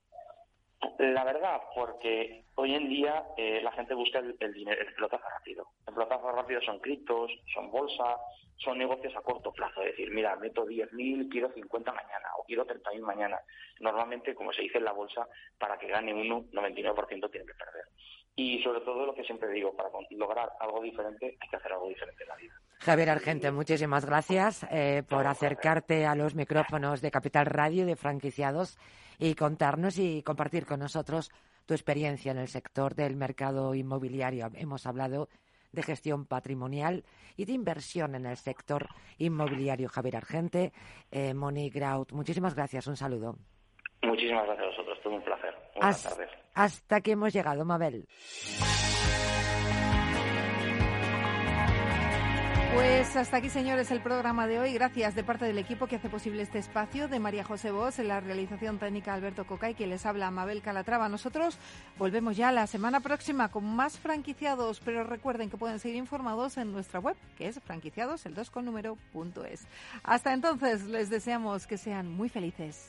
La 0.98 1.24
verdad, 1.24 1.60
porque 1.74 2.44
hoy 2.56 2.74
en 2.74 2.88
día 2.88 3.24
eh, 3.36 3.60
la 3.62 3.72
gente 3.72 3.94
busca 3.94 4.18
el, 4.18 4.52
dinero, 4.52 4.80
el 4.80 4.94
pelotazo 4.94 5.24
rápido. 5.28 5.68
El 5.86 5.94
pelotazo 5.94 6.32
rápido 6.32 6.60
son 6.60 6.80
criptos, 6.80 7.30
son 7.54 7.70
bolsa, 7.70 8.18
son 8.56 8.78
negocios 8.78 9.14
a 9.16 9.20
corto 9.20 9.52
plazo. 9.52 9.82
Es 9.82 9.92
decir, 9.92 10.10
mira, 10.10 10.34
meto 10.36 10.66
10.000, 10.66 11.28
quiero 11.30 11.52
50 11.52 11.92
mañana 11.92 12.28
o 12.38 12.44
quiero 12.44 12.66
30.000 12.66 13.00
mañana. 13.00 13.38
Normalmente, 13.80 14.34
como 14.34 14.52
se 14.52 14.62
dice 14.62 14.78
en 14.78 14.84
la 14.84 14.92
bolsa, 14.92 15.26
para 15.58 15.78
que 15.78 15.88
gane 15.88 16.14
uno, 16.14 16.44
99% 16.52 17.30
tiene 17.30 17.46
que 17.46 17.54
perder. 17.54 17.84
Y 18.34 18.62
sobre 18.62 18.80
todo 18.80 19.04
lo 19.04 19.14
que 19.14 19.24
siempre 19.24 19.50
digo, 19.50 19.74
para 19.76 19.90
lograr 20.10 20.50
algo 20.60 20.80
diferente 20.80 21.36
hay 21.38 21.48
que 21.48 21.56
hacer 21.56 21.72
algo 21.72 21.88
diferente 21.88 22.22
en 22.22 22.28
la 22.28 22.36
vida. 22.36 22.54
Javier 22.78 23.10
Argente, 23.10 23.50
muchísimas 23.50 24.06
gracias 24.06 24.66
eh, 24.70 25.02
por 25.08 25.26
acercarte 25.26 26.06
a 26.06 26.14
los 26.14 26.34
micrófonos 26.34 27.00
de 27.02 27.10
Capital 27.10 27.46
Radio 27.46 27.86
de 27.86 27.94
franquiciados 27.94 28.78
y 29.18 29.34
contarnos 29.34 29.98
y 29.98 30.22
compartir 30.22 30.66
con 30.66 30.80
nosotros 30.80 31.30
tu 31.66 31.74
experiencia 31.74 32.32
en 32.32 32.38
el 32.38 32.48
sector 32.48 32.94
del 32.94 33.16
mercado 33.16 33.74
inmobiliario. 33.74 34.50
Hemos 34.54 34.86
hablado 34.86 35.28
de 35.70 35.82
gestión 35.82 36.26
patrimonial 36.26 37.04
y 37.36 37.44
de 37.44 37.52
inversión 37.52 38.14
en 38.14 38.26
el 38.26 38.36
sector 38.36 38.88
inmobiliario. 39.18 39.88
Javier 39.88 40.16
Argente, 40.16 40.72
eh, 41.10 41.34
Moni 41.34 41.70
Graut, 41.70 42.12
muchísimas 42.12 42.54
gracias. 42.54 42.86
Un 42.86 42.96
saludo. 42.96 43.36
Muchísimas 44.02 44.44
gracias 44.46 44.66
a 44.66 44.70
vosotros. 44.70 44.98
Todo 45.02 45.14
un 45.14 45.22
placer. 45.22 45.54
Buenas 45.74 46.02
tardes. 46.02 46.30
Hasta 46.54 47.00
que 47.00 47.12
hemos 47.12 47.32
llegado, 47.32 47.64
Mabel. 47.64 48.06
Pues 52.72 53.16
hasta 53.16 53.36
aquí, 53.36 53.50
señores, 53.50 53.90
el 53.90 54.00
programa 54.00 54.46
de 54.46 54.58
hoy. 54.58 54.72
Gracias 54.72 55.14
de 55.14 55.22
parte 55.22 55.44
del 55.44 55.58
equipo 55.58 55.86
que 55.86 55.96
hace 55.96 56.08
posible 56.08 56.42
este 56.42 56.58
espacio, 56.58 57.06
de 57.06 57.20
María 57.20 57.44
José 57.44 57.70
Vos, 57.70 57.98
en 57.98 58.08
la 58.08 58.20
realización 58.20 58.78
técnica 58.78 59.12
Alberto 59.12 59.46
Cocay, 59.46 59.74
que 59.74 59.86
les 59.86 60.06
habla 60.06 60.30
Mabel 60.30 60.62
Calatrava. 60.62 61.10
Nosotros 61.10 61.58
volvemos 61.98 62.34
ya 62.34 62.50
la 62.50 62.66
semana 62.66 63.00
próxima 63.00 63.50
con 63.50 63.64
más 63.76 63.98
franquiciados, 63.98 64.80
pero 64.80 65.04
recuerden 65.04 65.50
que 65.50 65.58
pueden 65.58 65.80
seguir 65.80 65.96
informados 65.96 66.56
en 66.56 66.72
nuestra 66.72 66.98
web, 66.98 67.16
que 67.36 67.48
es 67.48 67.60
franquiciados, 67.60 68.24
el 68.24 68.34
2 68.34 68.50
con 68.50 68.64
número, 68.64 68.96
punto 69.12 69.44
es. 69.44 69.66
Hasta 70.02 70.32
entonces, 70.32 70.84
les 70.84 71.10
deseamos 71.10 71.66
que 71.66 71.76
sean 71.76 72.08
muy 72.08 72.30
felices. 72.30 72.88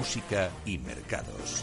música 0.00 0.48
y 0.64 0.78
mercados. 0.78 1.62